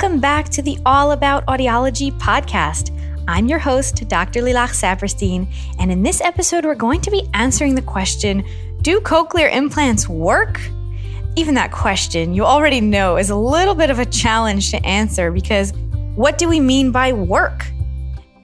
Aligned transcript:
Welcome 0.00 0.20
back 0.20 0.48
to 0.52 0.62
the 0.62 0.78
All 0.86 1.12
About 1.12 1.44
Audiology 1.44 2.10
podcast. 2.18 2.88
I'm 3.28 3.48
your 3.48 3.58
host, 3.58 4.08
Dr. 4.08 4.40
Lilach 4.40 4.70
Saperstein, 4.70 5.46
and 5.78 5.92
in 5.92 6.02
this 6.02 6.22
episode, 6.22 6.64
we're 6.64 6.74
going 6.74 7.02
to 7.02 7.10
be 7.10 7.28
answering 7.34 7.74
the 7.74 7.82
question 7.82 8.42
Do 8.80 9.02
cochlear 9.02 9.52
implants 9.52 10.08
work? 10.08 10.58
Even 11.36 11.54
that 11.56 11.70
question, 11.70 12.32
you 12.32 12.46
already 12.46 12.80
know, 12.80 13.18
is 13.18 13.28
a 13.28 13.36
little 13.36 13.74
bit 13.74 13.90
of 13.90 13.98
a 13.98 14.06
challenge 14.06 14.70
to 14.70 14.82
answer 14.86 15.30
because 15.30 15.74
what 16.14 16.38
do 16.38 16.48
we 16.48 16.60
mean 16.60 16.92
by 16.92 17.12
work? 17.12 17.66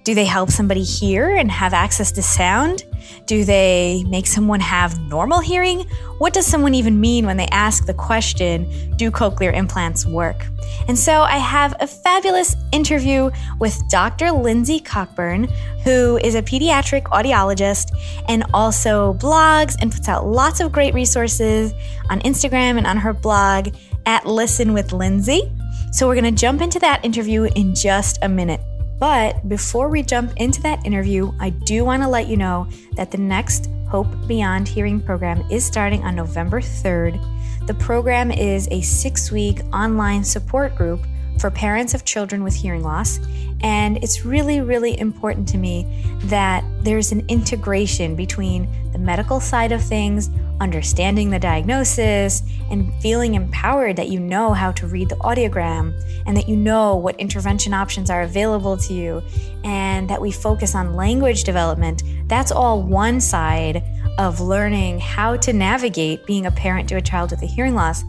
Do 0.04 0.14
they 0.14 0.26
help 0.26 0.50
somebody 0.50 0.82
hear 0.82 1.36
and 1.36 1.50
have 1.50 1.72
access 1.72 2.12
to 2.12 2.22
sound? 2.22 2.84
Do 3.26 3.44
they 3.44 4.04
make 4.06 4.28
someone 4.28 4.60
have 4.60 5.00
normal 5.00 5.40
hearing? 5.40 5.80
What 6.18 6.32
does 6.32 6.46
someone 6.46 6.74
even 6.74 7.00
mean 7.00 7.26
when 7.26 7.36
they 7.36 7.48
ask 7.48 7.84
the 7.84 7.92
question, 7.94 8.94
Do 8.96 9.10
cochlear 9.10 9.52
implants 9.52 10.06
work? 10.06 10.46
And 10.86 10.96
so 10.96 11.22
I 11.22 11.38
have 11.38 11.74
a 11.80 11.88
fabulous 11.88 12.54
interview 12.70 13.30
with 13.58 13.76
Dr. 13.90 14.30
Lindsay 14.30 14.78
Cockburn, 14.78 15.48
who 15.82 16.18
is 16.18 16.36
a 16.36 16.42
pediatric 16.42 17.02
audiologist 17.04 17.90
and 18.28 18.44
also 18.54 19.14
blogs 19.14 19.74
and 19.80 19.90
puts 19.90 20.08
out 20.08 20.24
lots 20.24 20.60
of 20.60 20.70
great 20.70 20.94
resources 20.94 21.72
on 22.08 22.20
Instagram 22.20 22.78
and 22.78 22.86
on 22.86 22.96
her 22.96 23.12
blog 23.12 23.74
at 24.06 24.24
Listen 24.24 24.72
with 24.72 24.92
Lindsay. 24.92 25.52
So 25.90 26.06
we're 26.06 26.14
going 26.14 26.32
to 26.32 26.40
jump 26.40 26.62
into 26.62 26.78
that 26.78 27.04
interview 27.04 27.44
in 27.56 27.74
just 27.74 28.18
a 28.22 28.28
minute. 28.28 28.60
But 28.98 29.48
before 29.48 29.88
we 29.88 30.02
jump 30.02 30.32
into 30.36 30.62
that 30.62 30.84
interview, 30.86 31.32
I 31.38 31.50
do 31.50 31.84
want 31.84 32.02
to 32.02 32.08
let 32.08 32.28
you 32.28 32.36
know 32.36 32.68
that 32.92 33.10
the 33.10 33.18
next 33.18 33.68
Hope 33.88 34.08
Beyond 34.26 34.66
Hearing 34.66 35.00
program 35.00 35.44
is 35.50 35.64
starting 35.64 36.02
on 36.02 36.16
November 36.16 36.60
3rd. 36.60 37.20
The 37.66 37.74
program 37.74 38.30
is 38.30 38.68
a 38.70 38.80
six 38.80 39.30
week 39.30 39.60
online 39.72 40.24
support 40.24 40.74
group 40.74 41.00
for 41.38 41.50
parents 41.50 41.94
of 41.94 42.04
children 42.04 42.42
with 42.42 42.54
hearing 42.54 42.82
loss. 42.82 43.18
And 43.62 43.96
it's 43.98 44.24
really, 44.24 44.60
really 44.60 44.98
important 44.98 45.48
to 45.48 45.58
me 45.58 46.04
that 46.24 46.64
there's 46.82 47.12
an 47.12 47.24
integration 47.28 48.14
between 48.14 48.68
the 48.92 48.98
medical 48.98 49.40
side 49.40 49.72
of 49.72 49.82
things, 49.82 50.30
understanding 50.60 51.30
the 51.30 51.38
diagnosis, 51.38 52.42
and 52.70 52.92
feeling 53.00 53.34
empowered 53.34 53.96
that 53.96 54.08
you 54.08 54.20
know 54.20 54.52
how 54.52 54.72
to 54.72 54.86
read 54.86 55.08
the 55.08 55.16
audiogram 55.16 55.92
and 56.26 56.36
that 56.36 56.48
you 56.48 56.56
know 56.56 56.96
what 56.96 57.18
intervention 57.20 57.74
options 57.74 58.10
are 58.10 58.22
available 58.22 58.76
to 58.76 58.94
you, 58.94 59.22
and 59.64 60.08
that 60.08 60.20
we 60.20 60.30
focus 60.30 60.74
on 60.74 60.94
language 60.94 61.44
development. 61.44 62.02
That's 62.26 62.52
all 62.52 62.82
one 62.82 63.20
side 63.20 63.82
of 64.18 64.40
learning 64.40 64.98
how 64.98 65.36
to 65.36 65.52
navigate 65.52 66.26
being 66.26 66.46
a 66.46 66.50
parent 66.50 66.88
to 66.88 66.96
a 66.96 67.02
child 67.02 67.30
with 67.30 67.42
a 67.42 67.46
hearing 67.46 67.74
loss. 67.74 68.04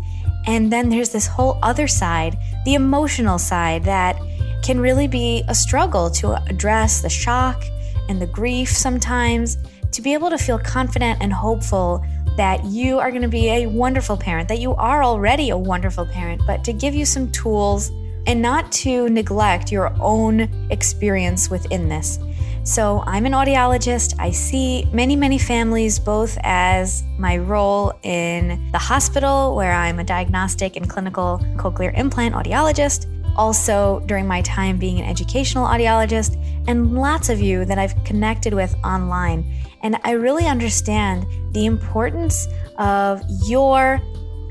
And 0.45 0.71
then 0.71 0.89
there's 0.89 1.09
this 1.09 1.27
whole 1.27 1.59
other 1.61 1.87
side, 1.87 2.37
the 2.65 2.75
emotional 2.75 3.37
side, 3.37 3.83
that 3.83 4.19
can 4.63 4.79
really 4.79 5.07
be 5.07 5.43
a 5.47 5.55
struggle 5.55 6.09
to 6.11 6.33
address 6.49 7.01
the 7.01 7.09
shock 7.09 7.63
and 8.09 8.21
the 8.21 8.27
grief 8.27 8.69
sometimes, 8.69 9.57
to 9.91 10.01
be 10.01 10.13
able 10.13 10.29
to 10.29 10.37
feel 10.37 10.59
confident 10.59 11.21
and 11.21 11.31
hopeful 11.33 12.03
that 12.37 12.63
you 12.65 12.99
are 12.99 13.09
going 13.09 13.21
to 13.23 13.27
be 13.27 13.49
a 13.49 13.67
wonderful 13.67 14.15
parent, 14.15 14.47
that 14.47 14.59
you 14.59 14.75
are 14.75 15.03
already 15.03 15.49
a 15.49 15.57
wonderful 15.57 16.05
parent, 16.05 16.41
but 16.45 16.63
to 16.63 16.71
give 16.71 16.93
you 16.93 17.05
some 17.05 17.31
tools 17.31 17.89
and 18.27 18.41
not 18.41 18.71
to 18.71 19.09
neglect 19.09 19.71
your 19.71 19.95
own 20.01 20.41
experience 20.69 21.49
within 21.49 21.89
this. 21.89 22.19
So, 22.67 23.01
I'm 23.07 23.25
an 23.25 23.31
audiologist. 23.31 24.13
I 24.19 24.31
see 24.31 24.89
many, 24.91 25.15
many 25.15 25.37
families 25.37 25.99
both 25.99 26.37
as 26.43 27.01
my 27.17 27.37
role 27.37 27.93
in 28.03 28.73
the 28.73 28.77
hospital, 28.77 29.55
where 29.55 29.71
I'm 29.71 29.99
a 29.99 30.03
diagnostic 30.03 30.75
and 30.75 30.89
clinical 30.89 31.39
cochlear 31.55 31.97
implant 31.97 32.35
audiologist, 32.35 33.07
also 33.37 34.01
during 34.05 34.27
my 34.27 34.41
time 34.41 34.77
being 34.77 34.99
an 34.99 35.05
educational 35.05 35.65
audiologist, 35.65 36.35
and 36.67 36.93
lots 36.93 37.29
of 37.29 37.39
you 37.39 37.63
that 37.63 37.79
I've 37.79 37.95
connected 38.03 38.53
with 38.53 38.75
online. 38.83 39.49
And 39.81 39.97
I 40.03 40.11
really 40.11 40.45
understand 40.45 41.25
the 41.53 41.67
importance 41.67 42.49
of 42.77 43.23
your 43.45 44.01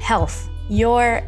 health, 0.01 0.49
your 0.71 1.21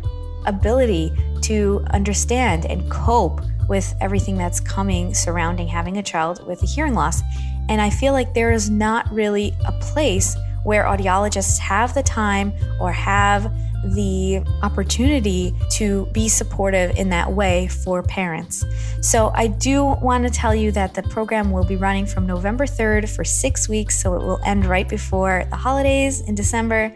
ability 0.46 1.12
to 1.42 1.84
understand 1.90 2.64
and 2.64 2.90
cope 2.90 3.42
with 3.68 3.94
everything 4.00 4.36
that's 4.36 4.60
coming 4.60 5.14
surrounding 5.14 5.68
having 5.68 5.98
a 5.98 6.02
child 6.02 6.46
with 6.46 6.62
a 6.62 6.66
hearing 6.66 6.94
loss. 6.94 7.22
And 7.68 7.80
I 7.80 7.90
feel 7.90 8.12
like 8.12 8.34
there 8.34 8.50
is 8.50 8.70
not 8.70 9.10
really 9.12 9.54
a 9.66 9.72
place 9.72 10.36
where 10.64 10.84
audiologists 10.84 11.58
have 11.58 11.94
the 11.94 12.02
time 12.02 12.52
or 12.80 12.90
have 12.90 13.52
the 13.94 14.42
opportunity 14.62 15.54
to 15.70 16.06
be 16.06 16.28
supportive 16.28 16.96
in 16.96 17.10
that 17.10 17.32
way 17.32 17.68
for 17.68 18.02
parents. 18.02 18.64
So, 19.00 19.30
I 19.34 19.46
do 19.46 19.84
want 19.84 20.24
to 20.24 20.30
tell 20.30 20.52
you 20.54 20.72
that 20.72 20.94
the 20.94 21.04
program 21.04 21.52
will 21.52 21.64
be 21.64 21.76
running 21.76 22.04
from 22.04 22.26
November 22.26 22.66
3rd 22.66 23.08
for 23.08 23.22
six 23.22 23.68
weeks, 23.68 24.00
so 24.00 24.14
it 24.14 24.22
will 24.22 24.40
end 24.44 24.66
right 24.66 24.88
before 24.88 25.46
the 25.50 25.56
holidays 25.56 26.20
in 26.22 26.34
December 26.34 26.92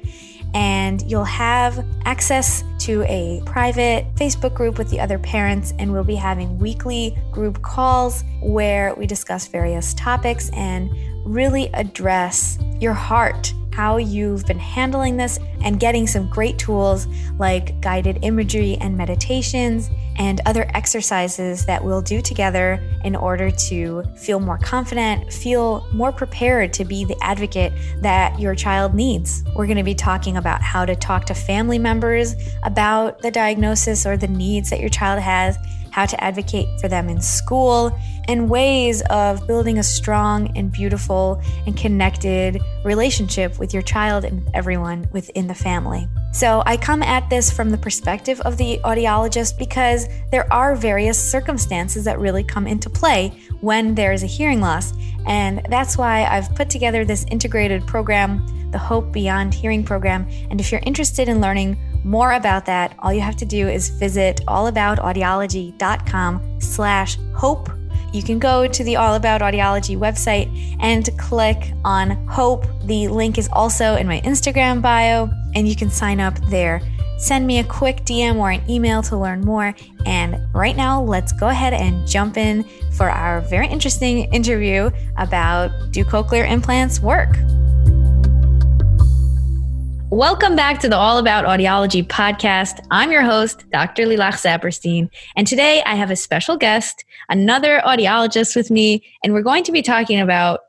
and 0.55 1.03
you'll 1.03 1.25
have 1.25 1.84
access 2.05 2.62
to 2.82 3.03
a 3.04 3.41
private 3.47 4.06
Facebook 4.16 4.54
group 4.54 4.78
with 4.78 4.91
the 4.91 4.98
other 4.98 5.19
parents, 5.19 5.72
and 5.78 5.93
we'll 5.93 6.04
be 6.04 6.15
having 6.15 6.59
weekly 6.59 7.16
group 7.31 7.62
calls 7.62 8.25
where 8.43 8.94
we 8.94 9.06
discuss 9.06 9.47
various 9.47 9.94
topics 9.94 10.50
and 10.50 10.91
really 11.25 11.69
address 11.75 12.59
your 12.81 12.94
heart 12.94 13.54
how 13.72 13.97
you've 13.97 14.44
been 14.47 14.59
handling 14.59 15.16
this 15.16 15.38
and 15.62 15.81
getting 15.81 16.06
some 16.06 16.28
great 16.28 16.59
tools 16.59 17.06
like 17.38 17.81
guided 17.81 18.19
imagery 18.22 18.76
and 18.81 18.97
meditations 18.97 19.88
and 20.17 20.41
other 20.47 20.71
exercises 20.75 21.67
that 21.67 21.83
we'll 21.83 22.03
do 22.03 22.21
together 22.21 22.83
in 23.05 23.17
order 23.17 23.50
to 23.50 24.03
feel 24.17 24.41
more 24.41 24.59
confident, 24.59 25.33
feel 25.33 25.87
more 25.93 26.12
prepared 26.12 26.73
to 26.75 26.84
be 26.84 27.05
the 27.05 27.17
advocate 27.23 27.73
that 28.00 28.39
your 28.39 28.55
child 28.55 28.95
needs. 28.95 29.43
We're 29.55 29.67
going 29.67 29.78
to 29.78 29.83
be 29.83 29.95
talking 29.95 30.37
about 30.37 30.62
how 30.62 30.84
to 30.84 30.95
talk 30.95 31.25
to 31.27 31.34
family 31.34 31.78
members 31.78 32.34
about 32.62 33.21
the 33.21 33.31
diagnosis 33.31 34.06
or 34.06 34.17
the 34.17 34.28
needs 34.28 34.71
that 34.71 34.81
your 34.81 34.89
child 34.89 35.21
has 35.21 35.56
how 35.93 36.07
to 36.07 36.25
advocate 36.25 36.69
for 36.81 36.89
them 36.89 37.09
in 37.09 37.21
school, 37.21 37.97
and 38.29 38.51
ways 38.51 39.03
of 39.11 39.47
building 39.47 39.79
a 39.79 39.83
strong 39.83 40.57
and 40.57 40.73
beautiful 40.73 41.41
and 41.67 41.77
connected 41.77 42.61
relationship 42.85 43.59
with 43.59 43.73
your 43.73 43.83
child 43.83 44.25
and 44.25 44.49
everyone 44.55 45.09
within 45.13 45.47
the 45.47 45.55
family. 45.55 46.09
So, 46.33 46.63
I 46.65 46.79
come 46.79 47.03
at 47.03 47.29
this 47.29 47.53
from 47.53 47.71
the 47.71 47.77
perspective 47.77 48.41
of 48.41 48.57
the 48.57 48.81
audiologist 48.85 49.59
because 49.59 50.09
there 50.31 50.51
are 50.51 50.75
various 50.75 51.19
circumstances 51.19 52.05
that 52.05 52.19
really 52.19 52.43
come 52.43 52.67
into 52.67 52.89
play 52.89 53.39
when 53.61 53.95
there 53.95 54.13
is 54.13 54.23
a 54.23 54.27
hearing 54.27 54.61
loss. 54.61 54.95
And 55.27 55.65
that's 55.69 55.99
why 55.99 56.25
I've 56.25 56.53
put 56.55 56.71
together 56.71 57.05
this 57.05 57.27
integrated 57.31 57.87
program, 57.87 58.71
the 58.71 58.79
Hope 58.79 59.13
Beyond 59.13 59.53
Hearing 59.53 59.85
Program. 59.85 60.27
And 60.51 60.59
if 60.59 60.73
you're 60.73 60.81
interested 60.85 61.29
in 61.29 61.41
learning 61.41 61.77
more 62.05 62.33
about 62.33 62.67
that, 62.67 62.95
all 62.99 63.13
you 63.13 63.21
have 63.21 63.37
to 63.37 63.45
do 63.45 63.69
is 63.69 63.91
visit 63.91 64.41
allaboutaudiology.com 64.47 66.61
slash 66.61 67.19
hope. 67.35 67.71
You 68.13 68.23
can 68.23 68.39
go 68.39 68.69
to 68.69 68.85
the 68.85 68.97
All 68.97 69.15
About 69.15 69.41
Audiology 69.41 69.97
website 69.97 70.77
and 70.81 71.09
click 71.19 71.73
on 71.85 72.11
Hope. 72.27 72.67
The 72.85 73.09
link 73.09 73.39
is 73.39 73.49
also 73.53 73.97
in 73.97 74.07
my 74.07 74.21
Instagram 74.21 74.83
bio, 74.83 75.31
and 75.55 75.67
you 75.67 75.75
can 75.75 75.91
sign 75.91 76.21
up 76.21 76.39
there. 76.51 76.83
Send 77.19 77.47
me 77.47 77.61
a 77.61 77.65
quick 77.65 78.05
DM 78.05 78.37
or 78.37 78.51
an 78.51 78.69
email 78.69 79.01
to 79.05 79.17
learn 79.17 79.43
more. 79.43 79.75
And 80.05 80.37
right 80.53 80.77
now, 80.77 81.01
let's 81.01 81.33
go 81.33 81.49
ahead 81.49 81.73
and 81.73 82.07
jump 82.07 82.37
in 82.37 82.65
for 82.93 83.09
our 83.09 83.41
very 83.43 83.69
interesting 83.69 84.25
interview 84.33 84.91
about 85.17 85.71
do 85.93 86.05
cochlear 86.05 86.51
implants 86.51 87.01
work? 87.01 87.31
Welcome 90.12 90.56
back 90.56 90.78
to 90.81 90.91
the 90.91 90.97
All 90.99 91.17
About 91.17 91.47
Audiology 91.47 92.06
podcast. 92.06 92.85
I'm 92.91 93.11
your 93.11 93.23
host, 93.23 93.64
Dr. 93.70 94.03
Lilach 94.05 94.35
Saperstein, 94.35 95.09
and 95.37 95.47
today 95.47 95.82
I 95.87 95.94
have 95.94 96.11
a 96.11 96.17
special 96.17 96.59
guest, 96.59 97.06
another 97.31 97.81
audiologist 97.81 98.55
with 98.55 98.70
me, 98.70 99.03
and 99.25 99.32
we're 99.32 99.41
going 99.41 99.64
to 99.64 99.73
be 99.73 99.81
talking 99.81 100.20
about 100.20 100.61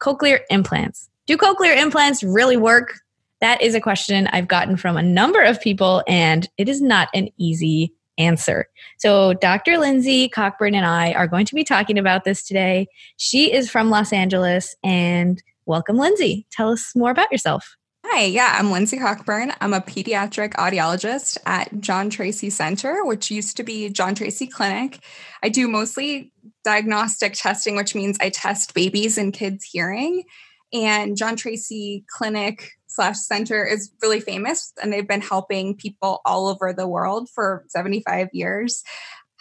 cochlear 0.00 0.42
implants. 0.50 1.10
Do 1.26 1.36
cochlear 1.36 1.76
implants 1.76 2.22
really 2.22 2.56
work? 2.56 2.94
That 3.40 3.60
is 3.60 3.74
a 3.74 3.80
question 3.80 4.28
I've 4.28 4.46
gotten 4.46 4.76
from 4.76 4.96
a 4.96 5.02
number 5.02 5.42
of 5.42 5.60
people, 5.60 6.04
and 6.06 6.48
it 6.56 6.68
is 6.68 6.80
not 6.80 7.08
an 7.12 7.28
easy 7.38 7.92
answer. 8.18 8.68
So, 8.98 9.34
Dr. 9.34 9.78
Lindsay 9.78 10.28
Cockburn 10.28 10.76
and 10.76 10.86
I 10.86 11.10
are 11.14 11.26
going 11.26 11.46
to 11.46 11.56
be 11.56 11.64
talking 11.64 11.98
about 11.98 12.22
this 12.22 12.44
today. 12.44 12.86
She 13.16 13.52
is 13.52 13.68
from 13.68 13.90
Los 13.90 14.12
Angeles, 14.12 14.76
and 14.84 15.42
welcome, 15.66 15.96
Lindsay. 15.96 16.46
Tell 16.52 16.70
us 16.70 16.94
more 16.94 17.10
about 17.10 17.32
yourself. 17.32 17.76
Hi, 18.04 18.24
yeah, 18.24 18.56
I'm 18.58 18.72
Lindsay 18.72 18.98
Cockburn. 18.98 19.52
I'm 19.60 19.72
a 19.72 19.80
pediatric 19.80 20.54
audiologist 20.54 21.38
at 21.46 21.80
John 21.80 22.10
Tracy 22.10 22.50
Center, 22.50 23.04
which 23.04 23.30
used 23.30 23.56
to 23.56 23.62
be 23.62 23.88
John 23.90 24.16
Tracy 24.16 24.48
Clinic. 24.48 24.98
I 25.42 25.48
do 25.48 25.68
mostly 25.68 26.32
diagnostic 26.64 27.34
testing, 27.34 27.76
which 27.76 27.94
means 27.94 28.18
I 28.20 28.30
test 28.30 28.74
babies 28.74 29.18
and 29.18 29.32
kids' 29.32 29.64
hearing. 29.64 30.24
And 30.72 31.16
John 31.16 31.36
Tracy 31.36 32.04
Clinic 32.08 32.72
slash 32.88 33.18
Center 33.18 33.64
is 33.64 33.92
really 34.02 34.20
famous, 34.20 34.72
and 34.82 34.92
they've 34.92 35.08
been 35.08 35.20
helping 35.20 35.76
people 35.76 36.20
all 36.26 36.48
over 36.48 36.72
the 36.72 36.88
world 36.88 37.28
for 37.32 37.64
75 37.68 38.28
years. 38.32 38.82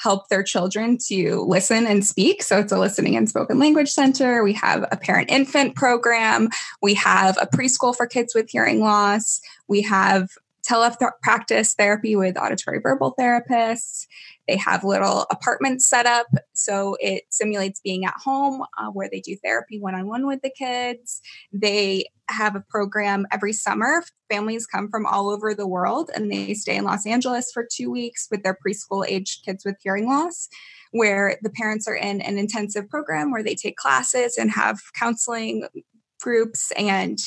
Help 0.01 0.30
their 0.30 0.44
children 0.44 0.98
to 1.07 1.42
listen 1.48 1.86
and 1.86 2.06
speak. 2.06 2.42
So 2.44 2.59
it's 2.59 2.71
a 2.71 2.80
listening 2.80 3.15
and 3.15 3.30
spoken 3.30 3.59
language 3.59 3.89
center. 3.89 4.44
We 4.44 4.53
have 4.53 4.86
a 4.92 4.98
parent 4.98 5.30
infant 5.30 5.75
program. 5.75 6.50
We 6.81 6.94
have 6.95 7.38
a 7.39 7.45
preschool 7.45 7.95
for 7.95 8.07
kids 8.07 8.33
with 8.33 8.50
hearing 8.50 8.80
loss. 8.80 9.42
We 9.68 9.81
have 9.83 10.30
telepractice 10.68 11.75
therapy 11.75 12.15
with 12.15 12.38
auditory 12.38 12.80
verbal 12.80 13.15
therapists. 13.19 14.07
They 14.48 14.57
have 14.57 14.83
little 14.83 15.25
apartments 15.31 15.88
set 15.88 16.06
up 16.06 16.27
so 16.53 16.98
it 17.00 17.24
simulates 17.30 17.80
being 17.80 18.06
at 18.06 18.13
home 18.24 18.63
uh, 18.77 18.89
where 18.92 19.09
they 19.09 19.21
do 19.21 19.38
therapy 19.44 19.80
one 19.80 19.95
on 19.95 20.07
one 20.07 20.27
with 20.27 20.42
the 20.42 20.51
kids. 20.51 21.21
They 21.51 22.06
have 22.31 22.56
a 22.56 22.63
program 22.69 23.28
every 23.31 23.54
summer. 23.54 24.04
Families 24.30 24.66
come 24.66 24.89
from 24.89 25.06
all 25.06 25.30
over 25.30 25.54
the 25.54 25.68
world 25.68 26.10
and 26.16 26.31
they 26.31 26.54
stay 26.54 26.75
in 26.75 26.86
Los 26.86 27.06
Angeles 27.06 27.51
for 27.54 27.68
two 27.69 27.92
weeks 27.92 28.28
with 28.31 28.44
their 28.44 28.57
preschool 28.66 29.06
age 29.07 29.42
kids 29.45 29.66
with 29.66 29.78
hearing 29.81 30.07
loss 30.07 30.48
where 30.92 31.38
the 31.42 31.50
parents 31.50 31.88
are 31.88 31.95
in 31.95 32.22
an 32.22 32.38
intensive 32.38 32.89
program 32.89 33.31
where 33.31 33.44
they 33.44 33.56
take 33.56 33.78
classes 33.78 34.38
and 34.38 34.51
have 34.51 34.80
counseling 34.98 35.68
groups 36.22 36.72
and 36.78 37.19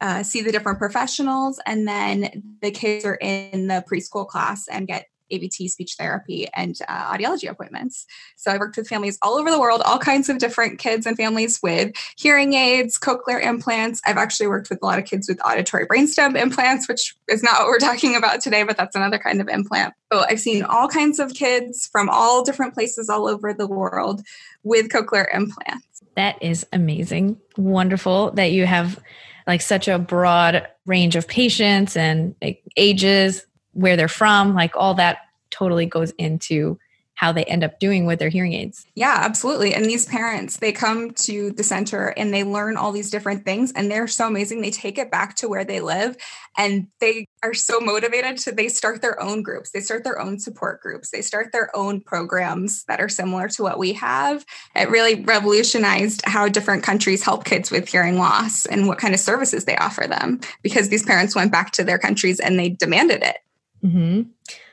uh, 0.00 0.22
see 0.22 0.42
the 0.42 0.52
different 0.52 0.78
professionals. 0.78 1.60
And 1.66 1.86
then 1.86 2.56
the 2.60 2.70
kids 2.70 3.04
are 3.04 3.18
in 3.20 3.68
the 3.68 3.84
preschool 3.90 4.26
class 4.26 4.68
and 4.68 4.86
get 4.86 5.06
AVT 5.30 5.70
speech 5.70 5.94
therapy 5.98 6.48
and 6.54 6.78
uh, 6.88 7.12
audiology 7.12 7.48
appointments. 7.48 8.06
So 8.36 8.50
I 8.50 8.58
worked 8.58 8.76
with 8.76 8.88
families 8.88 9.18
all 9.22 9.38
over 9.38 9.50
the 9.50 9.60
world, 9.60 9.82
all 9.84 9.98
kinds 9.98 10.28
of 10.28 10.38
different 10.38 10.78
kids 10.78 11.06
and 11.06 11.16
families 11.16 11.60
with 11.62 11.92
hearing 12.16 12.54
aids, 12.54 12.98
cochlear 12.98 13.42
implants. 13.42 14.00
I've 14.06 14.16
actually 14.16 14.48
worked 14.48 14.70
with 14.70 14.80
a 14.82 14.86
lot 14.86 14.98
of 14.98 15.04
kids 15.04 15.28
with 15.28 15.40
auditory 15.44 15.86
brainstem 15.86 16.40
implants, 16.40 16.88
which 16.88 17.16
is 17.28 17.42
not 17.42 17.60
what 17.60 17.66
we're 17.68 17.78
talking 17.78 18.16
about 18.16 18.40
today, 18.40 18.62
but 18.62 18.76
that's 18.76 18.96
another 18.96 19.18
kind 19.18 19.40
of 19.40 19.48
implant. 19.48 19.94
So 20.12 20.24
I've 20.28 20.40
seen 20.40 20.64
all 20.64 20.88
kinds 20.88 21.18
of 21.18 21.34
kids 21.34 21.86
from 21.86 22.08
all 22.08 22.42
different 22.42 22.74
places 22.74 23.08
all 23.08 23.28
over 23.28 23.52
the 23.52 23.66
world 23.66 24.22
with 24.62 24.88
cochlear 24.88 25.26
implants. 25.34 26.02
That 26.16 26.42
is 26.42 26.66
amazing. 26.72 27.40
Wonderful 27.56 28.32
that 28.32 28.50
you 28.50 28.66
have 28.66 28.98
like 29.46 29.62
such 29.62 29.88
a 29.88 29.98
broad 29.98 30.68
range 30.84 31.16
of 31.16 31.26
patients 31.26 31.96
and 31.96 32.34
ages, 32.76 33.46
where 33.72 33.96
they're 33.96 34.08
from, 34.08 34.54
like 34.54 34.76
all 34.76 34.94
that 34.94 35.18
totally 35.50 35.86
goes 35.86 36.10
into 36.12 36.78
how 37.18 37.32
they 37.32 37.44
end 37.46 37.64
up 37.64 37.80
doing 37.80 38.06
with 38.06 38.20
their 38.20 38.28
hearing 38.28 38.52
aids. 38.52 38.86
Yeah, 38.94 39.16
absolutely. 39.22 39.74
And 39.74 39.84
these 39.84 40.06
parents, 40.06 40.58
they 40.58 40.70
come 40.70 41.10
to 41.10 41.50
the 41.50 41.64
center 41.64 42.14
and 42.16 42.32
they 42.32 42.44
learn 42.44 42.76
all 42.76 42.92
these 42.92 43.10
different 43.10 43.44
things 43.44 43.72
and 43.72 43.90
they're 43.90 44.06
so 44.06 44.28
amazing. 44.28 44.60
They 44.60 44.70
take 44.70 44.98
it 44.98 45.10
back 45.10 45.34
to 45.36 45.48
where 45.48 45.64
they 45.64 45.80
live 45.80 46.16
and 46.56 46.86
they 47.00 47.26
are 47.42 47.54
so 47.54 47.80
motivated 47.80 48.38
to 48.38 48.52
they 48.52 48.68
start 48.68 49.02
their 49.02 49.20
own 49.20 49.42
groups. 49.42 49.72
They 49.72 49.80
start 49.80 50.04
their 50.04 50.20
own 50.20 50.38
support 50.38 50.80
groups. 50.80 51.10
They 51.10 51.22
start 51.22 51.50
their 51.50 51.74
own 51.76 52.02
programs 52.02 52.84
that 52.84 53.00
are 53.00 53.08
similar 53.08 53.48
to 53.48 53.64
what 53.64 53.80
we 53.80 53.94
have. 53.94 54.46
It 54.76 54.88
really 54.88 55.16
revolutionized 55.24 56.22
how 56.24 56.48
different 56.48 56.84
countries 56.84 57.24
help 57.24 57.44
kids 57.44 57.72
with 57.72 57.88
hearing 57.88 58.18
loss 58.18 58.64
and 58.64 58.86
what 58.86 58.98
kind 58.98 59.12
of 59.12 59.18
services 59.18 59.64
they 59.64 59.76
offer 59.76 60.06
them 60.06 60.38
because 60.62 60.88
these 60.88 61.02
parents 61.02 61.34
went 61.34 61.50
back 61.50 61.72
to 61.72 61.82
their 61.82 61.98
countries 61.98 62.38
and 62.38 62.56
they 62.56 62.68
demanded 62.68 63.24
it. 63.24 63.38
Mm-hmm. 63.84 64.22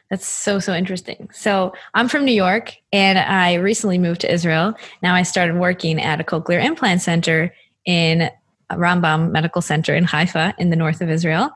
That's 0.10 0.28
so, 0.28 0.60
so 0.60 0.74
interesting. 0.74 1.30
So, 1.34 1.74
I'm 1.94 2.08
from 2.08 2.26
New 2.26 2.34
York 2.34 2.76
and 2.94 3.18
I 3.18 3.56
recently 3.56 3.98
moved 3.98 4.22
to 4.22 4.32
Israel. 4.32 4.74
Now 5.02 5.16
I 5.16 5.24
started 5.24 5.58
working 5.58 6.00
at 6.00 6.22
a 6.22 6.24
cochlear 6.24 6.64
implant 6.64 7.02
center 7.02 7.54
in 7.86 8.30
Rambam 8.72 9.32
Medical 9.32 9.62
Center 9.62 9.96
in 9.96 10.04
Haifa 10.04 10.54
in 10.58 10.70
the 10.70 10.76
north 10.76 11.02
of 11.02 11.10
Israel. 11.10 11.50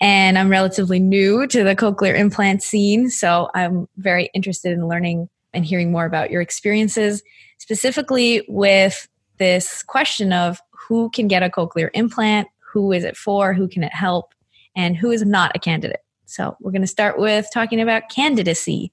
And 0.00 0.38
I'm 0.38 0.50
relatively 0.50 0.98
new 0.98 1.46
to 1.46 1.64
the 1.64 1.74
cochlear 1.74 2.16
implant 2.16 2.62
scene. 2.62 3.08
So, 3.08 3.48
I'm 3.54 3.88
very 3.96 4.30
interested 4.34 4.72
in 4.72 4.88
learning 4.88 5.28
and 5.54 5.64
hearing 5.64 5.90
more 5.90 6.04
about 6.04 6.30
your 6.30 6.42
experiences, 6.42 7.22
specifically 7.58 8.44
with 8.46 9.08
this 9.38 9.82
question 9.82 10.32
of 10.32 10.60
who 10.70 11.10
can 11.10 11.28
get 11.28 11.42
a 11.42 11.48
cochlear 11.48 11.88
implant, 11.94 12.48
who 12.72 12.92
is 12.92 13.04
it 13.04 13.16
for, 13.16 13.54
who 13.54 13.68
can 13.68 13.82
it 13.82 13.94
help, 13.94 14.34
and 14.76 14.96
who 14.96 15.10
is 15.10 15.24
not 15.24 15.52
a 15.54 15.58
candidate. 15.58 16.00
So 16.26 16.56
we're 16.60 16.72
going 16.72 16.82
to 16.82 16.86
start 16.88 17.18
with 17.18 17.46
talking 17.52 17.80
about 17.80 18.10
candidacy, 18.10 18.92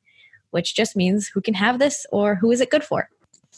which 0.52 0.76
just 0.76 0.96
means 0.96 1.28
who 1.28 1.42
can 1.42 1.56
have 1.56 1.80
this 1.80 2.06
or 2.12 2.36
who 2.36 2.52
is 2.52 2.62
it 2.62 2.70
good 2.70 2.84
for. 2.84 3.10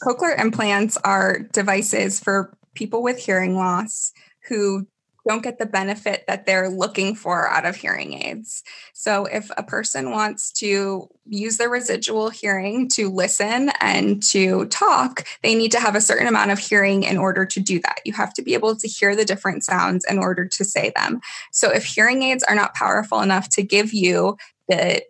Cochlear 0.02 0.38
implants 0.38 0.96
are 0.98 1.38
devices 1.52 2.20
for 2.20 2.56
people 2.74 3.02
with 3.02 3.18
hearing 3.18 3.54
loss 3.54 4.12
who 4.48 4.86
don't 5.26 5.42
get 5.42 5.58
the 5.58 5.66
benefit 5.66 6.24
that 6.26 6.46
they're 6.46 6.68
looking 6.68 7.14
for 7.14 7.48
out 7.48 7.66
of 7.66 7.76
hearing 7.76 8.14
aids. 8.14 8.62
So, 8.92 9.24
if 9.26 9.50
a 9.56 9.62
person 9.62 10.10
wants 10.10 10.52
to 10.52 11.08
use 11.26 11.56
their 11.56 11.68
residual 11.68 12.30
hearing 12.30 12.88
to 12.90 13.10
listen 13.10 13.70
and 13.80 14.22
to 14.24 14.66
talk, 14.66 15.26
they 15.42 15.54
need 15.54 15.72
to 15.72 15.80
have 15.80 15.96
a 15.96 16.00
certain 16.00 16.28
amount 16.28 16.52
of 16.52 16.58
hearing 16.58 17.02
in 17.02 17.18
order 17.18 17.44
to 17.44 17.60
do 17.60 17.80
that. 17.80 18.00
You 18.04 18.12
have 18.12 18.32
to 18.34 18.42
be 18.42 18.54
able 18.54 18.76
to 18.76 18.88
hear 18.88 19.16
the 19.16 19.24
different 19.24 19.64
sounds 19.64 20.04
in 20.08 20.18
order 20.18 20.46
to 20.46 20.64
say 20.64 20.92
them. 20.94 21.20
So, 21.52 21.70
if 21.70 21.84
hearing 21.84 22.22
aids 22.22 22.44
are 22.44 22.54
not 22.54 22.74
powerful 22.74 23.20
enough 23.20 23.48
to 23.50 23.62
give 23.62 23.92
you 23.92 24.36
the 24.68 25.02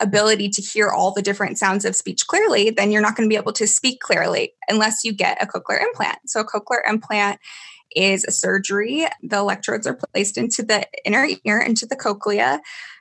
ability 0.00 0.50
to 0.50 0.62
hear 0.62 0.88
all 0.88 1.12
the 1.12 1.22
different 1.22 1.58
sounds 1.58 1.84
of 1.84 1.96
speech 1.96 2.26
clearly, 2.26 2.70
then 2.70 2.90
you're 2.90 3.02
not 3.02 3.16
going 3.16 3.28
to 3.28 3.32
be 3.32 3.40
able 3.40 3.54
to 3.54 3.66
speak 3.66 4.00
clearly 4.00 4.52
unless 4.68 5.02
you 5.04 5.12
get 5.12 5.42
a 5.42 5.46
cochlear 5.46 5.82
implant. 5.82 6.18
So, 6.26 6.40
a 6.40 6.46
cochlear 6.46 6.80
implant 6.88 7.38
is 7.94 8.24
a 8.24 8.30
surgery. 8.30 9.06
The 9.22 9.36
electrodes 9.36 9.86
are 9.86 9.98
placed 10.12 10.38
into 10.38 10.62
the 10.62 10.86
inner 11.04 11.28
ear, 11.44 11.60
into 11.60 11.86
the 11.86 11.96
cochlea. 11.96 12.60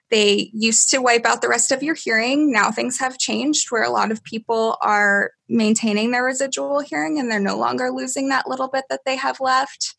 They 0.10 0.50
used 0.54 0.90
to 0.92 1.00
wipe 1.00 1.26
out 1.26 1.42
the 1.42 1.50
rest 1.50 1.72
of 1.72 1.84
your 1.84 1.96
hearing. 1.96 2.52
Now 2.52 2.72
things 2.72 3.00
have 3.00 3.18
changed 3.18 3.68
where 3.70 3.84
a 3.84 3.90
lot 3.90 4.12
of 4.12 4.24
people 4.24 4.78
are 4.82 5.32
maintaining 5.50 6.12
their 6.12 6.24
residual 6.24 6.80
hearing 6.80 7.20
and 7.20 7.30
they're 7.30 7.40
no 7.40 7.58
longer 7.58 7.92
losing 7.92 8.30
that 8.30 8.48
little 8.48 8.70
bit 8.70 8.86
that 8.90 9.02
they 9.06 9.18
have 9.18 9.40
left. 9.42 9.96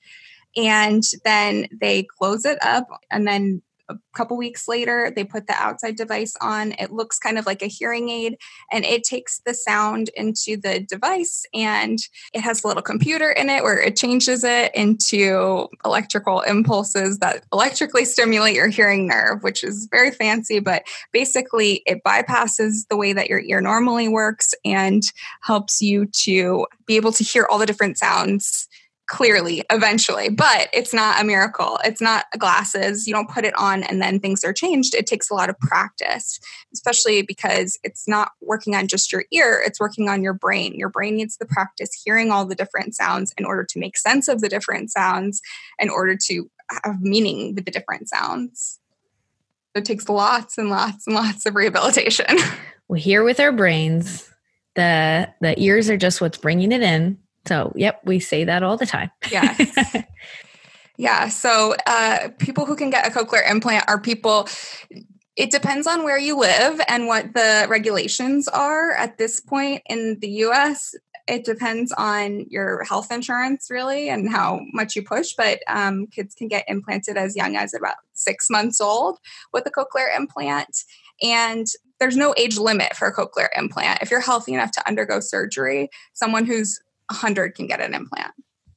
And 0.56 1.02
then 1.24 1.66
they 1.78 2.06
close 2.18 2.46
it 2.46 2.58
up 2.62 2.86
and 3.10 3.26
then 3.28 3.62
a 3.88 3.96
couple 4.14 4.36
weeks 4.36 4.68
later, 4.68 5.12
they 5.14 5.24
put 5.24 5.46
the 5.46 5.54
outside 5.54 5.96
device 5.96 6.34
on. 6.40 6.72
It 6.78 6.92
looks 6.92 7.18
kind 7.18 7.38
of 7.38 7.46
like 7.46 7.62
a 7.62 7.66
hearing 7.66 8.08
aid 8.10 8.36
and 8.70 8.84
it 8.84 9.04
takes 9.04 9.40
the 9.46 9.54
sound 9.54 10.10
into 10.16 10.56
the 10.56 10.80
device 10.80 11.44
and 11.54 11.98
it 12.32 12.40
has 12.40 12.62
a 12.62 12.66
little 12.66 12.82
computer 12.82 13.30
in 13.30 13.48
it 13.48 13.62
where 13.62 13.80
it 13.80 13.96
changes 13.96 14.44
it 14.44 14.74
into 14.74 15.68
electrical 15.84 16.40
impulses 16.42 17.18
that 17.18 17.44
electrically 17.52 18.04
stimulate 18.04 18.54
your 18.54 18.68
hearing 18.68 19.06
nerve, 19.06 19.42
which 19.42 19.64
is 19.64 19.88
very 19.90 20.10
fancy, 20.10 20.58
but 20.60 20.82
basically 21.12 21.82
it 21.86 22.02
bypasses 22.06 22.86
the 22.88 22.96
way 22.96 23.12
that 23.12 23.28
your 23.28 23.40
ear 23.40 23.60
normally 23.60 24.08
works 24.08 24.54
and 24.64 25.02
helps 25.42 25.80
you 25.80 26.06
to 26.06 26.66
be 26.86 26.96
able 26.96 27.12
to 27.12 27.24
hear 27.24 27.46
all 27.50 27.58
the 27.58 27.66
different 27.66 27.98
sounds 27.98 28.68
clearly 29.08 29.64
eventually 29.70 30.28
but 30.28 30.68
it's 30.72 30.94
not 30.94 31.20
a 31.20 31.24
miracle. 31.24 31.78
It's 31.84 32.00
not 32.00 32.26
glasses. 32.38 33.06
You 33.06 33.14
don't 33.14 33.30
put 33.30 33.44
it 33.44 33.54
on 33.58 33.82
and 33.82 34.00
then 34.00 34.20
things 34.20 34.44
are 34.44 34.52
changed. 34.52 34.94
It 34.94 35.06
takes 35.06 35.30
a 35.30 35.34
lot 35.34 35.50
of 35.50 35.58
practice 35.58 36.38
especially 36.72 37.22
because 37.22 37.78
it's 37.82 38.06
not 38.06 38.32
working 38.40 38.74
on 38.74 38.88
just 38.88 39.12
your 39.12 39.24
ear. 39.32 39.62
It's 39.64 39.80
working 39.80 40.08
on 40.08 40.22
your 40.22 40.34
brain. 40.34 40.74
Your 40.74 40.90
brain 40.90 41.16
needs 41.16 41.36
the 41.36 41.46
practice 41.46 41.90
hearing 42.04 42.30
all 42.30 42.44
the 42.44 42.54
different 42.54 42.94
sounds 42.94 43.32
in 43.38 43.44
order 43.44 43.64
to 43.64 43.78
make 43.78 43.96
sense 43.96 44.28
of 44.28 44.40
the 44.40 44.48
different 44.48 44.90
sounds 44.90 45.40
in 45.78 45.88
order 45.88 46.16
to 46.26 46.50
have 46.84 47.00
meaning 47.00 47.54
with 47.54 47.64
the 47.64 47.70
different 47.70 48.08
sounds. 48.08 48.78
So 49.74 49.80
it 49.80 49.84
takes 49.84 50.08
lots 50.08 50.58
and 50.58 50.70
lots 50.70 51.06
and 51.06 51.14
lots 51.16 51.46
of 51.46 51.54
rehabilitation. 51.54 52.26
We 52.90 53.00
hear 53.00 53.22
with 53.22 53.38
our 53.38 53.52
brains. 53.52 54.32
The 54.74 55.28
the 55.42 55.60
ears 55.62 55.90
are 55.90 55.98
just 55.98 56.22
what's 56.22 56.38
bringing 56.38 56.72
it 56.72 56.80
in 56.80 57.18
so, 57.48 57.72
yep, 57.74 58.00
we 58.04 58.20
say 58.20 58.44
that 58.44 58.62
all 58.62 58.76
the 58.76 58.86
time. 58.86 59.10
Yeah. 59.32 59.56
yeah. 60.98 61.28
So, 61.28 61.74
uh, 61.86 62.28
people 62.38 62.66
who 62.66 62.76
can 62.76 62.90
get 62.90 63.06
a 63.06 63.10
cochlear 63.10 63.50
implant 63.50 63.84
are 63.88 63.98
people, 63.98 64.48
it 65.34 65.50
depends 65.50 65.86
on 65.86 66.04
where 66.04 66.18
you 66.18 66.38
live 66.38 66.80
and 66.88 67.06
what 67.06 67.32
the 67.32 67.66
regulations 67.68 68.48
are 68.48 68.92
at 68.92 69.16
this 69.16 69.40
point 69.40 69.82
in 69.86 70.18
the 70.20 70.28
US. 70.44 70.94
It 71.26 71.44
depends 71.44 71.92
on 71.92 72.46
your 72.48 72.84
health 72.84 73.10
insurance, 73.10 73.68
really, 73.70 74.08
and 74.08 74.30
how 74.30 74.60
much 74.72 74.94
you 74.96 75.02
push. 75.02 75.34
But 75.36 75.60
um, 75.68 76.06
kids 76.06 76.34
can 76.34 76.48
get 76.48 76.64
implanted 76.68 77.16
as 77.16 77.36
young 77.36 77.56
as 77.56 77.72
about 77.72 77.96
six 78.12 78.50
months 78.50 78.80
old 78.80 79.18
with 79.52 79.66
a 79.66 79.70
cochlear 79.70 80.14
implant. 80.16 80.84
And 81.22 81.66
there's 81.98 82.16
no 82.16 82.34
age 82.36 82.58
limit 82.58 82.94
for 82.94 83.08
a 83.08 83.14
cochlear 83.14 83.48
implant. 83.56 84.02
If 84.02 84.10
you're 84.10 84.20
healthy 84.20 84.54
enough 84.54 84.70
to 84.72 84.88
undergo 84.88 85.20
surgery, 85.20 85.90
someone 86.14 86.46
who's 86.46 86.80
100 87.10 87.54
can 87.54 87.66
get 87.66 87.80
an 87.80 87.94
implant. 87.94 88.32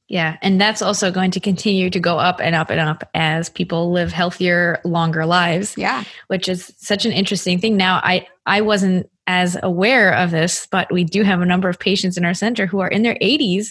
Yeah, 0.08 0.36
and 0.42 0.60
that's 0.60 0.82
also 0.82 1.10
going 1.10 1.30
to 1.30 1.40
continue 1.40 1.88
to 1.88 1.98
go 1.98 2.18
up 2.18 2.38
and 2.40 2.54
up 2.54 2.70
and 2.70 2.80
up 2.80 3.08
as 3.14 3.48
people 3.48 3.92
live 3.92 4.12
healthier, 4.12 4.78
longer 4.84 5.24
lives. 5.24 5.74
Yeah. 5.78 6.04
Which 6.26 6.48
is 6.48 6.72
such 6.76 7.06
an 7.06 7.12
interesting 7.12 7.58
thing. 7.58 7.78
Now, 7.78 8.00
I 8.02 8.26
I 8.44 8.60
wasn't 8.60 9.08
as 9.26 9.56
aware 9.62 10.12
of 10.12 10.30
this, 10.30 10.66
but 10.70 10.92
we 10.92 11.04
do 11.04 11.22
have 11.22 11.40
a 11.40 11.46
number 11.46 11.68
of 11.68 11.78
patients 11.78 12.18
in 12.18 12.24
our 12.24 12.34
center 12.34 12.66
who 12.66 12.80
are 12.80 12.88
in 12.88 13.02
their 13.02 13.14
80s 13.22 13.68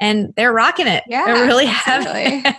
and 0.00 0.32
they're 0.36 0.52
rocking 0.52 0.86
it. 0.86 1.04
Yeah. 1.06 1.26
They 1.26 1.40
really 1.42 1.66
have. 1.66 2.06
and 2.06 2.54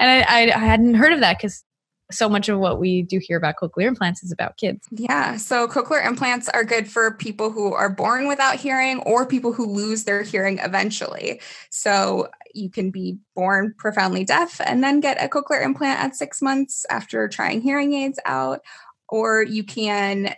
I, 0.00 0.50
I 0.54 0.58
hadn't 0.58 0.94
heard 0.94 1.12
of 1.12 1.20
that 1.20 1.38
because 1.38 1.64
so 2.10 2.28
much 2.28 2.48
of 2.48 2.58
what 2.58 2.78
we 2.78 3.02
do 3.02 3.18
hear 3.18 3.36
about 3.36 3.56
cochlear 3.56 3.86
implants 3.86 4.22
is 4.22 4.32
about 4.32 4.56
kids. 4.56 4.88
Yeah. 4.90 5.36
So 5.36 5.68
cochlear 5.68 6.06
implants 6.06 6.48
are 6.48 6.64
good 6.64 6.90
for 6.90 7.12
people 7.12 7.50
who 7.50 7.74
are 7.74 7.90
born 7.90 8.28
without 8.28 8.56
hearing 8.56 9.00
or 9.00 9.26
people 9.26 9.52
who 9.52 9.66
lose 9.66 10.04
their 10.04 10.22
hearing 10.22 10.58
eventually. 10.58 11.40
So 11.70 12.28
you 12.54 12.70
can 12.70 12.90
be 12.90 13.18
born 13.36 13.74
profoundly 13.76 14.24
deaf 14.24 14.60
and 14.64 14.82
then 14.82 15.00
get 15.00 15.22
a 15.22 15.28
cochlear 15.28 15.62
implant 15.62 16.00
at 16.00 16.16
six 16.16 16.40
months 16.40 16.86
after 16.88 17.28
trying 17.28 17.60
hearing 17.60 17.92
aids 17.92 18.18
out. 18.24 18.60
Or 19.08 19.42
you 19.42 19.64
can, 19.64 20.34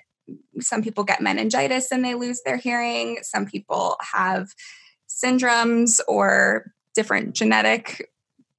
some 0.60 0.82
people 0.82 1.04
get 1.04 1.20
meningitis 1.20 1.92
and 1.92 2.04
they 2.04 2.14
lose 2.14 2.40
their 2.44 2.56
hearing. 2.56 3.18
Some 3.22 3.46
people 3.46 3.96
have 4.12 4.48
syndromes 5.08 6.00
or 6.08 6.72
different 6.94 7.34
genetic 7.34 8.10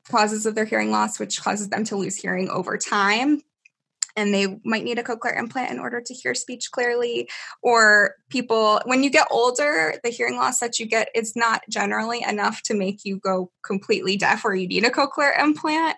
causes 0.10 0.46
of 0.46 0.56
their 0.56 0.66
hearing 0.66 0.92
loss, 0.92 1.20
which 1.20 1.42
causes 1.42 1.70
them 1.70 1.84
to 1.86 1.96
lose 1.96 2.16
hearing 2.16 2.50
over 2.50 2.78
time. 2.78 3.42
And 4.18 4.34
they 4.34 4.60
might 4.66 4.84
need 4.84 5.00
a 5.00 5.04
cochlear 5.04 5.38
implant 5.38 5.72
in 5.72 5.80
order 5.80 6.02
to 6.02 6.14
hear 6.14 6.36
speech 6.36 6.70
clearly. 6.72 7.30
Or 7.62 8.16
people, 8.30 8.82
when 8.86 9.04
you 9.04 9.10
get 9.10 9.28
older, 9.32 9.96
the 10.04 10.10
hearing 10.10 10.36
loss 10.36 10.60
that 10.60 10.80
you 10.80 10.86
get 10.86 11.08
is 11.16 11.34
not 11.36 11.62
generally 11.70 12.22
enough 12.28 12.62
to 12.64 12.74
make 12.74 13.06
you 13.06 13.20
go 13.20 13.52
completely 13.66 14.18
deaf 14.18 14.44
or 14.44 14.54
you 14.54 14.68
need 14.68 14.84
a 14.84 14.90
cochlear 14.90 15.40
implant. 15.40 15.96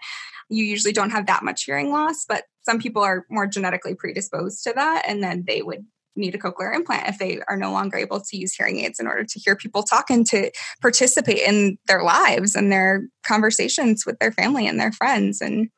You 0.49 0.63
usually 0.63 0.93
don't 0.93 1.09
have 1.09 1.25
that 1.25 1.43
much 1.43 1.63
hearing 1.63 1.91
loss, 1.91 2.25
but 2.25 2.43
some 2.63 2.79
people 2.79 3.01
are 3.01 3.25
more 3.31 3.47
genetically 3.47 3.95
predisposed 3.95 4.63
to 4.65 4.73
that. 4.73 5.05
And 5.07 5.23
then 5.23 5.45
they 5.47 5.63
would 5.63 5.85
need 6.15 6.35
a 6.35 6.37
cochlear 6.37 6.75
implant 6.75 7.07
if 7.07 7.17
they 7.17 7.41
are 7.47 7.57
no 7.57 7.71
longer 7.71 7.97
able 7.97 8.19
to 8.19 8.37
use 8.37 8.53
hearing 8.53 8.79
aids 8.79 8.99
in 8.99 9.07
order 9.07 9.23
to 9.23 9.39
hear 9.39 9.55
people 9.55 9.83
talk 9.83 10.09
and 10.09 10.25
to 10.27 10.51
participate 10.81 11.39
in 11.39 11.77
their 11.87 12.03
lives 12.03 12.55
and 12.55 12.71
their 12.71 13.03
conversations 13.25 14.05
with 14.05 14.17
their 14.19 14.31
family 14.31 14.67
and 14.67 14.79
their 14.79 14.91
friends 14.91 15.41
and 15.41 15.69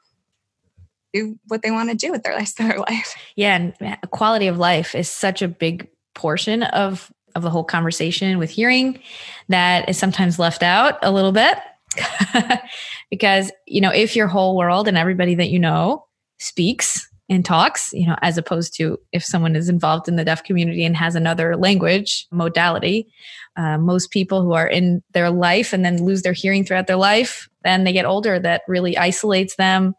do 1.14 1.40
what 1.48 1.62
they 1.62 1.72
want 1.72 1.90
to 1.90 1.96
do 1.96 2.12
with 2.12 2.24
their 2.24 2.34
rest 2.38 2.60
of 2.60 2.68
their 2.68 2.80
life. 2.80 3.16
Yeah, 3.36 3.56
and 3.56 3.74
uh, 3.82 4.08
quality 4.08 4.48
of 4.48 4.58
life 4.58 4.96
is 4.96 5.10
such 5.10 5.42
a 5.42 5.48
big 5.48 5.88
portion 6.14 6.64
of 6.64 7.12
of 7.36 7.42
the 7.42 7.50
whole 7.50 7.66
conversation 7.66 8.38
with 8.38 8.50
hearing 8.50 8.98
that 9.50 9.90
is 9.90 9.98
sometimes 9.98 10.40
left 10.40 10.64
out 10.64 10.98
a 11.04 11.12
little 11.12 11.34
bit 11.34 11.58
because 13.10 13.52
you 13.68 13.82
know 13.82 13.92
if 13.92 14.16
your 14.16 14.28
whole 14.28 14.56
world 14.56 14.88
and 14.88 14.98
everybody 14.98 15.36
that 15.36 15.50
you 15.50 15.60
know 15.60 16.06
speaks 16.40 17.10
in 17.28 17.42
talks, 17.42 17.92
you 17.92 18.06
know, 18.06 18.16
as 18.22 18.38
opposed 18.38 18.76
to 18.78 19.00
if 19.12 19.24
someone 19.24 19.56
is 19.56 19.68
involved 19.68 20.08
in 20.08 20.16
the 20.16 20.26
deaf 20.26 20.44
community 20.44 20.86
and 20.86 20.96
has 20.96 21.16
another 21.16 21.58
language 21.58 22.28
modality. 22.32 23.08
Uh, 23.56 23.78
most 23.78 24.12
people 24.12 24.44
who 24.44 24.54
are 24.54 24.68
in 24.68 25.02
their 25.14 25.32
life 25.32 25.74
and 25.74 25.84
then 25.84 26.04
lose 26.04 26.22
their 26.22 26.34
hearing 26.34 26.64
throughout 26.64 26.88
their 26.88 26.96
life, 26.96 27.50
then 27.64 27.84
they 27.84 27.94
get 27.94 28.06
older, 28.06 28.38
that 28.38 28.62
really 28.68 28.98
isolates 28.98 29.56
them. 29.56 29.96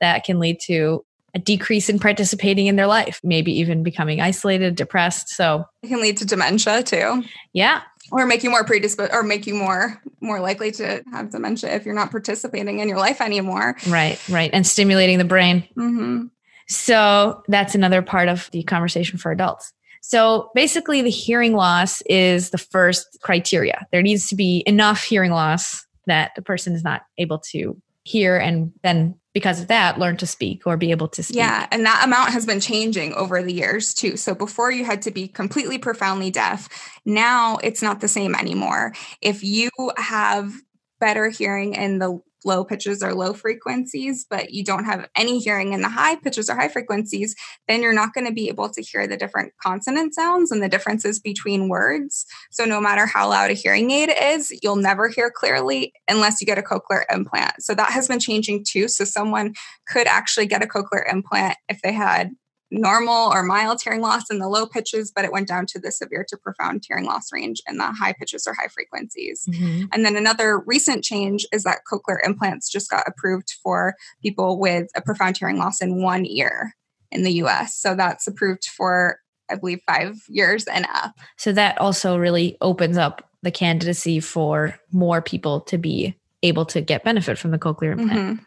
That 0.00 0.22
can 0.22 0.38
lead 0.38 0.60
to 0.66 1.04
a 1.34 1.38
decrease 1.40 1.88
in 1.88 1.98
participating 1.98 2.66
in 2.66 2.76
their 2.76 2.86
life, 2.86 3.20
maybe 3.24 3.52
even 3.58 3.82
becoming 3.82 4.20
isolated, 4.20 4.76
depressed. 4.76 5.28
So 5.30 5.64
it 5.82 5.88
can 5.88 6.00
lead 6.00 6.16
to 6.18 6.24
dementia 6.24 6.84
too. 6.84 7.24
Yeah. 7.52 7.82
Or 8.12 8.24
make 8.24 8.42
you 8.44 8.50
more 8.50 8.64
predisposed 8.64 9.12
or 9.12 9.22
make 9.22 9.46
you 9.46 9.54
more 9.54 10.00
more 10.20 10.40
likely 10.40 10.70
to 10.72 11.02
have 11.12 11.30
dementia 11.30 11.74
if 11.74 11.84
you're 11.84 11.94
not 11.94 12.10
participating 12.10 12.78
in 12.78 12.88
your 12.88 12.98
life 12.98 13.20
anymore. 13.20 13.76
Right, 13.88 14.18
right. 14.28 14.50
And 14.52 14.66
stimulating 14.66 15.18
the 15.18 15.24
brain. 15.24 15.68
Mm-hmm. 15.76 16.26
So 16.68 17.42
that's 17.48 17.74
another 17.74 18.02
part 18.02 18.28
of 18.28 18.50
the 18.52 18.62
conversation 18.62 19.18
for 19.18 19.32
adults. 19.32 19.72
So 20.02 20.50
basically, 20.54 21.02
the 21.02 21.10
hearing 21.10 21.54
loss 21.54 22.02
is 22.02 22.50
the 22.50 22.58
first 22.58 23.18
criteria. 23.22 23.86
There 23.90 24.02
needs 24.02 24.28
to 24.28 24.36
be 24.36 24.62
enough 24.66 25.02
hearing 25.02 25.32
loss 25.32 25.86
that 26.06 26.32
the 26.36 26.42
person 26.42 26.74
is 26.74 26.84
not 26.84 27.02
able 27.18 27.38
to 27.50 27.80
hear 28.04 28.38
and 28.38 28.72
then 28.82 29.14
because 29.34 29.60
of 29.60 29.68
that 29.68 29.98
learn 29.98 30.16
to 30.16 30.26
speak 30.26 30.62
or 30.66 30.76
be 30.76 30.90
able 30.90 31.08
to 31.08 31.22
speak. 31.22 31.36
Yeah, 31.36 31.66
and 31.70 31.84
that 31.84 32.02
amount 32.04 32.30
has 32.30 32.46
been 32.46 32.58
changing 32.58 33.12
over 33.14 33.42
the 33.42 33.52
years 33.52 33.92
too. 33.92 34.16
So 34.16 34.34
before 34.34 34.72
you 34.72 34.84
had 34.84 35.02
to 35.02 35.10
be 35.10 35.28
completely 35.28 35.78
profoundly 35.78 36.30
deaf, 36.30 36.68
now 37.04 37.58
it's 37.62 37.82
not 37.82 38.00
the 38.00 38.08
same 38.08 38.34
anymore. 38.34 38.94
If 39.20 39.44
you 39.44 39.70
have 39.96 40.52
better 40.98 41.28
hearing 41.28 41.74
in 41.74 41.98
the 41.98 42.20
low 42.44 42.64
pitches 42.64 43.02
or 43.02 43.14
low 43.14 43.32
frequencies, 43.32 44.26
but 44.28 44.52
you 44.52 44.64
don't 44.64 44.84
have 44.84 45.08
any 45.16 45.38
hearing 45.38 45.72
in 45.72 45.82
the 45.82 45.88
high 45.88 46.16
pitches 46.16 46.48
or 46.48 46.54
high 46.54 46.68
frequencies, 46.68 47.34
then 47.66 47.82
you're 47.82 47.92
not 47.92 48.14
going 48.14 48.26
to 48.26 48.32
be 48.32 48.48
able 48.48 48.68
to 48.68 48.82
hear 48.82 49.06
the 49.06 49.16
different 49.16 49.52
consonant 49.62 50.14
sounds 50.14 50.50
and 50.50 50.62
the 50.62 50.68
differences 50.68 51.18
between 51.18 51.68
words. 51.68 52.26
So, 52.50 52.64
no 52.64 52.80
matter 52.80 53.06
how 53.06 53.28
loud 53.30 53.50
a 53.50 53.54
hearing 53.54 53.90
aid 53.90 54.10
is, 54.20 54.52
you'll 54.62 54.76
never 54.76 55.08
hear 55.08 55.30
clearly 55.34 55.92
unless 56.08 56.40
you 56.40 56.46
get 56.46 56.58
a 56.58 56.62
cochlear 56.62 57.04
implant. 57.12 57.54
So, 57.60 57.74
that 57.74 57.90
has 57.92 58.08
been 58.08 58.20
changing 58.20 58.64
too. 58.66 58.88
So, 58.88 59.04
someone 59.04 59.54
could 59.86 60.06
actually 60.06 60.46
get 60.46 60.62
a 60.62 60.66
cochlear 60.66 61.10
implant 61.10 61.56
if 61.68 61.80
they 61.82 61.92
had 61.92 62.30
normal 62.70 63.32
or 63.32 63.42
mild 63.42 63.80
hearing 63.82 64.00
loss 64.00 64.30
in 64.30 64.38
the 64.38 64.48
low 64.48 64.66
pitches, 64.66 65.10
but 65.14 65.24
it 65.24 65.32
went 65.32 65.48
down 65.48 65.66
to 65.66 65.78
the 65.78 65.90
severe 65.90 66.24
to 66.28 66.36
profound 66.36 66.84
hearing 66.86 67.04
loss 67.04 67.32
range 67.32 67.62
in 67.68 67.78
the 67.78 67.92
high 67.92 68.12
pitches 68.12 68.46
or 68.46 68.54
high 68.54 68.68
frequencies. 68.68 69.46
Mm-hmm. 69.48 69.86
And 69.92 70.04
then 70.04 70.16
another 70.16 70.58
recent 70.58 71.02
change 71.02 71.46
is 71.52 71.64
that 71.64 71.80
cochlear 71.90 72.18
implants 72.24 72.70
just 72.70 72.90
got 72.90 73.06
approved 73.06 73.54
for 73.62 73.94
people 74.22 74.58
with 74.58 74.88
a 74.94 75.02
profound 75.02 75.38
hearing 75.38 75.58
loss 75.58 75.80
in 75.80 76.02
one 76.02 76.26
ear 76.26 76.74
in 77.10 77.22
the 77.22 77.32
US. 77.44 77.74
So 77.76 77.94
that's 77.94 78.26
approved 78.26 78.66
for, 78.66 79.18
I 79.50 79.54
believe, 79.56 79.80
five 79.86 80.16
years 80.28 80.64
and 80.66 80.86
up. 80.92 81.14
So 81.36 81.52
that 81.52 81.78
also 81.78 82.18
really 82.18 82.56
opens 82.60 82.98
up 82.98 83.30
the 83.42 83.50
candidacy 83.50 84.20
for 84.20 84.78
more 84.92 85.22
people 85.22 85.60
to 85.62 85.78
be 85.78 86.14
able 86.42 86.66
to 86.66 86.80
get 86.80 87.04
benefit 87.04 87.38
from 87.38 87.50
the 87.50 87.58
cochlear 87.58 87.92
implant. 87.92 88.40
Mm-hmm. 88.40 88.44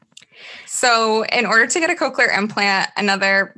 So, 0.65 1.23
in 1.25 1.45
order 1.45 1.67
to 1.67 1.79
get 1.79 1.89
a 1.89 1.93
cochlear 1.93 2.35
implant, 2.35 2.89
another 2.95 3.53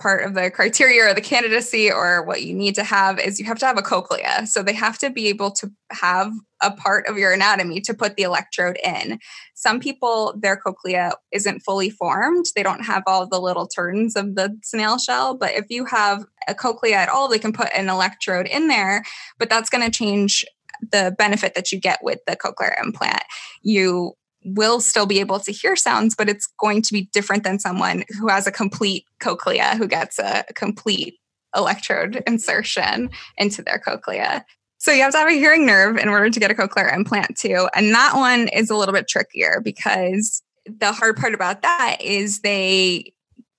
part 0.00 0.24
of 0.24 0.34
the 0.34 0.50
criteria 0.50 1.08
or 1.08 1.14
the 1.14 1.20
candidacy 1.20 1.90
or 1.90 2.24
what 2.24 2.42
you 2.42 2.52
need 2.52 2.74
to 2.74 2.82
have 2.82 3.18
is 3.20 3.38
you 3.38 3.46
have 3.46 3.58
to 3.58 3.66
have 3.66 3.78
a 3.78 3.82
cochlea. 3.82 4.46
So 4.46 4.62
they 4.62 4.72
have 4.72 4.98
to 4.98 5.10
be 5.10 5.28
able 5.28 5.52
to 5.52 5.70
have 5.92 6.32
a 6.60 6.72
part 6.72 7.06
of 7.06 7.16
your 7.16 7.32
anatomy 7.32 7.80
to 7.82 7.94
put 7.94 8.16
the 8.16 8.24
electrode 8.24 8.78
in. 8.82 9.18
Some 9.54 9.78
people, 9.78 10.34
their 10.36 10.56
cochlea 10.56 11.12
isn't 11.30 11.60
fully 11.60 11.90
formed. 11.90 12.46
They 12.56 12.62
don't 12.62 12.84
have 12.84 13.04
all 13.06 13.28
the 13.28 13.40
little 13.40 13.68
turns 13.68 14.16
of 14.16 14.34
the 14.34 14.58
snail 14.62 14.98
shell. 14.98 15.36
But 15.36 15.52
if 15.52 15.66
you 15.68 15.84
have 15.84 16.24
a 16.48 16.54
cochlea 16.54 16.96
at 16.96 17.08
all, 17.08 17.28
they 17.28 17.38
can 17.38 17.52
put 17.52 17.68
an 17.74 17.88
electrode 17.88 18.46
in 18.46 18.68
there. 18.68 19.04
But 19.38 19.48
that's 19.48 19.70
going 19.70 19.84
to 19.84 19.96
change 19.96 20.44
the 20.90 21.14
benefit 21.16 21.54
that 21.54 21.70
you 21.70 21.78
get 21.78 22.00
with 22.02 22.18
the 22.26 22.36
cochlear 22.36 22.74
implant. 22.82 23.22
You 23.62 24.14
will 24.44 24.80
still 24.80 25.06
be 25.06 25.20
able 25.20 25.40
to 25.40 25.52
hear 25.52 25.76
sounds, 25.76 26.14
but 26.14 26.28
it's 26.28 26.46
going 26.58 26.82
to 26.82 26.92
be 26.92 27.02
different 27.12 27.44
than 27.44 27.58
someone 27.58 28.04
who 28.18 28.28
has 28.28 28.46
a 28.46 28.52
complete 28.52 29.04
cochlea, 29.20 29.76
who 29.76 29.86
gets 29.86 30.18
a 30.18 30.44
complete 30.54 31.18
electrode 31.56 32.22
insertion 32.26 33.10
into 33.38 33.62
their 33.62 33.78
cochlea. 33.78 34.44
So 34.78 34.92
you 34.92 35.02
have 35.02 35.12
to 35.12 35.18
have 35.18 35.28
a 35.28 35.32
hearing 35.32 35.64
nerve 35.64 35.96
in 35.96 36.08
order 36.08 36.28
to 36.28 36.40
get 36.40 36.50
a 36.50 36.54
cochlear 36.54 36.94
implant 36.94 37.38
too. 37.38 37.68
And 37.74 37.94
that 37.94 38.16
one 38.16 38.48
is 38.48 38.70
a 38.70 38.76
little 38.76 38.92
bit 38.92 39.08
trickier 39.08 39.60
because 39.62 40.42
the 40.66 40.92
hard 40.92 41.16
part 41.16 41.34
about 41.34 41.62
that 41.62 41.98
is 42.00 42.40
they 42.40 43.12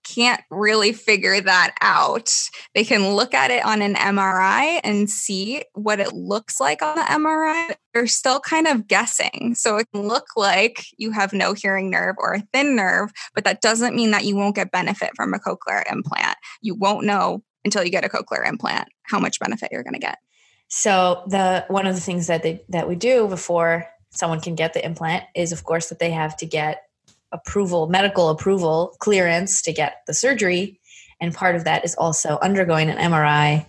can't 0.06 0.42
really 0.50 0.94
figure 0.94 1.42
that 1.42 1.76
out. 1.82 2.32
They 2.74 2.86
can 2.86 3.16
look 3.16 3.34
at 3.34 3.52
it 3.52 3.66
on 3.66 3.82
an 3.82 3.96
MRI 3.96 4.80
and 4.84 5.10
see 5.10 5.64
what 5.74 6.00
it 6.00 6.14
looks 6.14 6.60
like 6.60 6.82
on 6.82 6.96
the 6.96 7.02
MRI. 7.02 7.76
They're 7.94 8.08
still 8.08 8.40
kind 8.40 8.68
of 8.68 8.88
guessing. 8.88 9.56
So 9.56 9.78
it 9.78 9.88
can 9.94 10.08
look 10.08 10.28
like 10.38 10.86
you 10.98 11.12
have 11.12 11.34
no 11.34 11.54
hearing 11.54 11.90
nerve 11.90 12.16
or 12.20 12.34
a 12.34 12.44
thin 12.54 12.76
nerve, 12.76 13.12
but 13.34 13.44
that 13.44 13.62
doesn't 13.62 13.96
mean 13.96 14.12
that 14.12 14.26
you 14.26 14.36
won't 14.36 14.56
get 14.56 14.72
benefit 14.72 15.12
from 15.16 15.34
a 15.34 15.40
cochlear 15.40 15.84
implant. 15.92 16.38
You 16.62 16.76
won't 16.76 17.06
know 17.06 17.44
until 17.66 17.84
you 17.84 17.90
get 17.90 18.06
a 18.06 18.10
cochlear 18.10 18.48
implant 18.48 18.88
how 19.04 19.20
much 19.20 19.40
benefit 19.40 19.70
you're 19.72 19.84
going 19.84 19.94
to 19.94 20.00
get. 20.00 20.20
So 20.68 21.24
the 21.28 21.66
one 21.68 21.88
of 21.88 21.96
the 21.96 22.02
things 22.02 22.28
that 22.28 22.44
they 22.44 22.64
that 22.70 22.88
we 22.88 22.96
do 22.96 23.28
before 23.28 23.88
someone 24.12 24.40
can 24.40 24.56
get 24.56 24.74
the 24.74 24.86
implant 24.86 25.26
is 25.36 25.52
of 25.52 25.64
course 25.64 25.90
that 25.90 26.00
they 26.00 26.12
have 26.12 26.38
to 26.38 26.46
get 26.46 26.84
approval, 27.32 27.88
medical 27.88 28.30
approval, 28.30 28.96
clearance 29.00 29.62
to 29.64 29.74
get 29.74 29.98
the 30.08 30.14
surgery. 30.14 30.80
And 31.20 31.34
part 31.34 31.56
of 31.56 31.64
that 31.64 31.86
is 31.86 31.96
also 31.96 32.38
undergoing 32.42 32.90
an 32.90 32.98
MRI 32.98 33.66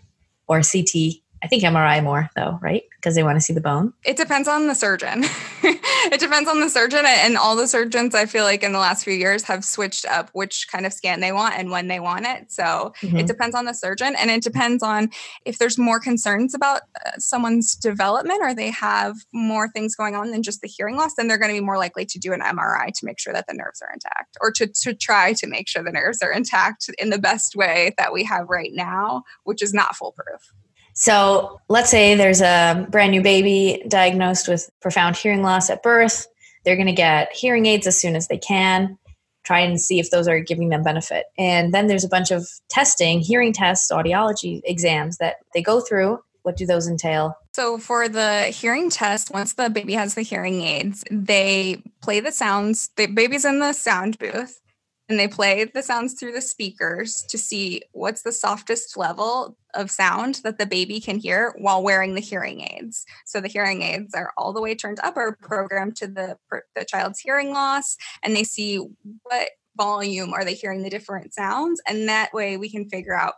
or 0.48 0.62
CT 0.62 1.22
I 1.43 1.49
think 1.49 1.62
MRI 1.62 2.02
more 2.02 2.31
though, 2.35 2.59
right? 2.62 2.83
Because 2.97 3.14
they 3.14 3.23
want 3.23 3.37
to 3.37 3.40
see 3.40 3.52
the 3.52 3.61
bone. 3.61 3.93
It 4.05 4.16
depends 4.16 4.49
on 4.49 4.66
the 4.66 4.75
surgeon. 4.75 5.25
it 5.62 6.19
depends 6.19 6.49
on 6.49 6.61
the 6.61 6.69
surgeon. 6.69 7.05
And 7.05 7.37
all 7.37 7.57
the 7.57 7.69
surgeons, 7.69 8.14
I 8.14 8.26
feel 8.26 8.45
like 8.45 8.62
in 8.62 8.73
the 8.73 8.78
last 8.78 9.05
few 9.05 9.12
years, 9.12 9.43
have 9.45 9.64
switched 9.64 10.07
up 10.07 10.31
which 10.33 10.66
kind 10.71 10.87
of 10.87 10.93
scan 10.93 11.21
they 11.21 11.33
want 11.33 11.55
and 11.57 11.71
when 11.71 11.88
they 11.88 12.00
want 12.00 12.26
it. 12.26 12.50
So 12.50 12.95
mm-hmm. 13.00 13.19
it 13.19 13.26
depends 13.26 13.55
on 13.55 13.66
the 13.66 13.75
surgeon. 13.75 14.16
And 14.16 14.31
it 14.31 14.43
depends 14.43 14.83
on 14.83 15.11
if 15.45 15.59
there's 15.59 15.78
more 15.78 16.00
concerns 16.00 16.55
about 16.55 16.83
uh, 17.05 17.12
someone's 17.19 17.76
development 17.76 18.40
or 18.43 18.55
they 18.55 18.71
have 18.71 19.14
more 19.33 19.69
things 19.69 19.95
going 19.95 20.14
on 20.14 20.31
than 20.31 20.43
just 20.43 20.62
the 20.62 20.69
hearing 20.69 20.97
loss, 20.97 21.14
then 21.14 21.28
they're 21.28 21.38
going 21.38 21.55
to 21.55 21.61
be 21.61 21.64
more 21.64 21.78
likely 21.78 22.07
to 22.07 22.19
do 22.19 22.33
an 22.33 22.40
MRI 22.40 22.93
to 22.95 23.05
make 23.05 23.19
sure 23.19 23.33
that 23.33 23.47
the 23.47 23.55
nerves 23.55 23.83
are 23.83 23.93
intact 23.93 24.37
or 24.40 24.50
to, 24.52 24.66
to 24.66 24.95
try 24.95 25.33
to 25.35 25.47
make 25.47 25.69
sure 25.69 25.83
the 25.83 25.93
nerves 25.93 26.23
are 26.23 26.33
intact 26.33 26.90
in 26.99 27.11
the 27.11 27.19
best 27.19 27.55
way 27.55 27.95
that 27.99 28.12
we 28.12 28.25
have 28.25 28.49
right 28.49 28.73
now, 28.73 29.23
which 29.45 29.62
is 29.62 29.75
not 29.75 29.95
foolproof. 29.95 30.52
So 30.97 31.61
let's 31.69 31.91
say 31.91 32.15
there's 32.15 32.41
a 32.41 32.87
brand 32.91 33.12
new 33.12 33.23
baby 33.23 33.85
diagnosed 33.87 34.49
with 34.49 34.69
profound 34.81 35.15
hearing 35.15 35.43
loss 35.43 35.69
at 35.69 35.83
birth. 35.83 36.26
They're 36.65 36.75
going 36.75 36.87
to 36.87 36.93
get 36.93 37.33
hearing 37.33 37.67
aids 37.67 37.87
as 37.87 38.00
soon 38.00 38.17
as 38.17 38.29
they 38.29 38.38
can. 38.38 38.99
try 39.45 39.61
and 39.61 39.81
see 39.81 40.00
if 40.00 40.11
those 40.11 40.26
are 40.26 40.41
giving 40.41 40.71
them 40.71 40.83
benefit. 40.83 41.26
And 41.38 41.73
then 41.73 41.87
there's 41.87 42.03
a 42.03 42.09
bunch 42.09 42.33
of 42.33 42.49
testing, 42.69 43.21
hearing 43.21 43.53
tests, 43.53 43.93
audiology 43.93 44.61
exams 44.65 45.19
that 45.19 45.37
they 45.55 45.62
go 45.62 45.81
through. 45.81 46.19
What 46.43 46.57
do 46.57 46.67
those 46.67 46.88
entail? 46.88 47.37
So, 47.53 47.79
for 47.79 48.09
the 48.09 48.45
hearing 48.45 48.91
test, 48.91 49.33
once 49.33 49.55
the 49.55 49.69
baby 49.69 49.95
has 49.95 50.15
the 50.15 50.23
hearing 50.23 50.62
aids, 50.62 51.05
they 51.11 51.83
play 52.03 52.21
the 52.21 52.33
sounds. 52.33 52.91
The 52.97 53.07
baby's 53.07 53.45
in 53.45 53.59
the 53.59 53.73
sound 53.73 54.19
booth 54.19 54.61
and 55.08 55.18
they 55.18 55.28
play 55.28 55.64
the 55.64 55.82
sounds 55.82 56.14
through 56.14 56.32
the 56.32 56.40
speakers 56.40 57.25
to 57.28 57.38
see 57.38 57.82
what's 57.92 58.22
the 58.22 58.32
softest 58.32 58.96
level 58.96 59.56
of 59.75 59.90
sound 59.90 60.40
that 60.42 60.58
the 60.58 60.66
baby 60.66 61.00
can 61.00 61.18
hear 61.18 61.54
while 61.58 61.82
wearing 61.82 62.14
the 62.14 62.20
hearing 62.20 62.62
aids. 62.62 63.04
So 63.25 63.40
the 63.40 63.48
hearing 63.48 63.82
aids 63.82 64.14
are 64.14 64.32
all 64.36 64.52
the 64.52 64.60
way 64.60 64.75
turned 64.75 64.98
up 65.02 65.16
or 65.16 65.36
programmed 65.40 65.96
to 65.96 66.08
the 66.08 66.36
the 66.75 66.84
child's 66.84 67.20
hearing 67.20 67.52
loss 67.52 67.96
and 68.22 68.34
they 68.34 68.44
see 68.44 68.80
what 69.22 69.50
volume 69.76 70.32
are 70.32 70.44
they 70.44 70.54
hearing 70.54 70.82
the 70.82 70.90
different 70.90 71.34
sounds 71.34 71.80
and 71.86 72.08
that 72.08 72.32
way 72.32 72.56
we 72.56 72.70
can 72.70 72.88
figure 72.88 73.14
out 73.14 73.34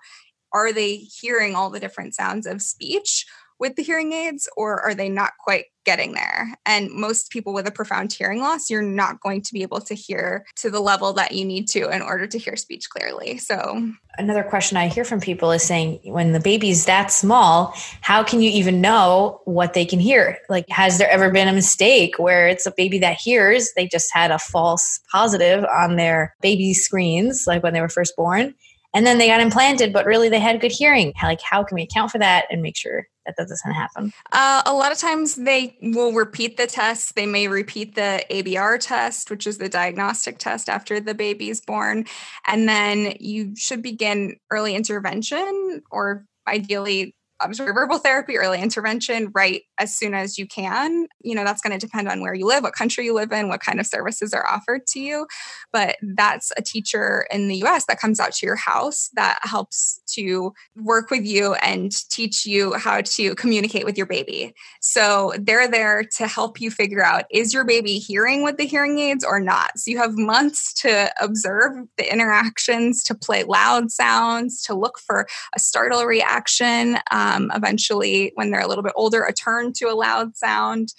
are 0.53 0.73
they 0.73 0.97
hearing 0.97 1.55
all 1.55 1.69
the 1.69 1.81
different 1.81 2.15
sounds 2.15 2.47
of 2.47 2.63
speech 2.63 3.27
with 3.59 3.77
the 3.77 3.83
hearing 3.83 4.13
aids 4.13 4.49
or 4.57 4.81
are 4.81 4.95
they 4.95 5.09
not 5.09 5.33
quite 5.39 5.67
getting 5.85 6.13
there? 6.13 6.55
And 6.67 6.91
most 6.91 7.31
people 7.31 7.53
with 7.53 7.67
a 7.67 7.71
profound 7.71 8.13
hearing 8.13 8.41
loss, 8.41 8.69
you're 8.69 8.83
not 8.83 9.21
going 9.21 9.43
to 9.43 9.53
be 9.53 9.63
able 9.63 9.81
to 9.81 9.95
hear 9.95 10.45
to 10.57 10.71
the 10.71 10.81
level 10.81 11.13
that 11.15 11.33
you 11.33 11.45
need 11.45 11.69
to 11.69 11.89
in 11.89 12.03
order 12.03 12.27
to 12.27 12.39
hear 12.39 12.57
speech 12.57 12.91
clearly. 12.91 13.39
So, 13.39 13.91
another 14.19 14.43
question 14.43 14.77
I 14.77 14.89
hear 14.89 15.05
from 15.05 15.21
people 15.21 15.51
is 15.53 15.63
saying 15.63 16.01
when 16.05 16.33
the 16.33 16.41
baby's 16.41 16.85
that 16.87 17.11
small, 17.11 17.75
how 18.01 18.23
can 18.23 18.41
you 18.41 18.51
even 18.51 18.81
know 18.81 19.41
what 19.45 19.75
they 19.75 19.85
can 19.85 20.01
hear? 20.01 20.39
Like, 20.49 20.69
has 20.69 20.99
there 20.99 21.11
ever 21.11 21.31
been 21.31 21.49
a 21.49 21.53
mistake 21.53 22.19
where 22.19 22.49
it's 22.49 22.67
a 22.67 22.73
baby 22.77 22.99
that 22.99 23.17
hears, 23.17 23.71
they 23.77 23.87
just 23.87 24.13
had 24.13 24.31
a 24.31 24.39
false 24.39 25.01
positive 25.11 25.65
on 25.65 25.97
their 25.97 26.35
baby 26.43 26.75
screens, 26.75 27.45
like 27.47 27.63
when 27.63 27.73
they 27.73 27.81
were 27.81 27.89
first 27.89 28.15
born? 28.17 28.55
And 28.95 29.07
then 29.07 29.19
they 29.19 29.27
got 29.27 29.41
implanted 29.41 29.93
but 29.93 30.07
really 30.07 30.29
they 30.29 30.41
had 30.41 30.61
good 30.61 30.73
hearing. 30.73 31.13
Like 31.23 31.41
how 31.43 31.63
can 31.65 31.75
we 31.75 31.83
account 31.83 32.11
for 32.11 32.19
that 32.19 32.47
and 32.51 32.63
make 32.63 32.77
sure 32.77 33.07
that 33.27 33.35
that 33.37 33.49
doesn't 33.49 33.73
happen? 33.73 34.13
Uh, 34.33 34.63
a 34.67 34.73
lot 34.73 34.93
of 34.93 34.99
times 34.99 35.35
they 35.35 35.77
will 35.83 36.13
repeat 36.13 36.57
the 36.57 36.67
test. 36.67 37.15
They 37.15 37.27
may 37.27 37.49
repeat 37.49 37.95
the 37.95 38.25
abr 38.31 38.79
test 38.81 39.31
which 39.31 39.47
is 39.47 39.59
the 39.59 39.69
diagnostic 39.69 40.39
test 40.39 40.69
after 40.69 41.01
the 41.01 41.15
baby's 41.15 41.61
born. 41.61 42.07
And 42.47 42.69
then 42.69 43.15
you 43.21 43.55
should 43.57 43.83
begin 43.83 44.37
early 44.51 44.75
intervention 44.75 45.83
or 45.91 46.25
ideally 46.47 47.15
verbal 47.41 47.99
therapy, 47.99 48.37
early 48.37 48.61
intervention 48.61 49.31
right 49.35 49.63
as 49.79 49.97
soon 49.97 50.15
as 50.15 50.39
you 50.39 50.47
can. 50.47 51.07
You 51.21 51.35
know, 51.35 51.45
that's 51.45 51.61
going 51.61 51.79
to 51.79 51.85
depend 51.85 52.09
on 52.09 52.21
where 52.21 52.35
you 52.35 52.47
live, 52.47 52.63
what 52.63 52.75
country 52.75 53.05
you 53.05 53.15
live 53.15 53.33
in, 53.33 53.49
what 53.49 53.61
kind 53.61 53.81
of 53.81 53.87
services 53.87 54.33
are 54.35 54.49
offered 54.49 54.87
to 54.89 55.01
you. 55.01 55.27
But 55.73 55.97
that's 56.03 56.53
a 56.57 56.63
teacher 56.63 57.27
in 57.31 57.49
the 57.49 57.65
US 57.65 57.85
that 57.87 58.01
comes 58.01 58.21
out 58.21 58.33
to 58.35 58.47
your 58.47 58.57
house 58.57 59.11
that 59.15 59.39
helps 59.43 60.01
to 60.15 60.53
work 60.77 61.11
with 61.11 61.25
you 61.25 61.55
and 61.55 61.93
teach 62.11 62.47
you 62.47 62.75
how 62.75 63.01
to 63.03 63.35
communicate 63.35 63.85
with 63.85 63.97
your 63.97 64.07
baby. 64.07 64.55
So 64.81 65.33
they're 65.39 65.69
there 65.69 66.05
to 66.17 66.27
help 66.27 66.61
you 66.61 66.71
figure 66.71 67.05
out 67.05 67.25
is 67.31 67.53
your 67.53 67.65
baby 67.65 67.99
hearing 67.99 68.43
with 68.43 68.57
the 68.57 68.67
hearing 68.67 68.99
aids 68.99 69.25
or 69.25 69.41
not? 69.41 69.79
So 69.79 69.91
you 69.91 69.99
have 69.99 70.17
months 70.17 70.73
to 70.83 71.11
observe 71.21 71.73
the 71.97 72.11
interactions, 72.11 73.03
to 73.05 73.15
play 73.15 73.45
loud 73.45 73.91
sounds, 73.91 74.63
to 74.63 74.75
look 74.75 74.99
for 74.99 75.27
a 75.55 75.59
startle 75.59 76.05
reaction. 76.05 76.99
Um, 77.29 77.51
eventually, 77.55 78.33
when 78.35 78.51
they're 78.51 78.61
a 78.61 78.67
little 78.67 78.85
bit 78.85 78.93
older, 78.97 79.25
a 79.25 79.33
turn 79.33 79.73
to 79.75 79.87
a 79.87 79.95
loud 79.95 80.37
sound. 80.37 80.95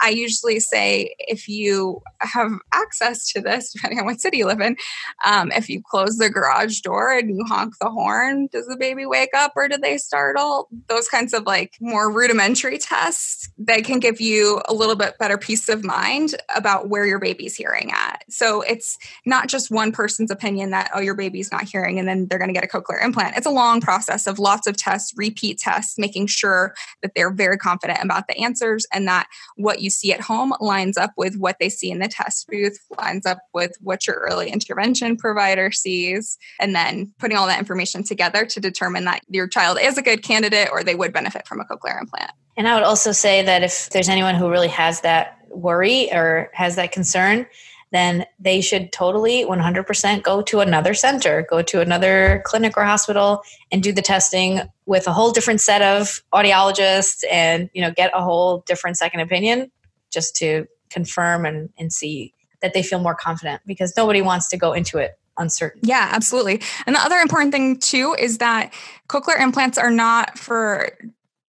I 0.00 0.10
usually 0.10 0.60
say 0.60 1.14
if 1.18 1.48
you 1.48 2.00
have 2.20 2.52
access 2.72 3.30
to 3.32 3.40
this, 3.40 3.72
depending 3.74 4.00
on 4.00 4.06
what 4.06 4.20
city 4.20 4.38
you 4.38 4.46
live 4.46 4.60
in, 4.60 4.76
um, 5.24 5.52
if 5.52 5.68
you 5.68 5.82
close 5.82 6.16
the 6.16 6.30
garage 6.30 6.80
door 6.80 7.12
and 7.12 7.36
you 7.36 7.44
honk 7.46 7.74
the 7.80 7.90
horn, 7.90 8.48
does 8.52 8.66
the 8.66 8.76
baby 8.76 9.06
wake 9.06 9.34
up 9.36 9.52
or 9.56 9.68
do 9.68 9.76
they 9.76 9.98
startle? 9.98 10.68
Those 10.88 11.08
kinds 11.08 11.32
of 11.32 11.44
like 11.44 11.76
more 11.80 12.10
rudimentary 12.10 12.78
tests, 12.78 13.50
they 13.58 13.82
can 13.82 14.00
give 14.00 14.20
you 14.20 14.60
a 14.66 14.74
little 14.74 14.96
bit 14.96 15.18
better 15.18 15.38
peace 15.38 15.68
of 15.68 15.84
mind 15.84 16.34
about 16.54 16.88
where 16.88 17.06
your 17.06 17.18
baby's 17.18 17.54
hearing 17.54 17.90
at. 17.92 18.24
So 18.28 18.62
it's 18.62 18.98
not 19.26 19.48
just 19.48 19.70
one 19.70 19.92
person's 19.92 20.30
opinion 20.30 20.70
that, 20.70 20.90
oh, 20.94 21.00
your 21.00 21.14
baby's 21.14 21.52
not 21.52 21.64
hearing 21.64 21.98
and 21.98 22.08
then 22.08 22.26
they're 22.28 22.38
going 22.38 22.52
to 22.52 22.58
get 22.58 22.64
a 22.64 22.66
cochlear 22.66 23.02
implant. 23.02 23.36
It's 23.36 23.46
a 23.46 23.50
long 23.50 23.80
process 23.80 24.26
of 24.26 24.38
lots 24.38 24.66
of 24.66 24.76
tests, 24.76 25.12
repeat 25.16 25.58
tests, 25.58 25.98
making 25.98 26.26
sure 26.26 26.74
that 27.02 27.12
they're 27.14 27.32
very 27.32 27.56
confident 27.56 28.00
about 28.02 28.28
the 28.28 28.38
answers 28.38 28.86
and 28.92 29.06
that 29.08 29.26
what 29.56 29.71
what 29.72 29.80
you 29.80 29.88
see 29.88 30.12
at 30.12 30.20
home 30.20 30.52
lines 30.60 30.98
up 30.98 31.12
with 31.16 31.34
what 31.36 31.56
they 31.58 31.70
see 31.70 31.90
in 31.90 31.98
the 31.98 32.08
test 32.08 32.46
booth, 32.48 32.78
lines 32.98 33.24
up 33.24 33.38
with 33.54 33.74
what 33.80 34.06
your 34.06 34.16
early 34.16 34.50
intervention 34.50 35.16
provider 35.16 35.72
sees, 35.72 36.36
and 36.60 36.74
then 36.74 37.10
putting 37.18 37.38
all 37.38 37.46
that 37.46 37.58
information 37.58 38.02
together 38.02 38.44
to 38.44 38.60
determine 38.60 39.06
that 39.06 39.22
your 39.30 39.48
child 39.48 39.78
is 39.80 39.96
a 39.96 40.02
good 40.02 40.22
candidate 40.22 40.68
or 40.70 40.84
they 40.84 40.94
would 40.94 41.10
benefit 41.10 41.48
from 41.48 41.58
a 41.58 41.64
cochlear 41.64 41.98
implant. 41.98 42.32
And 42.58 42.68
I 42.68 42.74
would 42.74 42.82
also 42.82 43.12
say 43.12 43.42
that 43.44 43.62
if 43.62 43.88
there's 43.88 44.10
anyone 44.10 44.34
who 44.34 44.50
really 44.50 44.68
has 44.68 45.00
that 45.00 45.38
worry 45.48 46.12
or 46.12 46.50
has 46.52 46.76
that 46.76 46.92
concern, 46.92 47.46
then 47.92 48.24
they 48.38 48.60
should 48.60 48.90
totally 48.92 49.44
100% 49.44 50.22
go 50.22 50.42
to 50.42 50.60
another 50.60 50.94
center, 50.94 51.46
go 51.48 51.62
to 51.62 51.80
another 51.80 52.42
clinic 52.44 52.76
or 52.76 52.84
hospital 52.84 53.42
and 53.70 53.82
do 53.82 53.92
the 53.92 54.02
testing 54.02 54.60
with 54.86 55.06
a 55.06 55.12
whole 55.12 55.30
different 55.30 55.60
set 55.60 55.82
of 55.82 56.22
audiologists 56.32 57.22
and, 57.30 57.70
you 57.74 57.82
know, 57.82 57.90
get 57.90 58.10
a 58.14 58.22
whole 58.22 58.64
different 58.66 58.96
second 58.96 59.20
opinion 59.20 59.70
just 60.10 60.34
to 60.36 60.66
confirm 60.90 61.44
and, 61.44 61.68
and 61.78 61.92
see 61.92 62.34
that 62.62 62.74
they 62.74 62.82
feel 62.82 62.98
more 62.98 63.14
confident 63.14 63.60
because 63.66 63.92
nobody 63.96 64.22
wants 64.22 64.48
to 64.48 64.56
go 64.56 64.72
into 64.72 64.98
it 64.98 65.18
uncertain. 65.38 65.80
Yeah, 65.84 66.08
absolutely. 66.12 66.60
And 66.86 66.96
the 66.96 67.00
other 67.00 67.16
important 67.16 67.52
thing 67.52 67.78
too 67.78 68.16
is 68.18 68.38
that 68.38 68.72
cochlear 69.08 69.40
implants 69.40 69.78
are 69.78 69.90
not 69.90 70.38
for 70.38 70.96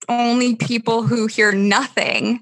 only 0.10 0.56
people 0.56 1.04
who 1.04 1.28
hear 1.28 1.52
nothing. 1.52 2.42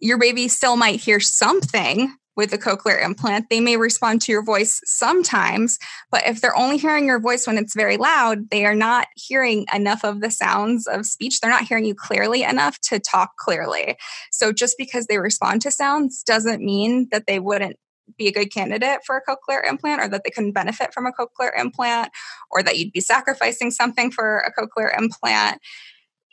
Your 0.00 0.18
baby 0.18 0.48
still 0.48 0.76
might 0.76 1.00
hear 1.00 1.20
something, 1.20 2.14
with 2.38 2.52
a 2.52 2.56
cochlear 2.56 3.04
implant. 3.04 3.50
They 3.50 3.58
may 3.58 3.76
respond 3.76 4.22
to 4.22 4.32
your 4.32 4.44
voice 4.44 4.80
sometimes, 4.84 5.76
but 6.08 6.24
if 6.24 6.40
they're 6.40 6.56
only 6.56 6.76
hearing 6.76 7.04
your 7.04 7.18
voice 7.18 7.48
when 7.48 7.58
it's 7.58 7.74
very 7.74 7.96
loud, 7.96 8.48
they 8.50 8.64
are 8.64 8.76
not 8.76 9.08
hearing 9.16 9.66
enough 9.74 10.04
of 10.04 10.20
the 10.20 10.30
sounds 10.30 10.86
of 10.86 11.04
speech. 11.04 11.40
They're 11.40 11.50
not 11.50 11.66
hearing 11.66 11.84
you 11.84 11.96
clearly 11.96 12.44
enough 12.44 12.80
to 12.82 13.00
talk 13.00 13.32
clearly. 13.38 13.96
So 14.30 14.52
just 14.52 14.76
because 14.78 15.06
they 15.06 15.18
respond 15.18 15.62
to 15.62 15.72
sounds 15.72 16.22
doesn't 16.22 16.64
mean 16.64 17.08
that 17.10 17.26
they 17.26 17.40
wouldn't 17.40 17.76
be 18.16 18.28
a 18.28 18.32
good 18.32 18.52
candidate 18.52 19.00
for 19.04 19.16
a 19.16 19.22
cochlear 19.28 19.68
implant 19.68 20.00
or 20.00 20.06
that 20.06 20.22
they 20.22 20.30
couldn't 20.30 20.52
benefit 20.52 20.94
from 20.94 21.06
a 21.06 21.12
cochlear 21.12 21.50
implant 21.58 22.12
or 22.52 22.62
that 22.62 22.78
you'd 22.78 22.92
be 22.92 23.00
sacrificing 23.00 23.72
something 23.72 24.12
for 24.12 24.38
a 24.38 24.52
cochlear 24.52 24.96
implant. 24.96 25.60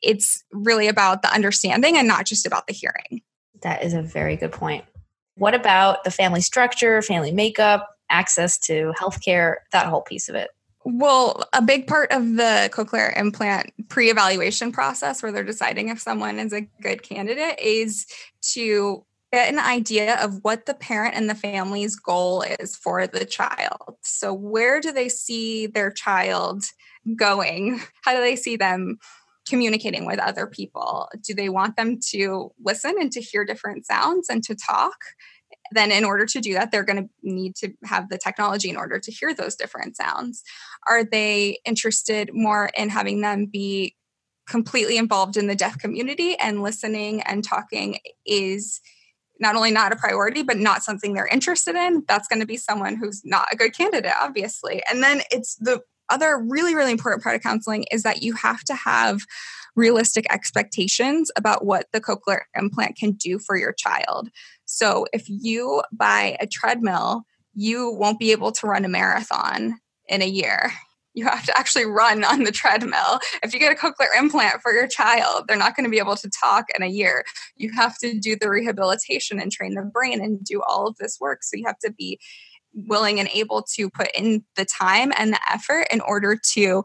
It's 0.04 0.44
really 0.52 0.88
about 0.88 1.24
the 1.24 1.34
understanding 1.34 1.98
and 1.98 2.08
not 2.08 2.28
just 2.28 2.46
about 2.46 2.68
the 2.68 2.74
hearing. 2.74 3.24
That 3.64 3.84
is 3.84 3.96
a 3.96 4.04
very 4.04 4.36
good 4.36 4.52
point. 4.52 4.86
What 5.36 5.54
about 5.54 6.04
the 6.04 6.12
family 6.12 6.42
structure, 6.42 7.02
family 7.02 7.32
makeup, 7.32 7.90
access 8.10 8.58
to 8.60 8.94
healthcare, 9.00 9.56
that 9.72 9.88
whole 9.88 10.02
piece 10.02 10.30
of 10.30 10.36
it? 10.36 10.50
Well, 10.86 11.44
a 11.52 11.62
big 11.62 11.88
part 11.88 12.12
of 12.12 12.36
the 12.36 12.70
cochlear 12.72 13.18
implant 13.18 13.74
pre 13.90 14.12
evaluation 14.12 14.72
process, 14.72 15.24
where 15.24 15.32
they're 15.32 15.44
deciding 15.44 15.90
if 15.90 16.00
someone 16.00 16.38
is 16.38 16.54
a 16.54 16.68
good 16.82 17.02
candidate, 17.02 17.60
is 17.60 18.06
to 18.54 19.04
get 19.34 19.52
an 19.52 19.60
idea 19.60 20.16
of 20.24 20.40
what 20.44 20.68
the 20.68 20.76
parent 20.76 21.16
and 21.16 21.28
the 21.30 21.36
family's 21.36 21.96
goal 21.96 22.44
is 22.60 22.76
for 22.76 23.08
the 23.08 23.26
child. 23.26 23.98
So, 24.02 24.32
where 24.32 24.80
do 24.80 24.92
they 24.92 25.10
see 25.10 25.66
their 25.66 25.92
child 25.92 26.64
going? 27.16 27.82
How 28.04 28.14
do 28.14 28.22
they 28.22 28.36
see 28.36 28.56
them 28.56 29.00
communicating 29.48 30.06
with 30.06 30.20
other 30.20 30.48
people? 30.48 31.10
Do 31.24 31.34
they 31.34 31.50
want 31.50 31.76
them 31.76 32.00
to 32.12 32.52
listen 32.64 32.96
and 33.00 33.12
to 33.12 33.22
hear 33.22 33.46
different 33.46 33.86
sounds 33.86 34.30
and 34.30 34.44
to 34.44 34.56
talk? 34.56 34.98
Then, 35.72 35.92
in 35.92 36.04
order 36.04 36.26
to 36.28 36.40
do 36.40 36.54
that, 36.54 36.72
they're 36.72 36.84
going 36.84 37.04
to 37.04 37.10
need 37.24 37.56
to 37.58 37.74
have 37.86 38.10
the 38.10 38.18
technology 38.18 38.70
in 38.70 38.78
order 38.78 39.00
to 39.00 39.12
hear 39.12 39.34
those 39.34 39.56
different 39.56 39.96
sounds. 39.98 40.44
Are 40.88 41.04
they 41.04 41.60
interested 41.66 42.30
more 42.34 42.70
in 42.78 42.90
having 42.90 43.22
them 43.22 43.48
be 43.48 43.96
completely 44.48 44.98
involved 44.98 45.38
in 45.38 45.48
the 45.48 45.56
deaf 45.56 45.78
community 45.80 46.36
and 46.40 46.62
listening 46.62 47.22
and 47.22 47.44
talking 47.44 47.98
is 48.26 48.80
not 49.40 49.56
only 49.56 49.72
not 49.72 49.92
a 49.92 49.98
priority, 49.98 50.44
but 50.44 50.58
not 50.58 50.84
something 50.84 51.14
they're 51.14 51.28
interested 51.28 51.76
in, 51.76 52.04
that's 52.08 52.28
going 52.28 52.40
to 52.40 52.46
be 52.46 52.58
someone 52.58 52.96
who's 52.96 53.22
not 53.26 53.48
a 53.52 53.56
good 53.56 53.76
candidate, 53.76 54.14
obviously. 54.22 54.82
And 54.90 55.04
then 55.04 55.22
it's 55.32 55.56
the 55.56 55.82
other 56.10 56.38
really, 56.38 56.76
really 56.76 56.92
important 56.92 57.24
part 57.24 57.36
of 57.36 57.42
counseling 57.42 57.86
is 57.92 58.04
that 58.04 58.22
you 58.22 58.34
have 58.34 58.64
to 58.66 58.76
have 58.76 59.22
realistic 59.76 60.26
expectations 60.32 61.30
about 61.36 61.66
what 61.66 61.88
the 61.92 62.02
cochlear 62.02 62.42
implant 62.56 62.96
can 62.96 63.12
do 63.12 63.38
for 63.40 63.58
your 63.58 63.74
child. 63.74 64.30
So 64.66 65.06
if 65.14 65.26
you 65.28 65.84
buy 65.92 66.38
a 66.40 66.48
treadmill, 66.48 67.24
you 67.54 67.92
won't 67.92 68.20
be 68.20 68.32
able 68.32 68.52
to 68.54 68.68
run 68.68 68.86
a 68.86 68.90
marathon 68.90 69.80
in 70.08 70.22
a 70.22 70.28
year. 70.28 70.72
You 71.14 71.26
have 71.26 71.46
to 71.46 71.58
actually 71.58 71.86
run 71.86 72.24
on 72.26 72.44
the 72.44 72.52
treadmill. 72.52 73.20
If 73.42 73.54
you 73.54 73.60
get 73.60 73.72
a 73.72 73.76
cochlear 73.76 74.08
implant 74.18 74.62
for 74.62 74.74
your 74.74 74.88
child, 74.88 75.46
they're 75.48 75.58
not 75.58 75.76
going 75.76 75.86
to 75.86 75.90
be 75.90 76.00
able 76.00 76.18
to 76.18 76.30
talk 76.30 76.66
in 76.76 76.84
a 76.84 76.88
year. 76.88 77.24
You 77.56 77.72
have 77.74 77.98
to 78.00 78.20
do 78.20 78.36
the 78.36 78.50
rehabilitation 78.50 79.40
and 79.40 79.52
train 79.52 79.76
the 79.76 79.84
brain 79.84 80.22
and 80.22 80.44
do 80.44 80.62
all 80.68 80.88
of 80.88 80.98
this 80.98 81.18
work. 81.20 81.44
So 81.44 81.56
you 81.56 81.64
have 81.66 81.80
to 81.80 81.92
be 81.92 82.20
willing 82.76 83.20
and 83.20 83.30
able 83.34 83.64
to 83.76 83.90
put 83.90 84.10
in 84.16 84.44
the 84.56 84.66
time 84.66 85.12
and 85.18 85.34
the 85.34 85.40
effort 85.52 85.88
in 85.92 86.02
order 86.02 86.38
to 86.54 86.84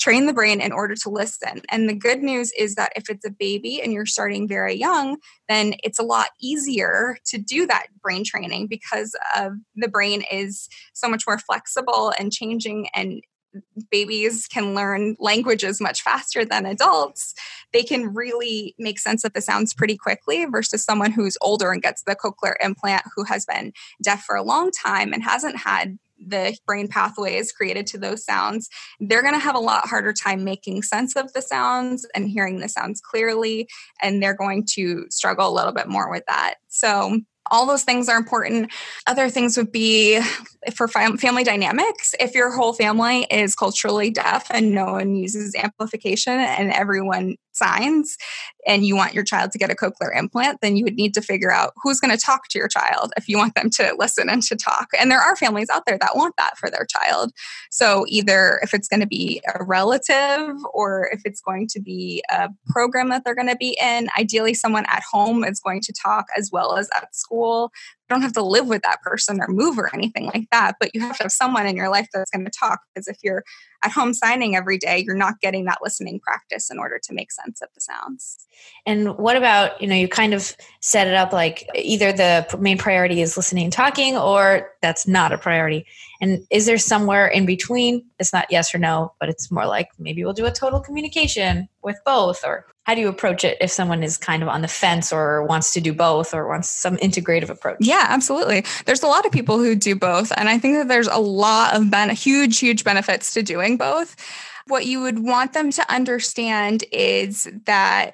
train 0.00 0.26
the 0.26 0.32
brain 0.32 0.60
in 0.60 0.72
order 0.72 0.94
to 0.94 1.10
listen. 1.10 1.60
And 1.70 1.88
the 1.88 1.94
good 1.94 2.22
news 2.22 2.52
is 2.56 2.76
that 2.76 2.92
if 2.94 3.10
it's 3.10 3.26
a 3.26 3.30
baby 3.30 3.82
and 3.82 3.92
you're 3.92 4.06
starting 4.06 4.46
very 4.46 4.74
young, 4.74 5.16
then 5.48 5.74
it's 5.82 5.98
a 5.98 6.04
lot 6.04 6.28
easier 6.40 7.16
to 7.26 7.38
do 7.38 7.66
that 7.66 7.88
brain 8.00 8.22
training 8.24 8.68
because 8.68 9.16
of 9.36 9.54
the 9.74 9.88
brain 9.88 10.22
is 10.30 10.68
so 10.94 11.08
much 11.08 11.24
more 11.26 11.38
flexible 11.38 12.12
and 12.18 12.32
changing 12.32 12.88
and 12.94 13.22
babies 13.90 14.46
can 14.46 14.74
learn 14.74 15.16
languages 15.18 15.80
much 15.80 16.02
faster 16.02 16.44
than 16.44 16.66
adults, 16.66 17.34
they 17.72 17.82
can 17.82 18.14
really 18.14 18.74
make 18.78 18.98
sense 18.98 19.24
of 19.24 19.32
the 19.32 19.40
sounds 19.40 19.74
pretty 19.74 19.96
quickly 19.96 20.44
versus 20.46 20.84
someone 20.84 21.12
who's 21.12 21.38
older 21.40 21.72
and 21.72 21.82
gets 21.82 22.02
the 22.02 22.16
cochlear 22.16 22.54
implant 22.62 23.04
who 23.14 23.24
has 23.24 23.44
been 23.44 23.72
deaf 24.02 24.22
for 24.22 24.36
a 24.36 24.42
long 24.42 24.70
time 24.70 25.12
and 25.12 25.22
hasn't 25.22 25.56
had 25.56 25.98
the 26.24 26.56
brain 26.66 26.88
pathways 26.88 27.52
created 27.52 27.86
to 27.86 27.98
those 27.98 28.24
sounds, 28.24 28.68
they're 29.00 29.22
going 29.22 29.34
to 29.34 29.40
have 29.40 29.54
a 29.54 29.60
lot 29.60 29.86
harder 29.86 30.12
time 30.12 30.44
making 30.44 30.82
sense 30.82 31.16
of 31.16 31.32
the 31.32 31.42
sounds 31.42 32.06
and 32.14 32.28
hearing 32.28 32.58
the 32.58 32.68
sounds 32.68 33.00
clearly. 33.00 33.68
And 34.02 34.22
they're 34.22 34.34
going 34.34 34.66
to 34.74 35.06
struggle 35.10 35.48
a 35.48 35.54
little 35.54 35.72
bit 35.72 35.88
more 35.88 36.10
with 36.10 36.24
that. 36.26 36.54
So, 36.68 37.20
all 37.50 37.66
those 37.66 37.84
things 37.84 38.08
are 38.08 38.16
important. 38.16 38.70
Other 39.06 39.28
things 39.30 39.56
would 39.56 39.72
be 39.72 40.20
for 40.74 40.88
family 40.88 41.44
dynamics. 41.44 42.14
If 42.20 42.34
your 42.34 42.54
whole 42.54 42.72
family 42.72 43.26
is 43.30 43.54
culturally 43.54 44.10
deaf 44.10 44.46
and 44.50 44.72
no 44.72 44.92
one 44.92 45.14
uses 45.14 45.54
amplification 45.54 46.34
and 46.34 46.72
everyone 46.72 47.36
signs 47.58 48.16
and 48.66 48.84
you 48.86 48.94
want 48.96 49.14
your 49.14 49.24
child 49.24 49.50
to 49.52 49.58
get 49.58 49.70
a 49.70 49.74
cochlear 49.74 50.16
implant, 50.16 50.60
then 50.60 50.76
you 50.76 50.84
would 50.84 50.94
need 50.94 51.14
to 51.14 51.22
figure 51.22 51.52
out 51.52 51.72
who's 51.82 52.00
going 52.00 52.16
to 52.16 52.22
talk 52.22 52.48
to 52.48 52.58
your 52.58 52.68
child 52.68 53.12
if 53.16 53.28
you 53.28 53.36
want 53.36 53.54
them 53.54 53.70
to 53.70 53.94
listen 53.98 54.28
and 54.28 54.42
to 54.42 54.56
talk. 54.56 54.88
And 54.98 55.10
there 55.10 55.20
are 55.20 55.36
families 55.36 55.68
out 55.70 55.84
there 55.86 55.98
that 56.00 56.16
want 56.16 56.34
that 56.38 56.56
for 56.56 56.70
their 56.70 56.86
child. 56.86 57.32
So 57.70 58.04
either 58.08 58.60
if 58.62 58.74
it's 58.74 58.88
going 58.88 59.00
to 59.00 59.06
be 59.06 59.40
a 59.54 59.64
relative 59.64 60.56
or 60.72 61.08
if 61.12 61.22
it's 61.24 61.40
going 61.40 61.66
to 61.68 61.80
be 61.80 62.22
a 62.30 62.48
program 62.66 63.08
that 63.10 63.24
they're 63.24 63.34
going 63.34 63.48
to 63.48 63.56
be 63.56 63.76
in, 63.80 64.08
ideally 64.18 64.54
someone 64.54 64.84
at 64.86 65.02
home 65.10 65.44
is 65.44 65.60
going 65.60 65.80
to 65.82 65.92
talk 65.92 66.26
as 66.36 66.50
well 66.52 66.76
as 66.76 66.88
at 66.96 67.14
school 67.14 67.72
don't 68.08 68.22
have 68.22 68.32
to 68.32 68.42
live 68.42 68.66
with 68.66 68.82
that 68.82 69.02
person 69.02 69.40
or 69.40 69.48
move 69.48 69.78
or 69.78 69.94
anything 69.94 70.26
like 70.26 70.46
that, 70.50 70.76
but 70.80 70.90
you 70.94 71.00
have 71.00 71.16
to 71.18 71.24
have 71.24 71.32
someone 71.32 71.66
in 71.66 71.76
your 71.76 71.90
life 71.90 72.08
that's 72.12 72.30
going 72.30 72.44
to 72.44 72.50
talk. 72.50 72.80
Because 72.94 73.08
if 73.08 73.18
you're 73.22 73.44
at 73.84 73.92
home 73.92 74.12
signing 74.12 74.56
every 74.56 74.78
day, 74.78 75.02
you're 75.06 75.16
not 75.16 75.40
getting 75.40 75.64
that 75.66 75.78
listening 75.82 76.18
practice 76.20 76.70
in 76.70 76.78
order 76.78 76.98
to 77.02 77.14
make 77.14 77.30
sense 77.30 77.60
of 77.62 77.68
the 77.74 77.80
sounds. 77.80 78.46
And 78.86 79.16
what 79.18 79.36
about, 79.36 79.80
you 79.80 79.86
know, 79.86 79.94
you 79.94 80.08
kind 80.08 80.34
of 80.34 80.56
set 80.80 81.06
it 81.06 81.14
up 81.14 81.32
like 81.32 81.68
either 81.74 82.12
the 82.12 82.46
main 82.58 82.78
priority 82.78 83.20
is 83.20 83.36
listening 83.36 83.64
and 83.64 83.72
talking, 83.72 84.16
or 84.16 84.70
that's 84.82 85.06
not 85.06 85.32
a 85.32 85.38
priority. 85.38 85.86
And 86.20 86.44
is 86.50 86.66
there 86.66 86.78
somewhere 86.78 87.28
in 87.28 87.46
between? 87.46 88.04
It's 88.18 88.32
not 88.32 88.46
yes 88.50 88.74
or 88.74 88.78
no, 88.78 89.12
but 89.20 89.28
it's 89.28 89.50
more 89.50 89.66
like 89.66 89.90
maybe 89.98 90.24
we'll 90.24 90.32
do 90.32 90.46
a 90.46 90.50
total 90.50 90.80
communication 90.80 91.68
with 91.82 91.98
both, 92.04 92.44
or 92.44 92.66
how 92.88 92.94
do 92.94 93.02
you 93.02 93.08
approach 93.08 93.44
it 93.44 93.58
if 93.60 93.70
someone 93.70 94.02
is 94.02 94.16
kind 94.16 94.42
of 94.42 94.48
on 94.48 94.62
the 94.62 94.68
fence 94.68 95.12
or 95.12 95.44
wants 95.44 95.74
to 95.74 95.80
do 95.80 95.92
both 95.92 96.32
or 96.32 96.48
wants 96.48 96.70
some 96.70 96.96
integrative 96.96 97.50
approach? 97.50 97.76
Yeah, 97.80 98.06
absolutely. 98.08 98.64
There's 98.86 99.02
a 99.02 99.06
lot 99.06 99.26
of 99.26 99.30
people 99.30 99.58
who 99.58 99.76
do 99.76 99.94
both. 99.94 100.32
And 100.34 100.48
I 100.48 100.56
think 100.56 100.76
that 100.76 100.88
there's 100.88 101.06
a 101.06 101.18
lot 101.18 101.74
of 101.74 101.90
ben- 101.90 102.08
huge, 102.16 102.58
huge 102.58 102.84
benefits 102.84 103.34
to 103.34 103.42
doing 103.42 103.76
both. 103.76 104.16
What 104.68 104.86
you 104.86 105.02
would 105.02 105.18
want 105.18 105.52
them 105.52 105.70
to 105.72 105.92
understand 105.92 106.82
is 106.90 107.46
that 107.66 108.12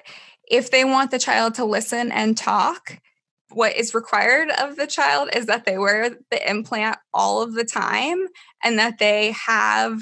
if 0.51 0.71
they 0.71 0.83
want 0.83 1.09
the 1.09 1.19
child 1.19 1.55
to 1.55 1.63
listen 1.63 2.11
and 2.11 2.37
talk, 2.37 2.99
what 3.51 3.77
is 3.77 3.93
required 3.93 4.49
of 4.59 4.75
the 4.75 4.87
child 4.87 5.29
is 5.33 5.45
that 5.45 5.63
they 5.63 5.77
wear 5.77 6.09
the 6.09 6.49
implant 6.49 6.97
all 7.13 7.41
of 7.41 7.53
the 7.53 7.63
time 7.63 8.25
and 8.61 8.77
that 8.77 8.99
they 8.99 9.33
have 9.47 10.01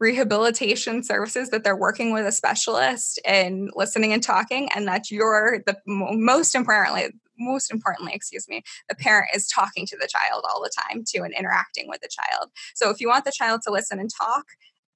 rehabilitation 0.00 1.02
services 1.02 1.50
that 1.50 1.64
they're 1.64 1.76
working 1.76 2.12
with 2.12 2.26
a 2.26 2.32
specialist 2.32 3.20
and 3.24 3.70
listening 3.74 4.12
and 4.12 4.22
talking 4.22 4.68
and 4.74 4.86
that 4.86 5.10
you're 5.10 5.62
the 5.66 5.76
most 5.86 6.54
importantly 6.54 7.10
most 7.40 7.70
importantly 7.70 8.12
excuse 8.12 8.48
me 8.48 8.62
the 8.88 8.94
parent 8.94 9.28
is 9.34 9.48
talking 9.48 9.86
to 9.86 9.96
the 9.96 10.08
child 10.08 10.44
all 10.48 10.62
the 10.62 10.70
time 10.88 11.04
too 11.08 11.22
and 11.22 11.34
interacting 11.34 11.88
with 11.88 12.00
the 12.00 12.08
child. 12.08 12.50
So 12.74 12.90
if 12.90 13.00
you 13.00 13.08
want 13.08 13.24
the 13.24 13.32
child 13.32 13.62
to 13.62 13.72
listen 13.72 13.98
and 13.98 14.10
talk 14.12 14.44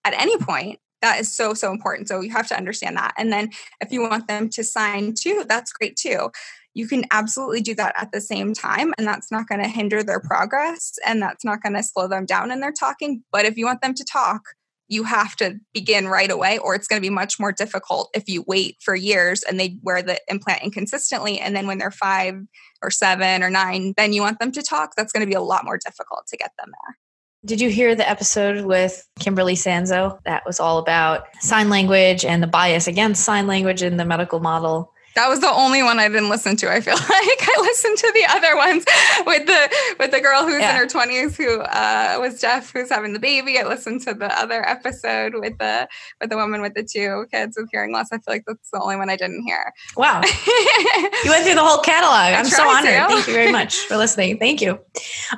at 0.04 0.14
any 0.14 0.36
point 0.38 0.78
that 1.00 1.18
is 1.18 1.34
so 1.34 1.52
so 1.52 1.72
important. 1.72 2.08
So 2.08 2.20
you 2.20 2.30
have 2.30 2.46
to 2.48 2.56
understand 2.56 2.96
that. 2.96 3.14
And 3.18 3.32
then 3.32 3.50
if 3.80 3.90
you 3.90 4.02
want 4.02 4.28
them 4.28 4.48
to 4.50 4.64
sign 4.64 5.14
too 5.18 5.44
that's 5.48 5.72
great 5.72 5.96
too. 5.96 6.30
You 6.74 6.88
can 6.88 7.04
absolutely 7.10 7.60
do 7.60 7.74
that 7.74 7.94
at 7.98 8.12
the 8.12 8.20
same 8.20 8.54
time 8.54 8.94
and 8.96 9.06
that's 9.06 9.30
not 9.30 9.46
going 9.46 9.60
to 9.60 9.68
hinder 9.68 10.02
their 10.02 10.20
progress 10.20 10.94
and 11.04 11.20
that's 11.20 11.44
not 11.44 11.62
going 11.62 11.74
to 11.74 11.82
slow 11.82 12.08
them 12.08 12.24
down 12.24 12.50
in 12.50 12.60
their 12.60 12.72
talking. 12.72 13.22
But 13.30 13.44
if 13.44 13.58
you 13.58 13.66
want 13.66 13.82
them 13.82 13.92
to 13.92 14.04
talk 14.04 14.40
you 14.88 15.04
have 15.04 15.34
to 15.36 15.58
begin 15.72 16.06
right 16.08 16.30
away 16.30 16.58
or 16.58 16.74
it's 16.74 16.86
going 16.86 17.00
to 17.00 17.06
be 17.06 17.10
much 17.10 17.40
more 17.40 17.52
difficult 17.52 18.10
if 18.14 18.24
you 18.28 18.44
wait 18.46 18.76
for 18.82 18.94
years 18.94 19.42
and 19.42 19.58
they 19.58 19.78
wear 19.82 20.02
the 20.02 20.20
implant 20.28 20.62
inconsistently. 20.62 21.38
And 21.38 21.56
then 21.56 21.66
when 21.66 21.78
they're 21.78 21.90
5 21.90 22.34
or 22.82 22.90
7 22.90 23.42
or 23.42 23.50
9 23.50 23.94
then 23.96 24.12
you 24.12 24.22
want 24.22 24.38
them 24.38 24.52
to 24.52 24.62
talk. 24.62 24.92
That's 24.96 25.12
going 25.12 25.24
to 25.24 25.30
be 25.30 25.34
a 25.34 25.40
lot 25.40 25.64
more 25.64 25.78
difficult 25.78 26.26
to 26.28 26.36
get 26.36 26.50
them 26.58 26.70
there. 26.70 26.98
Did 27.44 27.60
you 27.60 27.70
hear 27.70 27.96
the 27.96 28.08
episode 28.08 28.64
with 28.64 29.04
Kimberly 29.18 29.54
Sanzo? 29.54 30.20
That 30.24 30.44
was 30.46 30.60
all 30.60 30.78
about 30.78 31.24
sign 31.40 31.70
language 31.70 32.24
and 32.24 32.40
the 32.40 32.46
bias 32.46 32.86
against 32.86 33.24
sign 33.24 33.48
language 33.48 33.82
in 33.82 33.96
the 33.96 34.04
medical 34.04 34.38
model? 34.38 34.91
That 35.14 35.28
was 35.28 35.40
the 35.40 35.50
only 35.50 35.82
one 35.82 35.98
I 35.98 36.08
didn't 36.08 36.28
listen 36.28 36.56
to. 36.56 36.70
I 36.70 36.80
feel 36.80 36.94
like 36.96 37.08
I 37.08 37.56
listened 37.60 37.98
to 37.98 38.12
the 38.14 38.26
other 38.30 38.56
ones 38.56 38.84
with 39.26 39.46
the 39.46 39.94
with 39.98 40.10
the 40.10 40.20
girl 40.20 40.44
who's 40.44 40.60
yeah. 40.60 40.70
in 40.70 40.76
her 40.76 40.86
twenties 40.86 41.36
who 41.36 41.60
uh, 41.60 42.16
was 42.20 42.40
deaf, 42.40 42.72
who's 42.72 42.90
having 42.90 43.12
the 43.12 43.18
baby. 43.18 43.58
I 43.58 43.64
listened 43.64 44.02
to 44.02 44.14
the 44.14 44.32
other 44.38 44.66
episode 44.66 45.34
with 45.34 45.58
the 45.58 45.88
with 46.20 46.30
the 46.30 46.36
woman 46.36 46.62
with 46.62 46.74
the 46.74 46.82
two 46.82 47.26
kids 47.30 47.56
with 47.58 47.68
hearing 47.70 47.92
loss. 47.92 48.08
I 48.12 48.16
feel 48.16 48.34
like 48.34 48.44
that's 48.46 48.70
the 48.70 48.80
only 48.80 48.96
one 48.96 49.10
I 49.10 49.16
didn't 49.16 49.42
hear. 49.42 49.72
Wow, 49.96 50.22
you 50.46 51.30
went 51.30 51.44
through 51.44 51.54
the 51.54 51.64
whole 51.64 51.82
catalog. 51.82 52.34
I'm 52.34 52.44
so 52.46 52.66
honored. 52.68 52.94
To. 52.94 53.08
Thank 53.08 53.26
you 53.26 53.34
very 53.34 53.52
much 53.52 53.76
for 53.80 53.96
listening. 53.96 54.38
Thank 54.38 54.62
you. 54.62 54.78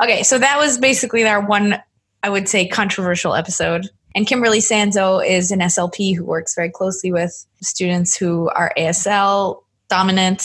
Okay, 0.01 0.23
so 0.23 0.39
that 0.39 0.59
was 0.59 0.79
basically 0.79 1.25
our 1.25 1.41
one, 1.41 1.83
I 2.23 2.31
would 2.31 2.49
say, 2.49 2.69
controversial 2.69 3.35
episode. 3.35 3.89
And 4.15 4.27
Kimberly 4.27 4.61
Sanzo 4.61 5.27
is 5.27 5.51
an 5.51 5.59
SLP 5.59 6.17
who 6.17 6.25
works 6.25 6.55
very 6.55 6.71
closely 6.71 7.11
with 7.11 7.47
students 7.63 8.17
who 8.17 8.49
are 8.51 8.73
ASL 8.79 9.63
dominant. 9.89 10.43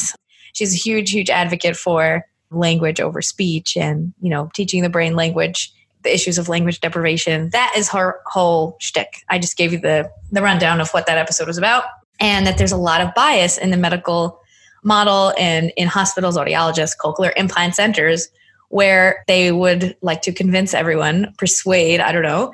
She's 0.53 0.73
a 0.73 0.77
huge, 0.77 1.11
huge 1.11 1.29
advocate 1.29 1.77
for 1.77 2.25
language 2.51 2.99
over 2.99 3.21
speech 3.21 3.77
and, 3.77 4.13
you 4.21 4.29
know, 4.29 4.49
teaching 4.55 4.81
the 4.81 4.89
brain 4.89 5.15
language, 5.15 5.71
the 6.01 6.13
issues 6.13 6.39
of 6.39 6.49
language 6.49 6.79
deprivation. 6.79 7.49
That 7.51 7.73
is 7.77 7.89
her 7.89 8.19
whole 8.25 8.75
shtick. 8.79 9.23
I 9.29 9.37
just 9.37 9.55
gave 9.55 9.71
you 9.71 9.79
the, 9.79 10.09
the 10.31 10.41
rundown 10.41 10.81
of 10.81 10.89
what 10.89 11.05
that 11.05 11.19
episode 11.19 11.47
was 11.47 11.59
about. 11.59 11.83
And 12.19 12.47
that 12.47 12.57
there's 12.57 12.71
a 12.71 12.77
lot 12.77 13.01
of 13.01 13.13
bias 13.13 13.57
in 13.57 13.69
the 13.69 13.77
medical 13.77 14.41
model 14.83 15.33
and 15.37 15.71
in 15.77 15.87
hospitals, 15.87 16.37
audiologists, 16.37 16.97
cochlear 16.97 17.33
implant 17.37 17.75
centers 17.75 18.29
where 18.69 19.23
they 19.27 19.51
would 19.51 19.97
like 20.01 20.21
to 20.21 20.31
convince 20.31 20.73
everyone, 20.73 21.33
persuade, 21.37 21.99
I 21.99 22.11
don't 22.11 22.23
know, 22.23 22.53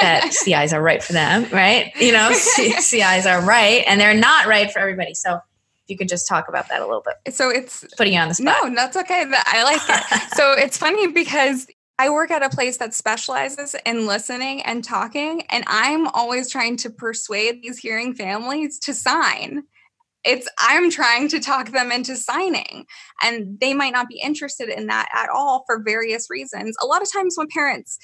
that 0.00 0.28
CIs 0.32 0.72
are 0.72 0.82
right 0.82 1.02
for 1.02 1.12
them, 1.12 1.46
right? 1.52 1.92
You 1.96 2.12
know, 2.12 2.32
CIs 2.34 3.26
are 3.26 3.40
right 3.42 3.84
and 3.86 4.00
they're 4.00 4.14
not 4.14 4.46
right 4.46 4.70
for 4.70 4.80
everybody. 4.80 5.14
So 5.14 5.36
if 5.36 5.40
you 5.88 5.96
could 5.96 6.08
just 6.08 6.28
talk 6.28 6.48
about 6.48 6.68
that 6.68 6.80
a 6.80 6.86
little 6.86 7.04
bit. 7.04 7.34
So 7.34 7.48
it's 7.48 7.84
putting 7.96 8.14
you 8.14 8.20
on 8.20 8.28
the 8.28 8.34
spot. 8.34 8.56
No, 8.64 8.74
that's 8.74 8.96
okay. 8.96 9.24
I 9.30 9.62
like 9.62 9.82
it. 9.88 10.32
so 10.36 10.52
it's 10.52 10.76
funny 10.76 11.06
because 11.08 11.68
I 11.98 12.10
work 12.10 12.32
at 12.32 12.42
a 12.42 12.50
place 12.50 12.78
that 12.78 12.94
specializes 12.94 13.76
in 13.86 14.06
listening 14.06 14.62
and 14.62 14.82
talking, 14.82 15.42
and 15.50 15.62
I'm 15.68 16.08
always 16.08 16.50
trying 16.50 16.76
to 16.78 16.90
persuade 16.90 17.62
these 17.62 17.78
hearing 17.78 18.14
families 18.14 18.78
to 18.80 18.94
sign. 18.94 19.62
It's 20.24 20.48
I'm 20.60 20.90
trying 20.90 21.28
to 21.28 21.40
talk 21.40 21.70
them 21.70 21.90
into 21.90 22.16
signing, 22.16 22.86
and 23.22 23.58
they 23.60 23.74
might 23.74 23.92
not 23.92 24.08
be 24.08 24.20
interested 24.20 24.68
in 24.68 24.86
that 24.86 25.08
at 25.12 25.28
all 25.28 25.64
for 25.66 25.82
various 25.82 26.30
reasons. 26.30 26.76
A 26.80 26.86
lot 26.86 27.02
of 27.02 27.12
times, 27.12 27.36
when 27.36 27.48
parents, 27.48 27.98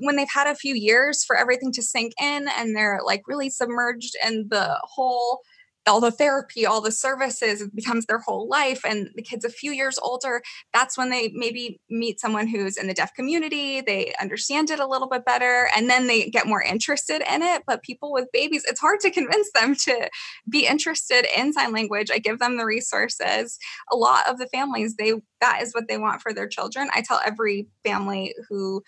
when 0.00 0.16
they've 0.16 0.28
had 0.32 0.46
a 0.46 0.54
few 0.54 0.74
years 0.74 1.24
for 1.24 1.36
everything 1.36 1.72
to 1.72 1.82
sink 1.82 2.12
in 2.20 2.46
and 2.58 2.76
they're 2.76 3.00
like 3.04 3.22
really 3.26 3.50
submerged 3.50 4.14
in 4.26 4.48
the 4.48 4.78
whole 4.82 5.40
all 5.86 6.00
the 6.00 6.10
therapy, 6.10 6.66
all 6.66 6.80
the 6.80 6.90
services, 6.90 7.60
it 7.60 7.74
becomes 7.74 8.06
their 8.06 8.18
whole 8.18 8.48
life. 8.48 8.84
And 8.84 9.10
the 9.14 9.22
kid's 9.22 9.44
a 9.44 9.50
few 9.50 9.72
years 9.72 9.98
older, 10.02 10.42
that's 10.72 10.98
when 10.98 11.10
they 11.10 11.30
maybe 11.34 11.80
meet 11.88 12.20
someone 12.20 12.46
who's 12.46 12.76
in 12.76 12.86
the 12.86 12.94
deaf 12.94 13.14
community, 13.14 13.80
they 13.80 14.12
understand 14.20 14.70
it 14.70 14.80
a 14.80 14.86
little 14.86 15.08
bit 15.08 15.24
better, 15.24 15.68
and 15.76 15.88
then 15.88 16.06
they 16.06 16.28
get 16.28 16.46
more 16.46 16.62
interested 16.62 17.22
in 17.32 17.42
it. 17.42 17.62
But 17.66 17.82
people 17.82 18.12
with 18.12 18.28
babies, 18.32 18.64
it's 18.66 18.80
hard 18.80 19.00
to 19.00 19.10
convince 19.10 19.50
them 19.54 19.74
to 19.76 20.08
be 20.48 20.66
interested 20.66 21.26
in 21.36 21.52
sign 21.52 21.72
language. 21.72 22.10
I 22.12 22.18
give 22.18 22.38
them 22.38 22.56
the 22.56 22.66
resources. 22.66 23.58
A 23.92 23.96
lot 23.96 24.28
of 24.28 24.38
the 24.38 24.48
families, 24.48 24.96
they 24.96 25.14
that 25.40 25.60
is 25.62 25.72
what 25.72 25.88
they 25.88 25.98
want 25.98 26.22
for 26.22 26.32
their 26.32 26.48
children. 26.48 26.88
I 26.94 27.02
tell 27.02 27.20
every 27.24 27.68
family 27.84 28.34
who 28.48 28.82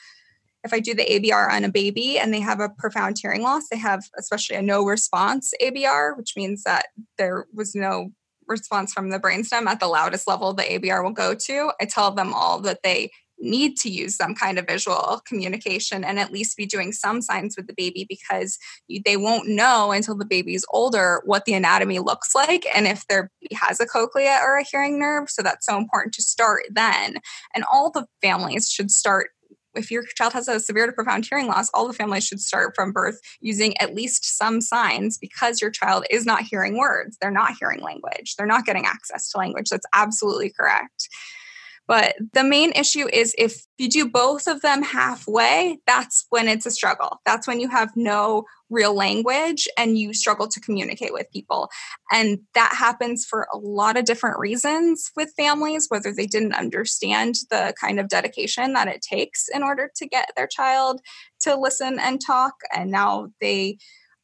if 0.65 0.73
I 0.73 0.81
do 0.81 0.95
the 0.95 1.05
ABR 1.05 1.51
on 1.51 1.65
a 1.65 1.71
baby 1.71 2.19
and 2.19 2.33
they 2.33 2.41
have 2.41 2.61
a 2.61 2.69
profound 2.69 3.19
hearing 3.21 3.43
loss, 3.43 3.69
they 3.69 3.79
have 3.79 4.05
especially 4.19 4.57
a 4.57 4.63
no 4.63 4.85
response 4.85 5.53
ABR, 5.63 6.17
which 6.17 6.35
means 6.37 6.65
that 6.65 6.87
there 7.17 7.47
was 7.55 7.75
no 7.75 8.11
response 8.47 8.93
from 8.93 9.11
the 9.11 9.21
brainstem 9.21 9.67
at 9.67 9.79
the 9.79 9.87
loudest 9.87 10.27
level 10.27 10.53
the 10.53 10.63
ABR 10.63 11.03
will 11.05 11.13
go 11.13 11.35
to. 11.35 11.73
I 11.81 11.85
tell 11.85 12.11
them 12.11 12.33
all 12.33 12.61
that 12.61 12.83
they 12.83 13.11
need 13.41 13.77
to 13.77 13.89
use 13.89 14.17
some 14.17 14.35
kind 14.35 14.59
of 14.59 14.67
visual 14.67 15.21
communication 15.25 16.03
and 16.03 16.19
at 16.19 16.33
least 16.33 16.57
be 16.57 16.67
doing 16.67 16.93
some 16.93 17.23
signs 17.23 17.57
with 17.57 17.67
the 17.67 17.75
baby 17.75 18.05
because 18.09 18.59
they 19.05 19.17
won't 19.17 19.49
know 19.49 19.93
until 19.93 20.17
the 20.17 20.25
baby's 20.25 20.65
older 20.71 21.23
what 21.25 21.45
the 21.45 21.55
anatomy 21.55 22.01
looks 22.01 22.35
like 22.35 22.67
and 22.75 22.87
if 22.87 23.07
their 23.07 23.31
baby 23.41 23.55
has 23.55 23.79
a 23.79 23.87
cochlea 23.87 24.41
or 24.43 24.57
a 24.57 24.65
hearing 24.65 24.99
nerve. 24.99 25.31
So 25.31 25.43
that's 25.43 25.67
so 25.67 25.77
important 25.77 26.15
to 26.15 26.23
start 26.23 26.65
then. 26.71 27.19
And 27.55 27.65
all 27.71 27.91
the 27.91 28.07
families 28.23 28.71
should 28.71 28.91
start 28.91 29.31
if 29.79 29.91
your 29.91 30.05
child 30.15 30.33
has 30.33 30.49
a 30.49 30.61
severe 30.61 30.87
to 30.87 30.93
profound 30.93 31.27
hearing 31.27 31.47
loss, 31.47 31.71
all 31.73 31.87
the 31.87 31.95
families 31.95 32.27
should 32.27 32.41
start 32.41 32.75
from 32.75 32.93
birth 32.93 33.19
using 33.41 33.77
at 33.79 33.95
least 33.95 34.37
some 34.37 34.61
signs 34.61 35.17
because 35.17 35.61
your 35.61 35.71
child 35.71 36.05
is 36.11 36.27
not 36.27 36.43
hearing 36.43 36.77
words. 36.77 37.17
They're 37.21 37.31
not 37.31 37.55
hearing 37.59 37.81
language. 37.81 38.35
They're 38.37 38.47
not 38.47 38.67
getting 38.67 38.85
access 38.85 39.31
to 39.31 39.39
language. 39.39 39.71
That's 39.71 39.87
absolutely 39.95 40.51
correct. 40.51 41.09
But 41.89 42.17
the 42.35 42.45
main 42.45 42.73
issue 42.73 43.09
is 43.11 43.35
if 43.39 43.63
you 43.79 43.89
do 43.89 44.09
both 44.09 44.47
of 44.47 44.61
them 44.61 44.83
halfway, 44.83 45.79
that's 45.87 46.27
when 46.29 46.47
it's 46.47 46.67
a 46.67 46.71
struggle. 46.71 47.19
That's 47.25 47.49
when 47.49 47.61
you 47.61 47.69
have 47.69 47.91
no 47.97 48.45
real 48.69 48.95
language 48.95 49.67
and 49.79 49.97
you 49.97 50.13
struggle 50.13 50.47
to 50.49 50.61
communicate 50.61 51.15
with 51.15 51.33
people. 51.33 51.71
And 52.13 52.41
that 52.55 52.75
happens 52.79 53.25
for 53.25 53.49
a 53.53 53.57
lot 53.57 53.97
of 53.97 54.05
different 54.05 54.39
reasons 54.39 55.11
with 55.17 55.33
families, 55.35 55.87
whether 55.89 56.13
they 56.13 56.27
didn't 56.27 56.55
understand 56.55 57.37
the 57.51 57.73
kind 57.81 57.99
of 57.99 58.09
dedication 58.09 58.75
that 58.75 58.89
it 58.89 59.01
takes 59.01 59.49
in 59.49 59.63
order 59.63 59.91
to 59.97 60.07
get 60.07 60.31
their 60.37 60.47
child 60.47 61.01
to 61.41 61.57
listen 61.57 61.99
and 61.99 62.21
talk. 62.21 62.55
And 62.75 62.91
now 62.91 63.29
they 63.41 63.79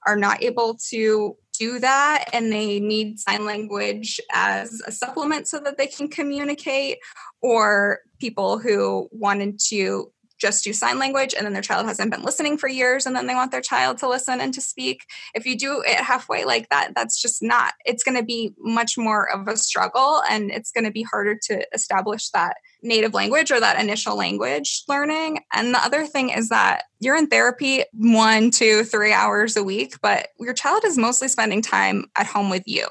are 0.07 0.17
not 0.17 0.43
able 0.43 0.77
to 0.91 1.35
do 1.59 1.79
that 1.79 2.27
and 2.33 2.53
they 2.53 2.81
need 2.81 3.19
sign 3.19 3.45
language 3.45 4.21
as 4.33 4.83
a 4.87 4.93
supplement 4.93 5.49
so 5.49 5.59
that 5.61 5.79
they 5.79 5.87
can 5.87 6.09
communicate 6.09 6.99
or 7.41 8.01
people 8.19 8.59
who 8.59 9.09
wanted 9.13 9.59
to 9.69 10.11
just 10.39 10.65
do 10.65 10.73
sign 10.73 10.99
language 10.99 11.35
and 11.35 11.47
then 11.47 11.53
their 11.53 11.63
child 11.63 11.87
hasn't 11.87 12.11
been 12.11 12.23
listening 12.23 12.59
for 12.59 12.69
years 12.69 13.07
and 13.07 13.15
then 13.15 13.27
they 13.27 13.35
want 13.35 13.51
their 13.51 13.61
child 13.61 13.99
to 13.99 14.09
listen 14.09 14.41
and 14.41 14.53
to 14.53 14.61
speak. 14.61 15.05
If 15.35 15.47
you 15.47 15.57
do 15.57 15.83
it 15.87 15.97
halfway 15.97 16.45
like 16.45 16.69
that 16.71 16.93
that's 16.95 17.21
just 17.21 17.43
not 17.43 17.75
it's 17.85 18.03
going 18.03 18.17
to 18.17 18.25
be 18.25 18.53
much 18.59 18.99
more 18.99 19.31
of 19.31 19.49
a 19.49 19.57
struggle 19.57 20.23
and 20.29 20.51
it's 20.51 20.71
going 20.71 20.85
to 20.85 20.91
be 20.91 21.03
harder 21.03 21.39
to 21.45 21.67
establish 21.73 22.31
that 22.31 22.57
native 22.85 23.15
language 23.15 23.51
or 23.51 23.59
that 23.59 23.81
initial 23.81 24.17
language 24.17 24.85
learning. 24.89 25.41
And 25.53 25.75
the 25.75 25.83
other 25.83 26.07
thing 26.07 26.31
is 26.31 26.51
that 26.51 26.85
you're 27.01 27.17
in 27.17 27.27
therapy 27.27 27.85
one 27.93 28.51
two 28.51 28.85
three 28.85 29.13
hours 29.13 29.57
a 29.57 29.65
week 29.65 29.97
but 30.03 30.29
your 30.39 30.55
child 30.55 30.85
is 30.85 30.99
mostly 30.99 31.29
spending 31.29 31.63
time 31.63 32.05
at 32.17 32.27
home 32.27 32.51
with 32.51 32.63
you. 32.67 32.87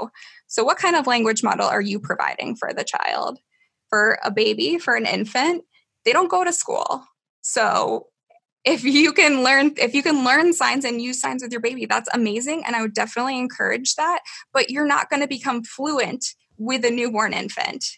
So 0.48 0.64
what 0.64 0.78
kind 0.78 0.96
of 0.96 1.08
language 1.08 1.44
model 1.44 1.68
are 1.68 1.82
you 1.82 2.00
providing 2.00 2.56
for 2.56 2.74
the 2.74 2.84
child? 2.84 3.40
For 3.90 4.20
a 4.24 4.32
baby 4.32 4.80
for 4.80 4.96
an 4.96 5.06
infant 5.06 5.64
they 6.04 6.12
don't 6.12 6.30
go 6.30 6.44
to 6.44 6.52
school. 6.52 7.06
So 7.42 8.08
if 8.66 8.84
you 8.84 9.14
can 9.14 9.44
learn 9.44 9.74
if 9.78 9.94
you 9.94 10.02
can 10.02 10.26
learn 10.26 10.54
signs 10.54 10.86
and 10.86 11.02
use 11.02 11.20
signs 11.20 11.44
with 11.44 11.52
your 11.52 11.62
baby 11.62 11.86
that's 11.86 12.10
amazing 12.14 12.64
and 12.66 12.76
i 12.76 12.82
would 12.82 12.94
definitely 12.94 13.38
encourage 13.38 13.96
that 13.96 14.22
but 14.54 14.70
you're 14.70 14.88
not 14.88 15.10
going 15.10 15.22
to 15.22 15.28
become 15.28 15.64
fluent 15.64 16.26
with 16.58 16.86
a 16.86 16.92
newborn 16.92 17.34
infant 17.34 17.98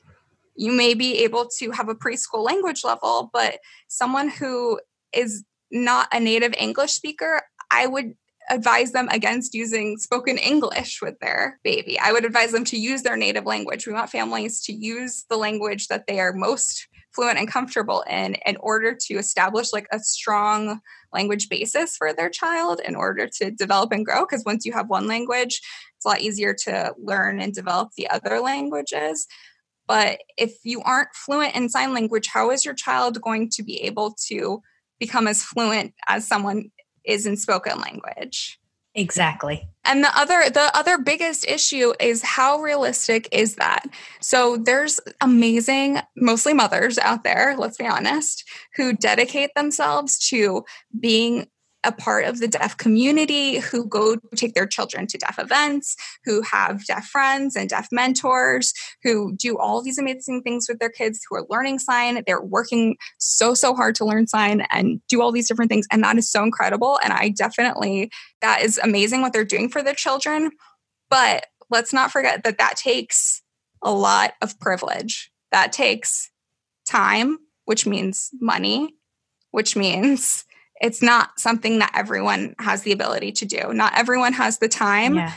you 0.56 0.72
may 0.72 0.94
be 0.94 1.24
able 1.24 1.48
to 1.60 1.72
have 1.72 1.90
a 1.90 1.96
preschool 1.96 2.44
language 2.44 2.84
level 2.84 3.30
but 3.34 3.60
someone 3.88 4.30
who 4.30 4.80
is 5.14 5.44
not 5.72 6.08
a 6.12 6.20
native 6.20 6.54
english 6.58 6.94
speaker 6.94 7.42
i 7.72 7.86
would 7.86 8.14
advise 8.50 8.92
them 8.92 9.10
against 9.10 9.54
using 9.54 9.98
spoken 9.98 10.38
english 10.38 11.02
with 11.02 11.18
their 11.20 11.60
baby. 11.64 12.00
I 12.00 12.12
would 12.12 12.26
advise 12.26 12.52
them 12.52 12.66
to 12.66 12.78
use 12.78 13.02
their 13.02 13.18
native 13.18 13.46
language. 13.46 13.88
We 13.88 13.94
want 13.94 14.10
families 14.10 14.62
to 14.64 14.74
use 14.74 15.26
the 15.30 15.38
language 15.38 15.88
that 15.88 16.06
they 16.08 16.20
are 16.20 16.34
most 16.34 16.88
fluent 17.16 17.40
and 17.40 17.48
comfortable 17.48 18.04
in 18.10 18.36
in 18.46 18.58
order 18.60 18.96
to 19.08 19.16
establish 19.16 19.72
like 19.72 19.88
a 19.92 20.00
strong 20.00 20.82
language 21.14 21.48
basis 21.50 21.96
for 21.96 22.14
their 22.14 22.30
child 22.30 22.82
in 22.86 22.96
order 22.96 23.28
to 23.38 23.52
develop 23.52 23.92
and 23.94 24.06
grow 24.06 24.26
because 24.26 24.44
once 24.46 24.66
you 24.66 24.74
have 24.74 24.90
one 24.90 25.08
language 25.08 25.62
it's 25.96 26.06
a 26.06 26.10
lot 26.10 26.20
easier 26.20 26.54
to 26.54 26.94
learn 27.02 27.40
and 27.40 27.54
develop 27.54 27.90
the 27.96 28.10
other 28.10 28.42
languages 28.42 29.28
but 29.88 30.20
if 30.38 30.58
you 30.64 30.82
aren't 30.82 31.14
fluent 31.14 31.56
in 31.56 31.70
sign 31.70 31.94
language 31.94 32.28
how 32.28 32.52
is 32.52 32.66
your 32.66 32.74
child 32.74 33.22
going 33.22 33.50
to 33.50 33.64
be 33.64 33.82
able 33.82 34.16
to 34.28 34.62
become 35.00 35.28
as 35.28 35.44
fluent 35.44 35.94
as 36.08 36.28
someone 36.28 36.72
is 37.04 37.26
in 37.26 37.38
spoken 37.38 37.80
language 37.80 38.60
Exactly. 38.98 39.68
And 39.84 40.04
the 40.04 40.18
other 40.18 40.50
the 40.50 40.72
other 40.74 40.98
biggest 40.98 41.46
issue 41.46 41.94
is 42.00 42.24
how 42.24 42.60
realistic 42.60 43.28
is 43.34 43.56
that? 43.56 43.84
So 44.22 44.56
there's 44.56 45.02
amazing 45.20 46.00
mostly 46.16 46.54
mothers 46.54 46.98
out 46.98 47.26
there, 47.26 47.56
let's 47.58 47.78
be 47.78 47.86
honest, 47.86 48.46
who 48.76 48.94
dedicate 48.94 49.52
themselves 49.54 50.18
to 50.30 50.64
being 50.98 51.48
a 51.86 51.92
part 51.92 52.26
of 52.26 52.40
the 52.40 52.48
deaf 52.48 52.78
community 52.78 53.60
who 53.60 53.88
go 53.88 54.18
take 54.36 54.54
their 54.54 54.66
children 54.66 55.08
to 55.08 55.18
deaf 55.18 55.38
events, 55.40 55.96
who 56.24 56.42
have 56.42 56.86
deaf 56.86 57.06
friends 57.08 57.56
and 57.56 57.70
deaf 57.70 57.88
mentors, 57.92 58.74
who 59.04 59.36
do 59.36 59.58
all 59.58 59.82
these 59.82 59.98
amazing 59.98 60.42
things 60.42 60.68
with 60.68 60.80
their 60.80 60.90
kids 60.90 61.22
who 61.30 61.36
are 61.36 61.46
learning 61.50 61.80
sign. 61.80 62.24
They're 62.26 62.42
working 62.42 62.98
so, 63.18 63.54
so 63.54 63.76
hard 63.76 63.96
to 63.96 64.06
learn 64.06 64.28
sign 64.28 64.62
and 64.72 65.00
do 65.08 65.22
all 65.22 65.32
these 65.32 65.48
different 65.48 65.70
things. 65.70 65.88
And 65.92 66.04
that 66.04 66.18
is 66.18 66.30
so 66.30 66.44
incredible. 66.44 67.00
And 67.04 67.14
I 67.14 67.30
definitely, 67.30 68.12
that 68.42 68.62
is 68.62 68.80
amazing 68.84 69.22
what 69.22 69.34
they're 69.34 69.46
doing 69.46 69.70
for 69.70 69.84
their 69.84 69.94
children. 69.94 70.52
But 71.10 71.46
let's 71.70 71.94
not 71.94 72.12
forget 72.12 72.44
that 72.44 72.58
that 72.58 72.78
takes 72.78 73.42
a 73.82 73.92
lot 73.92 74.34
of 74.42 74.60
privilege. 74.60 75.32
That 75.52 75.72
takes 75.72 76.32
time, 76.88 77.38
which 77.66 77.86
means 77.86 78.30
money, 78.40 78.96
which 79.52 79.76
means 79.76 80.46
it's 80.82 81.02
not 81.02 81.40
something 81.40 81.80
that 81.80 81.92
everyone 81.96 82.56
has 82.60 82.84
the 82.84 82.92
ability 82.92 83.32
to 83.34 83.46
do. 83.46 83.74
Not 83.74 83.94
everyone 83.98 84.34
has 84.34 84.60
the 84.60 84.68
time 84.68 85.16
yeah. 85.16 85.34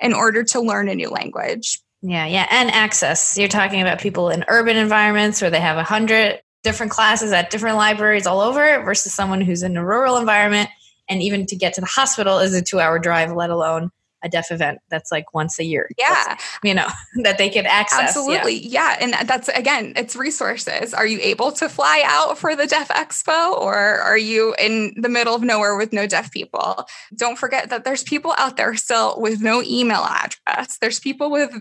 in 0.00 0.12
order 0.12 0.42
to 0.44 0.60
learn 0.60 0.88
a 0.88 0.94
new 0.94 1.08
language. 1.08 1.80
Yeah, 2.02 2.26
yeah, 2.26 2.46
and 2.50 2.70
access. 2.70 3.36
You're 3.36 3.48
talking 3.48 3.82
about 3.82 4.00
people 4.00 4.30
in 4.30 4.44
urban 4.48 4.76
environments 4.76 5.40
where 5.40 5.50
they 5.50 5.60
have 5.60 5.76
a 5.76 5.84
hundred 5.84 6.40
different 6.62 6.92
classes 6.92 7.32
at 7.32 7.50
different 7.50 7.76
libraries 7.76 8.26
all 8.26 8.40
over 8.40 8.82
versus 8.82 9.14
someone 9.14 9.40
who's 9.40 9.62
in 9.62 9.76
a 9.76 9.84
rural 9.84 10.16
environment 10.16 10.68
and 11.08 11.22
even 11.22 11.46
to 11.46 11.56
get 11.56 11.74
to 11.74 11.80
the 11.80 11.86
hospital 11.86 12.38
is 12.38 12.54
a 12.54 12.62
two 12.62 12.80
hour 12.80 12.98
drive, 12.98 13.32
let 13.32 13.50
alone 13.50 13.90
a 14.22 14.28
deaf 14.28 14.50
event 14.50 14.80
that's 14.88 15.10
like 15.10 15.32
once 15.34 15.58
a 15.58 15.64
year. 15.64 15.88
Yeah. 15.98 16.36
You 16.62 16.74
know, 16.74 16.88
that 17.22 17.38
they 17.38 17.50
could 17.50 17.66
access. 17.66 18.00
Absolutely. 18.00 18.58
Yeah. 18.58 18.96
yeah. 18.98 19.16
And 19.18 19.28
that's 19.28 19.48
again, 19.48 19.92
it's 19.96 20.16
resources. 20.16 20.94
Are 20.94 21.06
you 21.06 21.18
able 21.22 21.52
to 21.52 21.68
fly 21.68 22.02
out 22.04 22.38
for 22.38 22.54
the 22.54 22.66
Deaf 22.66 22.88
Expo 22.88 23.52
or 23.52 23.76
are 23.76 24.18
you 24.18 24.54
in 24.58 24.94
the 24.96 25.08
middle 25.08 25.34
of 25.34 25.42
nowhere 25.42 25.76
with 25.76 25.92
no 25.92 26.06
deaf 26.06 26.30
people? 26.30 26.86
Don't 27.14 27.38
forget 27.38 27.70
that 27.70 27.84
there's 27.84 28.02
people 28.02 28.34
out 28.38 28.56
there 28.56 28.74
still 28.76 29.20
with 29.20 29.40
no 29.40 29.62
email 29.62 30.04
address. 30.04 30.78
There's 30.78 31.00
people 31.00 31.30
with 31.30 31.52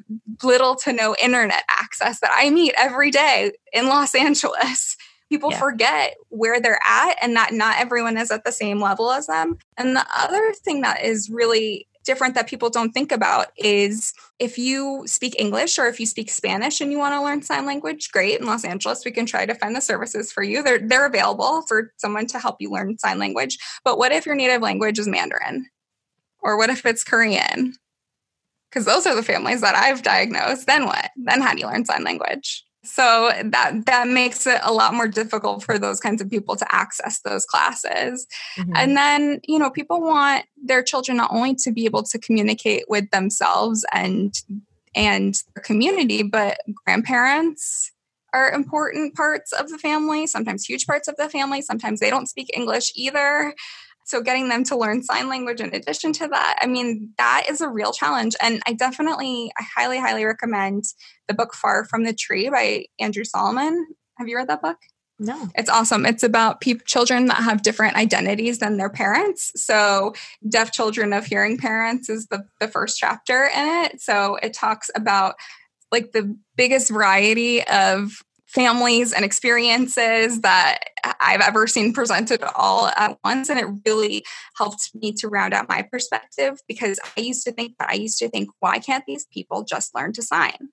little 0.44 0.76
to 0.78 0.94
no 0.94 1.16
internet 1.22 1.64
access 1.70 2.20
that 2.20 2.32
I 2.34 2.50
meet 2.50 2.74
every 2.78 3.12
day 3.12 3.52
in 3.74 3.88
Los 3.88 4.16
Angeles 4.16 4.98
people 5.30 5.52
yeah. 5.52 5.60
forget 5.60 6.16
where 6.30 6.60
they're 6.60 6.80
at 6.86 7.16
and 7.22 7.36
that 7.36 7.54
not 7.54 7.80
everyone 7.80 8.18
is 8.18 8.32
at 8.32 8.44
the 8.44 8.52
same 8.52 8.82
level 8.82 9.12
as 9.12 9.28
them. 9.28 9.58
And 9.78 9.96
the 9.96 10.06
other 10.18 10.54
thing 10.54 10.82
that 10.82 11.04
is 11.04 11.30
really 11.30 11.88
different 12.04 12.36
that 12.36 12.48
people 12.48 12.70
don't 12.70 12.92
think 12.92 13.12
about 13.12 13.48
is 13.58 14.14
if 14.40 14.58
you 14.58 15.04
speak 15.06 15.40
English 15.40 15.78
or 15.78 15.88
if 15.88 16.00
you 16.00 16.06
speak 16.06 16.30
Spanish 16.30 16.82
and 16.82 16.92
you 16.92 16.98
want 16.98 17.14
to 17.14 17.22
learn 17.22 17.42
sign 17.42 17.66
language, 17.66 18.12
great. 18.12 18.40
In 18.40 18.46
Los 18.46 18.66
Angeles, 18.66 19.06
we 19.06 19.12
can 19.12 19.26
try 19.26 19.46
to 19.46 19.56
find 19.56 19.76
the 19.76 19.82
services 19.82 20.32
for 20.32 20.44
you. 20.44 20.64
They're 20.64 20.80
they're 20.80 21.06
available 21.06 21.64
for 21.68 21.94
someone 21.98 22.26
to 22.28 22.40
help 22.40 22.58
you 22.60 22.72
learn 22.72 22.98
sign 22.98 23.20
language. 23.20 23.58
But 23.84 23.98
what 23.98 24.12
if 24.12 24.26
your 24.26 24.36
native 24.36 24.62
language 24.62 25.00
is 25.00 25.08
Mandarin? 25.08 25.68
Or 26.42 26.58
what 26.58 26.70
if 26.70 26.86
it's 26.86 27.04
Korean? 27.04 27.76
Because 28.70 28.86
those 28.86 29.06
are 29.06 29.16
the 29.16 29.24
families 29.24 29.62
that 29.62 29.76
I've 29.76 30.04
diagnosed. 30.04 30.68
Then 30.68 30.86
what? 30.86 31.12
Then 31.18 31.42
how 31.42 31.54
do 31.54 31.60
you 31.60 31.68
learn 31.68 31.86
sign 31.86 32.04
language? 32.04 32.64
So 32.84 33.32
that 33.44 33.86
that 33.88 34.08
makes 34.08 34.48
it 34.48 34.60
a 34.64 34.72
lot 34.72 34.94
more 34.94 35.08
difficult 35.08 35.64
for 35.64 35.78
those 35.78 36.00
kinds 36.00 36.22
of 36.22 36.30
people 36.30 36.56
to 36.56 36.66
access 36.74 37.20
those 37.20 37.46
classes. 37.46 38.26
Mm-hmm. 38.58 38.72
And 38.76 38.96
then, 38.96 39.42
you 39.44 39.60
know, 39.60 39.70
people 39.70 40.02
want 40.02 40.46
their 40.64 40.82
children 40.82 41.18
not 41.18 41.32
only 41.34 41.56
to 41.56 41.72
be 41.72 41.86
able 41.86 42.04
to 42.04 42.18
communicate 42.18 42.86
with 42.88 43.10
themselves 43.12 43.86
and 43.92 44.34
and 44.96 45.36
their 45.54 45.62
community, 45.62 46.24
but 46.24 46.60
grandparents 46.86 47.92
are 48.34 48.52
important 48.52 49.16
parts 49.16 49.52
of 49.52 49.70
the 49.70 49.78
family, 49.78 50.28
sometimes 50.28 50.66
huge 50.66 50.86
parts 50.86 51.08
of 51.08 51.18
the 51.18 51.30
family. 51.30 51.62
Sometimes 51.62 52.00
they 52.00 52.10
don't 52.10 52.30
speak 52.30 52.50
English 52.56 52.92
either. 52.96 53.54
So 54.10 54.24
getting 54.24 54.50
them 54.50 54.64
to 54.66 54.76
learn 54.76 55.04
sign 55.04 55.30
language 55.30 55.62
in 55.62 55.74
addition 55.76 56.14
to 56.14 56.28
that, 56.30 56.58
I 56.60 56.66
mean, 56.66 57.14
that 57.20 57.46
is 57.48 57.62
a 57.62 57.70
real 57.70 57.92
challenge. 57.92 58.36
And 58.42 58.60
I 58.66 58.74
definitely, 58.74 59.52
I 59.56 59.64
highly, 59.76 60.00
highly 60.00 60.26
recommend 60.26 60.86
the 61.28 61.36
book 61.36 61.54
Far 61.54 61.86
from 61.86 62.04
the 62.04 62.14
Tree 62.14 62.50
by 62.50 62.86
Andrew 63.00 63.24
Solomon. 63.24 63.86
Have 64.18 64.28
you 64.28 64.36
read 64.36 64.50
that 64.50 64.64
book? 64.64 64.78
No. 65.20 65.50
It's 65.54 65.70
awesome. 65.70 66.08
It's 66.08 66.24
about 66.24 66.60
pe- 66.60 66.80
children 66.88 67.28
that 67.28 67.44
have 67.44 67.62
different 67.62 67.98
identities 67.98 68.58
than 68.58 68.78
their 68.78 68.90
parents. 68.90 69.52
So, 69.56 70.16
deaf 70.48 70.72
children 70.72 71.14
of 71.14 71.28
hearing 71.28 71.58
parents 71.58 72.10
is 72.10 72.28
the, 72.28 72.48
the 72.60 72.68
first 72.68 72.98
chapter 72.98 73.46
in 73.46 73.86
it. 73.86 74.02
So, 74.02 74.38
it 74.38 74.54
talks 74.54 74.90
about 74.96 75.36
like 75.92 76.14
the 76.14 76.36
biggest 76.56 76.90
variety 76.90 77.64
of 77.68 78.24
families 78.50 79.14
and 79.14 79.24
experiences 79.24 80.42
that 80.42 80.80
I've 81.22 81.42
ever 81.42 81.68
seen 81.68 81.94
presented 81.94 82.44
all 82.56 82.88
at 82.88 83.18
once. 83.24 83.48
And 83.48 83.60
it 83.60 83.68
really 83.86 84.26
helped 84.58 84.90
me 84.96 85.14
to 85.14 85.28
round 85.28 85.54
out 85.54 85.70
my 85.70 85.84
perspective 85.84 86.60
because 86.68 87.00
I 87.16 87.22
used 87.22 87.44
to 87.46 87.52
think 87.52 87.78
that 87.78 87.90
I 87.90 87.94
used 87.94 88.18
to 88.20 88.30
think, 88.30 88.50
why 88.60 88.80
can't 88.80 89.06
these 89.06 89.28
people 89.32 89.64
just 89.64 89.94
learn 89.94 90.14
to 90.14 90.24
sign? 90.24 90.70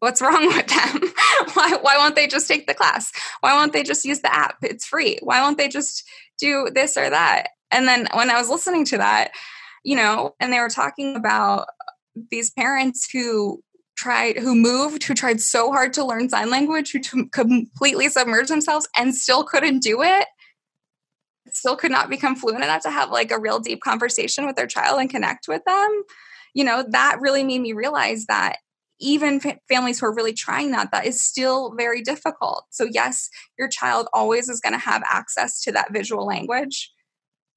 What's 0.00 0.20
wrong 0.20 0.46
with 0.48 0.66
them? 0.66 1.00
why, 1.54 1.78
why 1.80 1.96
won't 1.96 2.14
they 2.14 2.26
just 2.26 2.46
take 2.46 2.66
the 2.66 2.74
class? 2.74 3.10
Why 3.40 3.54
won't 3.54 3.72
they 3.72 3.82
just 3.82 4.04
use 4.04 4.20
the 4.20 4.34
app? 4.34 4.56
It's 4.62 4.84
free. 4.84 5.18
Why 5.22 5.40
won't 5.40 5.56
they 5.56 5.68
just 5.68 6.04
do 6.38 6.68
this 6.74 6.98
or 6.98 7.08
that? 7.08 7.48
And 7.70 7.88
then 7.88 8.06
when 8.12 8.28
I 8.28 8.38
was 8.38 8.50
listening 8.50 8.84
to 8.86 8.98
that, 8.98 9.30
you 9.82 9.96
know, 9.96 10.34
and 10.40 10.52
they 10.52 10.60
were 10.60 10.68
talking 10.68 11.16
about 11.16 11.68
these 12.30 12.50
parents 12.50 13.08
who 13.10 13.62
tried 14.04 14.36
who 14.36 14.54
moved 14.54 15.02
who 15.04 15.14
tried 15.14 15.40
so 15.40 15.72
hard 15.72 15.94
to 15.94 16.04
learn 16.04 16.28
sign 16.28 16.50
language 16.50 16.92
who 16.92 16.98
t- 16.98 17.24
completely 17.32 18.06
submerged 18.10 18.50
themselves 18.50 18.86
and 18.98 19.14
still 19.14 19.44
couldn't 19.44 19.82
do 19.82 20.02
it 20.02 20.26
still 21.50 21.74
could 21.76 21.90
not 21.90 22.10
become 22.10 22.36
fluent 22.36 22.62
enough 22.62 22.82
to 22.82 22.90
have 22.90 23.10
like 23.10 23.30
a 23.30 23.40
real 23.40 23.58
deep 23.58 23.80
conversation 23.80 24.44
with 24.44 24.56
their 24.56 24.66
child 24.66 25.00
and 25.00 25.08
connect 25.08 25.48
with 25.48 25.62
them. 25.66 26.02
You 26.52 26.64
know 26.64 26.84
that 26.90 27.18
really 27.20 27.44
made 27.44 27.62
me 27.62 27.72
realize 27.72 28.26
that 28.26 28.56
even 29.00 29.40
families 29.68 29.98
who 29.98 30.06
are 30.06 30.14
really 30.14 30.34
trying 30.34 30.70
that 30.70 30.90
that 30.92 31.06
is 31.06 31.22
still 31.22 31.74
very 31.74 32.02
difficult. 32.02 32.64
So 32.70 32.86
yes 32.90 33.30
your 33.58 33.68
child 33.68 34.08
always 34.12 34.50
is 34.50 34.60
going 34.60 34.74
to 34.74 34.78
have 34.78 35.02
access 35.10 35.62
to 35.62 35.72
that 35.72 35.92
visual 35.92 36.26
language 36.26 36.92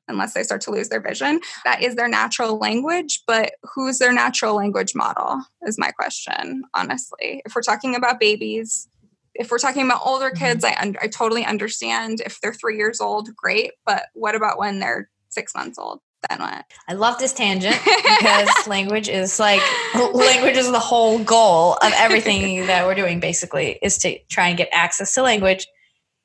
unless 0.08 0.34
they 0.34 0.44
start 0.44 0.62
to 0.62 0.72
lose 0.72 0.90
their 0.90 1.02
vision. 1.02 1.40
That 1.66 1.82
is 1.82 1.96
their 1.96 2.08
natural 2.08 2.58
language, 2.58 3.22
but 3.28 3.54
who's 3.64 4.00
their 4.00 4.14
natural 4.14 4.56
language 4.56 4.94
model 4.96 5.42
is 5.64 5.78
my 5.78 5.92
question, 5.92 6.64
honestly. 6.74 7.42
If 7.46 7.56
we're 7.56 7.62
talking 7.62 7.96
about 7.96 8.20
babies, 8.20 8.88
if 9.36 9.52
we're 9.52 9.60
talking 9.60 9.86
about 9.86 10.02
older 10.06 10.30
mm-hmm. 10.30 10.44
kids, 10.44 10.64
I, 10.64 10.76
un- 10.80 10.98
I 11.02 11.08
totally 11.08 11.46
understand. 11.46 12.22
If 12.22 12.42
they're 12.42 12.54
three 12.54 12.78
years 12.78 13.00
old, 13.00 13.36
great. 13.36 13.72
But 13.86 14.04
what 14.14 14.36
about 14.36 14.58
when 14.58 14.80
they're 14.80 15.10
six 15.30 15.54
months 15.56 15.78
old? 15.78 16.00
Then 16.30 16.40
what? 16.40 16.66
I 16.90 16.94
love 16.94 17.20
this 17.20 17.32
tangent 17.32 17.78
because 17.86 18.50
language 18.68 19.08
is 19.08 19.40
like 19.40 19.62
language 20.14 20.58
is 20.58 20.72
the 20.72 20.80
whole 20.80 21.20
goal 21.20 21.74
of 21.74 21.94
everything 21.96 22.66
that 22.66 22.86
we're 22.88 22.96
doing 22.96 23.20
basically 23.20 23.78
is 23.84 24.00
to 24.00 24.18
try 24.28 24.48
and 24.48 24.58
get 24.58 24.70
access 24.72 25.14
to 25.14 25.22
language 25.22 25.68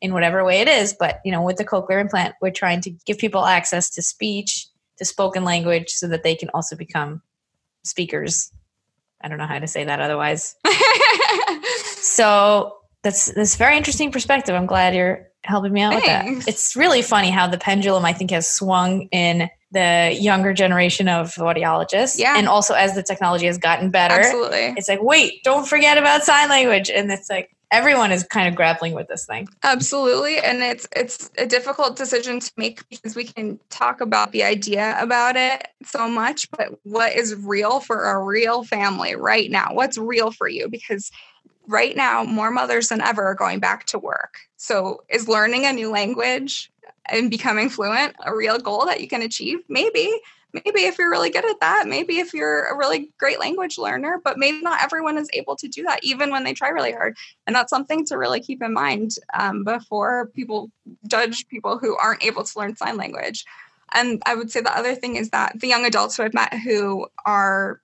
in 0.02 0.12
whatever 0.12 0.44
way 0.44 0.60
it 0.60 0.68
is. 0.68 0.94
But 0.98 1.20
you 1.24 1.32
know, 1.32 1.40
with 1.40 1.56
the 1.56 1.64
cochlear 1.64 2.00
implant, 2.00 2.34
we're 2.42 2.50
trying 2.50 2.82
to 2.82 2.90
give 3.06 3.16
people 3.16 3.46
access 3.46 3.88
to 3.90 4.02
speech, 4.02 4.66
to 4.98 5.06
spoken 5.06 5.44
language, 5.44 5.88
so 5.88 6.08
that 6.08 6.24
they 6.24 6.34
can 6.34 6.50
also 6.52 6.76
become 6.76 7.22
speakers. 7.84 8.52
I 9.22 9.28
don't 9.28 9.38
know 9.38 9.46
how 9.46 9.60
to 9.60 9.68
say 9.68 9.84
that 9.84 10.00
otherwise. 10.00 10.56
so 11.94 12.76
that's 13.02 13.32
that's 13.32 13.56
very 13.56 13.76
interesting 13.76 14.12
perspective. 14.12 14.54
I'm 14.54 14.66
glad 14.66 14.94
you're 14.94 15.28
helping 15.44 15.72
me 15.72 15.80
out 15.80 15.92
Thanks. 15.92 16.36
with 16.36 16.44
that. 16.44 16.52
It's 16.52 16.76
really 16.76 17.02
funny 17.02 17.30
how 17.30 17.46
the 17.46 17.58
pendulum 17.58 18.04
I 18.04 18.12
think 18.12 18.32
has 18.32 18.48
swung 18.48 19.08
in 19.12 19.48
the 19.72 20.16
younger 20.20 20.52
generation 20.52 21.08
of 21.08 21.34
audiologists. 21.34 22.18
Yeah. 22.18 22.36
And 22.36 22.48
also 22.48 22.74
as 22.74 22.94
the 22.94 23.02
technology 23.02 23.46
has 23.46 23.58
gotten 23.58 23.90
better. 23.90 24.20
Absolutely. 24.20 24.74
It's 24.76 24.88
like, 24.88 25.02
wait, 25.02 25.42
don't 25.42 25.66
forget 25.66 25.96
about 25.96 26.24
sign 26.24 26.48
language. 26.48 26.90
And 26.90 27.10
it's 27.10 27.30
like, 27.30 27.56
everyone 27.72 28.12
is 28.12 28.22
kind 28.24 28.48
of 28.48 28.54
grappling 28.54 28.92
with 28.92 29.08
this 29.08 29.26
thing. 29.26 29.48
Absolutely, 29.64 30.38
and 30.38 30.62
it's 30.62 30.86
it's 30.94 31.30
a 31.38 31.46
difficult 31.46 31.96
decision 31.96 32.38
to 32.38 32.52
make 32.56 32.88
because 32.88 33.16
we 33.16 33.24
can 33.24 33.58
talk 33.70 34.00
about 34.00 34.30
the 34.30 34.44
idea 34.44 34.96
about 35.00 35.34
it 35.36 35.66
so 35.84 36.08
much, 36.08 36.48
but 36.52 36.68
what 36.84 37.16
is 37.16 37.34
real 37.34 37.80
for 37.80 38.04
a 38.04 38.22
real 38.22 38.62
family 38.62 39.16
right 39.16 39.50
now? 39.50 39.70
What's 39.72 39.98
real 39.98 40.30
for 40.30 40.46
you? 40.46 40.68
Because 40.68 41.10
right 41.66 41.96
now, 41.96 42.22
more 42.22 42.50
mothers 42.50 42.88
than 42.88 43.00
ever 43.00 43.24
are 43.24 43.34
going 43.34 43.58
back 43.58 43.86
to 43.86 43.98
work. 43.98 44.36
So, 44.56 45.02
is 45.08 45.26
learning 45.26 45.64
a 45.64 45.72
new 45.72 45.90
language 45.90 46.70
and 47.06 47.30
becoming 47.30 47.68
fluent 47.68 48.14
a 48.24 48.36
real 48.36 48.58
goal 48.58 48.86
that 48.86 49.00
you 49.00 49.08
can 49.08 49.22
achieve? 49.22 49.60
Maybe 49.68 50.20
maybe 50.52 50.82
if 50.82 50.98
you're 50.98 51.10
really 51.10 51.30
good 51.30 51.48
at 51.48 51.60
that, 51.60 51.84
maybe 51.86 52.18
if 52.18 52.34
you're 52.34 52.66
a 52.66 52.76
really 52.76 53.10
great 53.18 53.40
language 53.40 53.78
learner, 53.78 54.20
but 54.22 54.38
maybe 54.38 54.60
not 54.60 54.82
everyone 54.82 55.18
is 55.18 55.28
able 55.32 55.56
to 55.56 55.68
do 55.68 55.82
that, 55.84 56.00
even 56.02 56.30
when 56.30 56.44
they 56.44 56.52
try 56.52 56.68
really 56.68 56.92
hard. 56.92 57.16
And 57.46 57.56
that's 57.56 57.70
something 57.70 58.04
to 58.06 58.18
really 58.18 58.40
keep 58.40 58.62
in 58.62 58.72
mind 58.72 59.12
um, 59.34 59.64
before 59.64 60.26
people 60.34 60.70
judge 61.06 61.48
people 61.48 61.78
who 61.78 61.96
aren't 61.96 62.24
able 62.24 62.44
to 62.44 62.58
learn 62.58 62.76
sign 62.76 62.96
language. 62.96 63.44
And 63.94 64.22
I 64.26 64.34
would 64.34 64.50
say 64.50 64.60
the 64.60 64.76
other 64.76 64.94
thing 64.94 65.16
is 65.16 65.30
that 65.30 65.58
the 65.60 65.68
young 65.68 65.84
adults 65.84 66.16
who 66.16 66.22
I've 66.22 66.34
met 66.34 66.54
who 66.54 67.06
are 67.26 67.80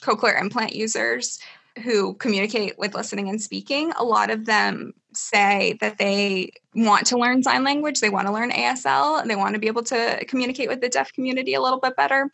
cochlear 0.00 0.40
implant 0.40 0.74
users, 0.74 1.38
who 1.82 2.14
communicate 2.14 2.78
with 2.78 2.94
listening 2.94 3.28
and 3.28 3.40
speaking, 3.40 3.92
a 3.96 4.04
lot 4.04 4.30
of 4.30 4.46
them 4.46 4.94
say 5.12 5.76
that 5.80 5.98
they 5.98 6.52
want 6.74 7.06
to 7.06 7.18
learn 7.18 7.42
sign 7.42 7.64
language, 7.64 8.00
they 8.00 8.10
want 8.10 8.26
to 8.26 8.32
learn 8.32 8.50
ASL, 8.50 9.26
they 9.26 9.36
want 9.36 9.54
to 9.54 9.60
be 9.60 9.66
able 9.66 9.82
to 9.84 10.24
communicate 10.26 10.68
with 10.68 10.80
the 10.80 10.88
deaf 10.88 11.12
community 11.12 11.54
a 11.54 11.60
little 11.60 11.80
bit 11.80 11.96
better 11.96 12.30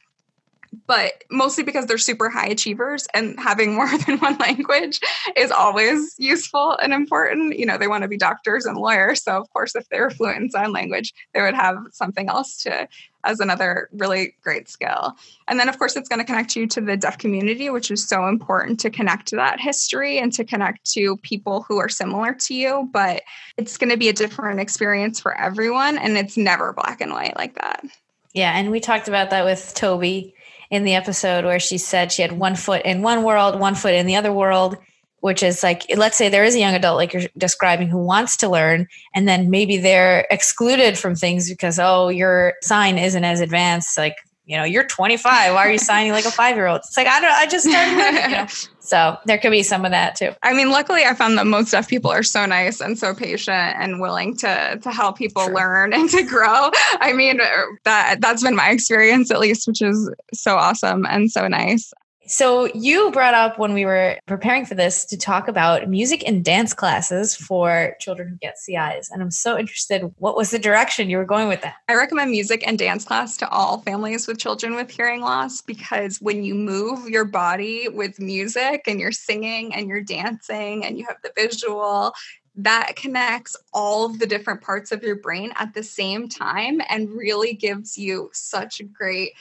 but 0.87 1.24
mostly 1.30 1.64
because 1.64 1.87
they're 1.87 1.98
super 1.98 2.28
high 2.28 2.48
achievers 2.48 3.06
and 3.14 3.38
having 3.38 3.74
more 3.74 3.88
than 4.06 4.18
one 4.18 4.37
language 4.38 5.00
is 5.37 5.50
always 5.50 6.14
useful 6.18 6.76
and 6.83 6.92
important. 6.92 7.59
You 7.59 7.66
know, 7.66 7.78
they 7.78 7.88
want 7.88 8.02
to 8.02 8.09
be 8.09 8.16
doctors 8.16 8.66
and 8.66 8.76
lawyers. 8.76 9.22
So, 9.22 9.37
of 9.37 9.50
course, 9.52 9.74
if 9.74 9.88
they 9.88 10.00
were 10.00 10.11
fluent 10.11 10.38
in 10.38 10.50
sign 10.50 10.72
language, 10.72 11.12
they 11.35 11.42
would 11.42 11.54
have 11.54 11.76
something 11.92 12.28
else 12.28 12.62
to 12.62 12.88
as 13.24 13.38
another 13.38 13.88
really 13.92 14.35
great 14.42 14.68
skill. 14.68 15.14
And 15.46 15.61
then, 15.61 15.68
of 15.68 15.78
course, 15.78 15.94
it's 15.94 16.09
going 16.09 16.20
to 16.20 16.24
connect 16.24 16.56
you 16.56 16.66
to 16.68 16.80
the 16.80 16.96
deaf 16.96 17.18
community, 17.18 17.68
which 17.68 17.90
is 17.90 18.09
so 18.09 18.26
important 18.26 18.80
to 18.80 18.90
connect 18.90 19.28
to 19.28 19.37
that 19.37 19.61
history 19.61 20.18
and 20.18 20.33
to 20.33 20.44
connect 20.44 20.90
to 20.92 21.18
people 21.18 21.62
who 21.68 21.78
are 21.78 21.88
similar 21.88 22.33
to 22.33 22.54
you. 22.54 22.88
But 22.92 23.22
it's 23.56 23.76
going 23.76 23.90
to 23.90 23.98
be 23.98 24.09
a 24.09 24.14
different 24.14 24.61
experience 24.61 25.20
for 25.20 25.37
everyone. 25.37 25.98
And 25.98 26.16
it's 26.16 26.37
never 26.37 26.72
black 26.72 27.00
and 27.00 27.12
white 27.12 27.37
like 27.37 27.56
that. 27.56 27.85
Yeah. 28.33 28.56
And 28.56 28.70
we 28.70 28.80
talked 28.80 29.09
about 29.09 29.30
that 29.30 29.44
with 29.44 29.74
Toby 29.74 30.35
in 30.70 30.85
the 30.85 30.94
episode 30.94 31.44
where 31.44 31.61
she 31.61 31.78
said 31.78 32.12
she 32.12 32.22
had 32.22 32.33
one 32.33 32.54
foot 32.54 32.83
in 32.85 33.02
one 33.02 33.24
world, 33.24 33.59
one 33.59 33.74
foot 33.74 33.94
in 33.94 34.06
the 34.06 34.16
other 34.16 34.33
world, 34.33 34.76
which 35.20 35.42
is 35.42 35.62
like, 35.62 35.85
let's 35.96 36.16
say 36.16 36.28
there 36.28 36.44
is 36.44 36.54
a 36.54 36.61
young 36.61 36.74
adult 36.74 36.96
like 36.96 37.12
you're 37.12 37.24
describing 37.37 37.88
who 37.88 37.98
wants 37.98 38.37
to 38.38 38.48
learn, 38.48 38.87
and 39.14 39.28
then 39.28 39.50
maybe 39.50 39.76
they're 39.76 40.26
excluded 40.30 40.96
from 40.96 41.14
things 41.14 41.50
because, 41.50 41.78
oh, 41.78 42.09
your 42.09 42.54
sign 42.62 42.98
isn't 42.98 43.24
as 43.24 43.40
advanced. 43.40 43.98
Like, 43.98 44.16
you 44.51 44.57
know, 44.57 44.65
you're 44.65 44.85
25. 44.85 45.55
Why 45.55 45.65
are 45.65 45.71
you 45.71 45.79
signing 45.91 46.11
like 46.11 46.25
a 46.25 46.31
five 46.31 46.57
year 46.57 46.67
old? 46.67 46.79
It's 46.79 46.97
like, 46.97 47.07
I 47.07 47.21
don't, 47.21 47.31
I 47.31 47.47
just 47.47 47.69
started, 47.69 48.31
you 48.31 48.37
know. 48.37 48.47
So 48.83 49.17
there 49.25 49.39
could 49.39 49.53
be 49.53 49.63
some 49.63 49.85
of 49.85 49.93
that 49.93 50.17
too. 50.17 50.33
I 50.43 50.53
mean, 50.53 50.71
luckily, 50.71 51.05
I 51.05 51.15
found 51.15 51.39
that 51.39 51.47
most 51.47 51.71
deaf 51.71 51.87
people 51.87 52.11
are 52.11 52.25
so 52.25 52.45
nice 52.45 52.81
and 52.81 52.99
so 52.99 53.15
patient 53.15 53.77
and 53.79 54.01
willing 54.01 54.37
to 54.39 54.81
to 54.83 54.91
help 54.91 55.17
people 55.17 55.45
True. 55.45 55.55
learn 55.55 55.93
and 55.95 56.11
to 56.11 56.25
grow. 56.25 56.71
I 56.99 57.13
mean, 57.13 57.39
that 57.85 58.21
that's 58.21 58.43
been 58.43 58.57
my 58.57 58.71
experience 58.71 59.31
at 59.31 59.39
least, 59.39 59.69
which 59.69 59.81
is 59.81 60.11
so 60.35 60.57
awesome 60.57 61.07
and 61.07 61.31
so 61.31 61.47
nice. 61.47 61.93
So, 62.31 62.66
you 62.75 63.11
brought 63.11 63.35
up 63.35 63.59
when 63.59 63.75
we 63.75 63.85
were 63.85 64.16
preparing 64.27 64.64
for 64.64 64.77
this 64.77 65.05
to 65.07 65.16
talk 65.16 65.49
about 65.49 65.88
music 65.88 66.23
and 66.25 66.45
dance 66.45 66.73
classes 66.73 67.35
for 67.35 67.97
children 67.99 68.29
who 68.29 68.37
get 68.37 68.57
CIs. 68.57 69.11
And 69.11 69.21
I'm 69.21 69.33
so 69.33 69.59
interested, 69.59 70.03
what 70.19 70.37
was 70.37 70.53
the 70.53 70.59
direction 70.61 71.11
you 71.11 71.16
were 71.16 71.25
going 71.25 71.49
with 71.49 71.61
that? 71.62 71.75
I 71.88 71.97
recommend 71.97 72.31
music 72.31 72.62
and 72.64 72.79
dance 72.79 73.05
class 73.05 73.37
to 73.38 73.49
all 73.49 73.81
families 73.81 74.29
with 74.29 74.38
children 74.38 74.77
with 74.77 74.93
hearing 74.93 75.23
loss 75.23 75.61
because 75.61 76.19
when 76.19 76.45
you 76.45 76.55
move 76.55 77.09
your 77.09 77.25
body 77.25 77.88
with 77.88 78.21
music 78.21 78.83
and 78.87 79.01
you're 79.01 79.11
singing 79.11 79.75
and 79.75 79.88
you're 79.88 80.01
dancing 80.01 80.85
and 80.85 80.97
you 80.97 81.07
have 81.09 81.16
the 81.25 81.33
visual, 81.35 82.12
that 82.55 82.93
connects 82.95 83.57
all 83.73 84.05
of 84.05 84.21
the 84.21 84.27
different 84.27 84.61
parts 84.61 84.93
of 84.93 85.03
your 85.03 85.16
brain 85.16 85.51
at 85.57 85.75
the 85.75 85.83
same 85.83 86.29
time 86.29 86.81
and 86.88 87.11
really 87.11 87.55
gives 87.55 87.99
you 87.99 88.31
such 88.33 88.81
great 88.93 89.33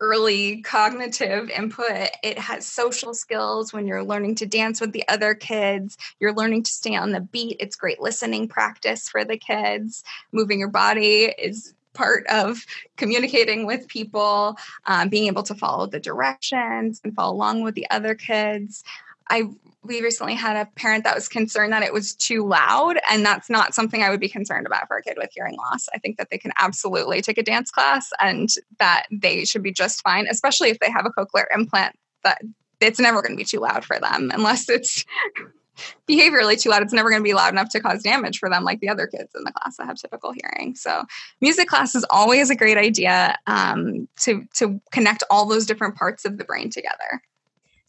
early 0.00 0.60
cognitive 0.62 1.48
input. 1.50 2.10
It 2.22 2.38
has 2.38 2.66
social 2.66 3.14
skills 3.14 3.72
when 3.72 3.86
you're 3.86 4.04
learning 4.04 4.36
to 4.36 4.46
dance 4.46 4.80
with 4.80 4.92
the 4.92 5.06
other 5.08 5.34
kids. 5.34 5.96
You're 6.20 6.34
learning 6.34 6.64
to 6.64 6.72
stay 6.72 6.96
on 6.96 7.12
the 7.12 7.20
beat. 7.20 7.56
It's 7.60 7.76
great 7.76 8.00
listening 8.00 8.48
practice 8.48 9.08
for 9.08 9.24
the 9.24 9.38
kids. 9.38 10.02
Moving 10.32 10.58
your 10.58 10.68
body 10.68 11.32
is 11.38 11.74
part 11.94 12.26
of 12.26 12.64
communicating 12.96 13.66
with 13.66 13.88
people, 13.88 14.56
um, 14.86 15.08
being 15.08 15.28
able 15.28 15.44
to 15.44 15.54
follow 15.54 15.86
the 15.86 16.00
directions 16.00 17.00
and 17.04 17.14
follow 17.14 17.32
along 17.32 17.62
with 17.62 17.74
the 17.74 17.88
other 17.90 18.14
kids. 18.14 18.82
I 19.30 19.50
we 19.84 20.00
recently 20.00 20.34
had 20.34 20.56
a 20.56 20.68
parent 20.76 21.04
that 21.04 21.14
was 21.14 21.28
concerned 21.28 21.72
that 21.72 21.82
it 21.82 21.92
was 21.92 22.14
too 22.14 22.46
loud 22.46 22.98
and 23.10 23.24
that's 23.24 23.50
not 23.50 23.74
something 23.74 24.02
i 24.02 24.10
would 24.10 24.20
be 24.20 24.28
concerned 24.28 24.66
about 24.66 24.88
for 24.88 24.96
a 24.96 25.02
kid 25.02 25.16
with 25.18 25.30
hearing 25.34 25.56
loss. 25.56 25.88
I 25.94 25.98
think 25.98 26.16
that 26.16 26.30
they 26.30 26.38
can 26.38 26.52
absolutely 26.56 27.20
take 27.20 27.38
a 27.38 27.42
dance 27.42 27.70
class 27.70 28.10
and 28.20 28.48
that 28.78 29.06
they 29.10 29.44
should 29.44 29.62
be 29.62 29.72
just 29.72 30.02
fine 30.02 30.26
especially 30.28 30.70
if 30.70 30.78
they 30.78 30.90
have 30.90 31.06
a 31.06 31.10
cochlear 31.10 31.44
implant 31.54 31.96
that 32.22 32.40
it's 32.80 33.00
never 33.00 33.22
going 33.22 33.32
to 33.32 33.36
be 33.36 33.44
too 33.44 33.60
loud 33.60 33.84
for 33.84 33.98
them. 33.98 34.30
Unless 34.34 34.68
it's 34.68 35.04
behaviorally 36.08 36.60
too 36.60 36.70
loud 36.70 36.82
it's 36.82 36.92
never 36.92 37.10
going 37.10 37.20
to 37.20 37.24
be 37.24 37.34
loud 37.34 37.52
enough 37.52 37.68
to 37.70 37.80
cause 37.80 38.02
damage 38.02 38.38
for 38.38 38.48
them 38.48 38.62
like 38.64 38.80
the 38.80 38.88
other 38.88 39.06
kids 39.06 39.34
in 39.34 39.44
the 39.44 39.52
class 39.52 39.76
that 39.76 39.86
have 39.86 39.96
typical 39.96 40.32
hearing. 40.32 40.74
So 40.74 41.04
music 41.40 41.68
class 41.68 41.94
is 41.94 42.06
always 42.10 42.50
a 42.50 42.56
great 42.56 42.78
idea 42.78 43.36
um, 43.46 44.08
to 44.20 44.46
to 44.54 44.80
connect 44.92 45.24
all 45.30 45.46
those 45.46 45.66
different 45.66 45.96
parts 45.96 46.24
of 46.24 46.38
the 46.38 46.44
brain 46.44 46.70
together 46.70 47.22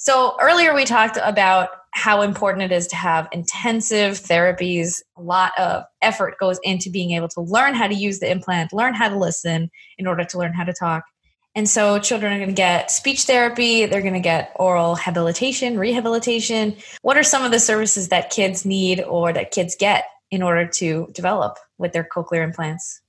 so 0.06 0.38
earlier 0.40 0.76
we 0.76 0.86
talked 0.86 1.18
about 1.24 1.70
how 1.90 2.22
important 2.22 2.64
it 2.64 2.72
is 2.72 2.86
to 2.86 2.96
have 2.96 3.28
intensive 3.32 4.20
therapies. 4.20 5.02
A 5.18 5.22
lot 5.24 5.52
of 5.58 5.84
effort 6.04 6.38
goes 6.38 6.60
into 6.62 6.92
being 6.92 7.12
able 7.12 7.28
to 7.30 7.42
learn 7.42 7.74
how 7.74 7.88
to 7.88 7.96
use 7.96 8.20
the 8.20 8.30
implant, 8.30 8.72
learn 8.72 8.94
how 8.94 9.10
to 9.10 9.18
listen 9.18 9.72
in 9.98 10.06
order 10.06 10.24
to 10.24 10.38
learn 10.38 10.54
how 10.54 10.64
to 10.64 10.74
talk. 10.74 11.06
And 11.56 11.68
so 11.68 11.98
children 11.98 12.34
are 12.34 12.38
going 12.38 12.50
to 12.50 12.54
get 12.54 12.92
speech 12.92 13.24
therapy, 13.24 13.88
they're 13.88 14.02
going 14.04 14.14
to 14.14 14.20
get 14.20 14.52
aural 14.58 14.94
habilitation, 14.94 15.80
rehabilitation. 15.80 16.76
What 17.02 17.18
are 17.18 17.24
some 17.24 17.44
of 17.44 17.52
the 17.52 17.60
services 17.60 18.10
that 18.10 18.30
kids 18.30 18.64
need 18.64 19.02
or 19.02 19.34
that 19.34 19.50
kids 19.50 19.76
get 19.76 20.06
in 20.30 20.44
order 20.44 20.68
to 20.68 21.08
develop 21.14 21.58
with 21.80 21.94
their 21.94 22.08
cochlear 22.16 22.44
implants? 22.44 23.02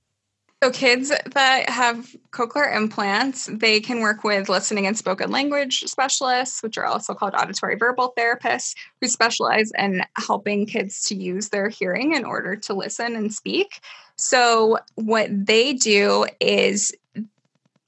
So, 0.63 0.71
kids 0.71 1.09
that 1.09 1.69
have 1.69 2.15
cochlear 2.31 2.75
implants, 2.75 3.45
they 3.45 3.79
can 3.79 3.99
work 3.99 4.23
with 4.23 4.49
listening 4.49 4.87
and 4.87 4.97
spoken 4.97 5.29
language 5.29 5.81
specialists, 5.81 6.63
which 6.63 6.79
are 6.79 6.85
also 6.85 7.13
called 7.13 7.35
auditory 7.35 7.75
verbal 7.75 8.13
therapists, 8.17 8.73
who 8.99 9.07
specialize 9.07 9.71
in 9.77 10.03
helping 10.15 10.65
kids 10.65 11.03
to 11.09 11.15
use 11.15 11.49
their 11.49 11.69
hearing 11.69 12.13
in 12.13 12.25
order 12.25 12.55
to 12.55 12.73
listen 12.73 13.15
and 13.15 13.31
speak. 13.31 13.81
So, 14.15 14.79
what 14.95 15.29
they 15.31 15.73
do 15.73 16.25
is 16.39 16.91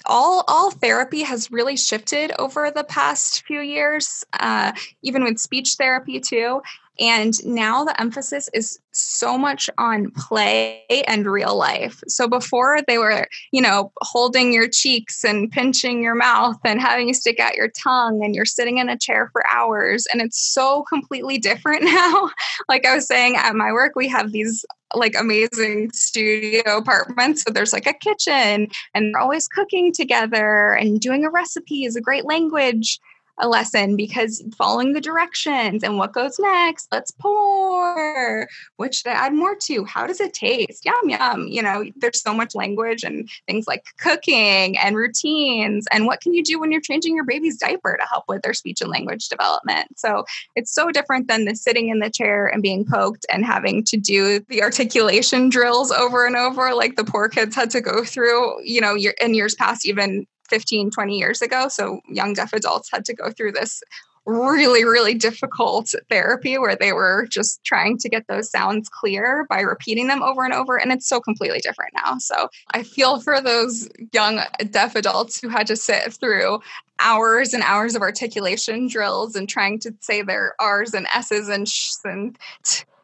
all 0.05 0.43
all 0.47 0.69
therapy 0.71 1.23
has 1.23 1.51
really 1.51 1.75
shifted 1.75 2.31
over 2.37 2.71
the 2.71 2.83
past 2.83 3.45
few 3.47 3.61
years, 3.61 4.23
uh, 4.39 4.73
even 5.01 5.23
with 5.23 5.39
speech 5.39 5.73
therapy 5.73 6.19
too. 6.19 6.61
And 6.99 7.33
now 7.45 7.85
the 7.85 7.99
emphasis 7.99 8.49
is 8.53 8.79
so 8.91 9.37
much 9.37 9.69
on 9.77 10.11
play 10.11 10.83
and 11.07 11.25
real 11.25 11.55
life. 11.55 12.01
So 12.07 12.27
before 12.27 12.79
they 12.87 12.97
were, 12.97 13.27
you 13.51 13.61
know, 13.61 13.91
holding 14.01 14.51
your 14.51 14.67
cheeks 14.67 15.23
and 15.23 15.49
pinching 15.49 16.03
your 16.03 16.15
mouth 16.15 16.57
and 16.65 16.81
having 16.81 17.07
you 17.07 17.13
stick 17.13 17.39
out 17.39 17.55
your 17.55 17.69
tongue 17.69 18.23
and 18.23 18.35
you're 18.35 18.45
sitting 18.45 18.79
in 18.79 18.89
a 18.89 18.97
chair 18.97 19.29
for 19.31 19.43
hours. 19.49 20.05
And 20.11 20.21
it's 20.21 20.39
so 20.39 20.83
completely 20.83 21.37
different 21.37 21.83
now. 21.85 22.29
like 22.67 22.85
I 22.85 22.95
was 22.95 23.07
saying 23.07 23.35
at 23.37 23.55
my 23.55 23.71
work, 23.71 23.93
we 23.95 24.09
have 24.09 24.31
these 24.31 24.65
like 24.95 25.15
amazing 25.17 25.91
studio 25.91 26.77
apartments. 26.77 27.43
So 27.43 27.51
there's 27.51 27.73
like 27.73 27.87
a 27.87 27.93
kitchen 27.93 28.67
and 28.93 29.13
they're 29.13 29.21
always 29.21 29.47
cooking 29.47 29.93
together 29.93 30.73
and 30.73 30.99
doing 30.99 31.25
a 31.25 31.29
recipe 31.29 31.83
is 31.83 31.95
a 31.95 32.01
great 32.01 32.25
language 32.25 32.99
a 33.39 33.47
lesson 33.47 33.95
because 33.95 34.43
following 34.57 34.93
the 34.93 35.01
directions 35.01 35.83
and 35.83 35.97
what 35.97 36.13
goes 36.13 36.39
next, 36.39 36.87
let's 36.91 37.11
pour. 37.11 38.47
What 38.77 38.93
should 38.93 39.07
I 39.07 39.13
add 39.13 39.33
more 39.33 39.55
to? 39.63 39.85
How 39.85 40.05
does 40.05 40.19
it 40.19 40.33
taste? 40.33 40.85
Yum, 40.85 41.09
yum. 41.09 41.47
You 41.47 41.61
know, 41.61 41.85
there's 41.95 42.21
so 42.21 42.33
much 42.33 42.55
language 42.55 43.03
and 43.03 43.29
things 43.47 43.67
like 43.67 43.83
cooking 43.99 44.77
and 44.77 44.95
routines. 44.95 45.85
And 45.91 46.05
what 46.05 46.21
can 46.21 46.33
you 46.33 46.43
do 46.43 46.59
when 46.59 46.71
you're 46.71 46.81
changing 46.81 47.15
your 47.15 47.25
baby's 47.25 47.57
diaper 47.57 47.97
to 47.99 48.07
help 48.07 48.25
with 48.27 48.41
their 48.41 48.53
speech 48.53 48.81
and 48.81 48.89
language 48.89 49.29
development? 49.29 49.97
So 49.97 50.25
it's 50.55 50.73
so 50.73 50.91
different 50.91 51.27
than 51.27 51.45
the 51.45 51.55
sitting 51.55 51.89
in 51.89 51.99
the 51.99 52.09
chair 52.09 52.47
and 52.47 52.61
being 52.61 52.85
poked 52.85 53.25
and 53.29 53.45
having 53.45 53.83
to 53.85 53.97
do 53.97 54.39
the 54.49 54.61
articulation 54.61 55.49
drills 55.49 55.91
over 55.91 56.25
and 56.25 56.35
over, 56.35 56.73
like 56.73 56.95
the 56.95 57.03
poor 57.03 57.29
kids 57.29 57.55
had 57.55 57.69
to 57.71 57.81
go 57.81 58.03
through, 58.03 58.61
you 58.63 58.81
know, 58.81 58.97
in 59.21 59.33
years 59.33 59.55
past, 59.55 59.85
even 59.85 60.25
15, 60.49 60.91
20 60.91 61.17
years 61.17 61.41
ago. 61.41 61.67
So 61.67 62.01
young 62.07 62.33
deaf 62.33 62.53
adults 62.53 62.89
had 62.91 63.05
to 63.05 63.13
go 63.13 63.31
through 63.31 63.53
this 63.53 63.81
really, 64.25 64.83
really 64.83 65.15
difficult 65.15 65.93
therapy 66.09 66.57
where 66.57 66.75
they 66.75 66.93
were 66.93 67.27
just 67.29 67.63
trying 67.63 67.97
to 67.97 68.09
get 68.09 68.27
those 68.27 68.49
sounds 68.51 68.89
clear 68.89 69.45
by 69.49 69.61
repeating 69.61 70.07
them 70.07 70.21
over 70.21 70.43
and 70.43 70.53
over. 70.53 70.77
And 70.77 70.91
it's 70.91 71.07
so 71.07 71.19
completely 71.19 71.59
different 71.59 71.93
now. 71.95 72.17
So 72.19 72.49
I 72.71 72.83
feel 72.83 73.19
for 73.21 73.41
those 73.41 73.89
young 74.13 74.41
deaf 74.69 74.95
adults 74.95 75.39
who 75.41 75.49
had 75.49 75.67
to 75.67 75.75
sit 75.75 76.13
through 76.13 76.59
hours 76.99 77.53
and 77.53 77.63
hours 77.63 77.95
of 77.95 78.01
articulation 78.01 78.87
drills 78.87 79.35
and 79.35 79.47
trying 79.47 79.79
to 79.79 79.93
say 79.99 80.21
their 80.21 80.53
R's 80.59 80.93
and 80.93 81.07
S's 81.13 81.47
and 81.47 81.67
sh's 81.67 81.99
and 82.03 82.37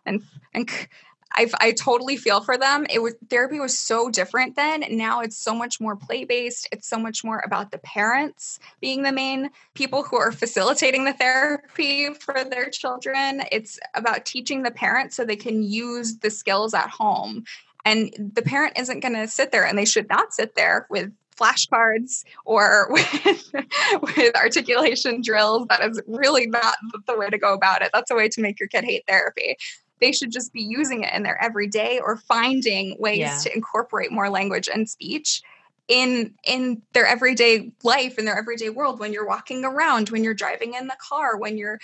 and 0.06 0.22
and 0.54 0.70
I, 1.36 1.50
I 1.60 1.72
totally 1.74 2.18
feel 2.18 2.42
for 2.42 2.58
them. 2.58 2.86
It 2.90 3.00
was 3.02 3.16
therapy 3.30 3.60
was 3.60 3.78
so 3.78 4.10
different 4.10 4.56
then. 4.56 4.86
Now 4.92 5.20
it's 5.20 5.38
so 5.38 5.54
much 5.54 5.82
more 5.82 5.96
play 5.96 6.24
based. 6.24 6.68
It's 6.72 6.88
so 6.88 6.98
much 6.98 7.24
more 7.24 7.42
about 7.46 7.72
the 7.72 7.78
parents 7.80 8.60
being 8.80 9.04
the 9.04 9.12
main 9.12 9.50
people 9.74 10.04
who 10.04 10.18
are 10.18 10.32
facilitating 10.32 11.04
the 11.04 11.14
therapy 11.14 12.14
for 12.14 12.44
their 12.44 12.70
children. 12.70 13.44
It's 13.52 13.80
about 13.94 14.26
teaching 14.26 14.64
the 14.64 14.72
parents 14.72 15.16
so 15.16 15.26
they 15.26 15.36
can 15.36 15.62
use 15.62 16.18
the 16.20 16.30
skills 16.30 16.74
at 16.74 16.90
home. 16.90 17.44
And 17.84 18.32
the 18.34 18.42
parent 18.42 18.80
isn't 18.80 19.02
going 19.02 19.14
to 19.14 19.28
sit 19.28 19.52
there, 19.52 19.66
and 19.66 19.78
they 19.78 19.86
should 19.86 20.10
not 20.10 20.34
sit 20.34 20.56
there 20.56 20.88
with 20.90 21.14
flashcards 21.38 22.24
or 22.46 22.88
with, 22.92 23.54
with 24.02 24.36
articulation 24.36 25.22
drills. 25.22 25.68
That 25.68 25.82
is 25.82 26.02
really 26.08 26.48
not 26.48 26.78
the 27.06 27.18
way 27.18 27.30
to 27.30 27.38
go 27.38 27.54
about 27.54 27.82
it. 27.82 27.92
That's 27.94 28.10
a 28.10 28.16
way 28.16 28.30
to 28.30 28.42
make 28.42 28.60
your 28.60 28.70
kid 28.70 28.86
hate 28.86 29.04
therapy 29.08 29.58
they 30.02 30.12
should 30.12 30.32
just 30.32 30.54
be 30.54 30.62
using 30.62 31.04
it 31.04 31.14
in 31.14 31.24
their 31.24 31.42
everyday 31.42 32.00
or 32.00 32.18
finding 32.18 32.96
ways 33.00 33.20
yeah. 33.20 33.38
to 33.38 33.54
incorporate 33.54 34.12
more 34.12 34.30
language 34.30 34.70
and 34.74 34.90
speech 34.90 35.42
in 35.88 36.34
in 36.44 36.82
their 36.94 37.06
everyday 37.06 37.72
life 37.84 38.18
in 38.18 38.26
their 38.26 38.38
everyday 38.38 38.70
world 38.70 39.00
when 39.00 39.14
you're 39.14 39.28
walking 39.28 39.64
around 39.64 40.10
when 40.10 40.24
you're 40.24 40.34
driving 40.34 40.74
in 40.74 40.88
the 40.88 40.98
car 41.00 41.38
when 41.38 41.58
you're 41.58 41.80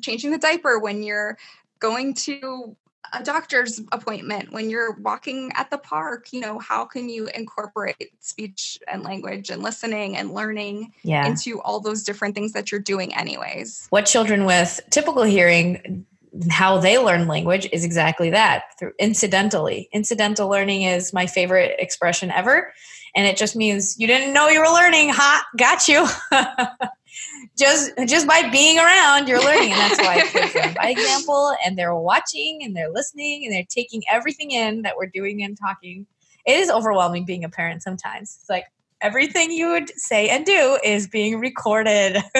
changing 0.00 0.30
the 0.30 0.38
diaper 0.38 0.78
when 0.78 1.02
you're 1.02 1.36
going 1.78 2.14
to 2.14 2.74
a 3.12 3.22
doctor's 3.22 3.82
appointment 3.92 4.50
when 4.50 4.70
you're 4.70 4.94
walking 5.00 5.52
at 5.56 5.70
the 5.70 5.76
park 5.76 6.32
you 6.32 6.40
know 6.40 6.58
how 6.58 6.86
can 6.86 7.08
you 7.08 7.26
incorporate 7.34 8.12
speech 8.20 8.78
and 8.88 9.02
language 9.02 9.50
and 9.50 9.62
listening 9.62 10.16
and 10.16 10.32
learning 10.32 10.90
yeah. 11.02 11.26
into 11.26 11.60
all 11.60 11.80
those 11.80 12.02
different 12.02 12.34
things 12.34 12.52
that 12.52 12.72
you're 12.72 12.80
doing 12.80 13.14
anyways 13.14 13.88
what 13.90 14.06
children 14.06 14.46
with 14.46 14.80
typical 14.90 15.22
hearing 15.22 16.06
how 16.50 16.78
they 16.78 16.98
learn 16.98 17.28
language 17.28 17.68
is 17.72 17.84
exactly 17.84 18.30
that 18.30 18.64
through 18.78 18.92
incidentally. 18.98 19.88
Incidental 19.92 20.48
learning 20.48 20.82
is 20.82 21.12
my 21.12 21.26
favorite 21.26 21.76
expression 21.78 22.30
ever. 22.30 22.72
And 23.14 23.26
it 23.26 23.36
just 23.36 23.54
means 23.54 23.98
you 23.98 24.06
didn't 24.06 24.34
know 24.34 24.48
you 24.48 24.60
were 24.60 24.72
learning. 24.72 25.10
Ha, 25.10 25.46
got 25.56 25.86
you. 25.86 26.06
just 27.56 27.92
just 28.06 28.26
by 28.26 28.48
being 28.50 28.78
around, 28.78 29.28
you're 29.28 29.42
learning. 29.42 29.72
And 29.72 29.80
that's 29.80 30.00
why 30.00 30.72
by 30.76 30.90
example 30.90 31.54
and 31.64 31.78
they're 31.78 31.94
watching 31.94 32.60
and 32.62 32.74
they're 32.74 32.90
listening 32.90 33.44
and 33.44 33.54
they're 33.54 33.66
taking 33.68 34.02
everything 34.10 34.50
in 34.50 34.82
that 34.82 34.96
we're 34.96 35.06
doing 35.06 35.42
and 35.42 35.56
talking. 35.56 36.06
It 36.44 36.56
is 36.58 36.70
overwhelming 36.70 37.24
being 37.24 37.44
a 37.44 37.48
parent 37.48 37.82
sometimes. 37.82 38.38
It's 38.40 38.50
like 38.50 38.64
everything 39.00 39.52
you 39.52 39.68
would 39.68 39.90
say 39.98 40.28
and 40.28 40.44
do 40.44 40.78
is 40.82 41.06
being 41.06 41.38
recorded. 41.38 42.18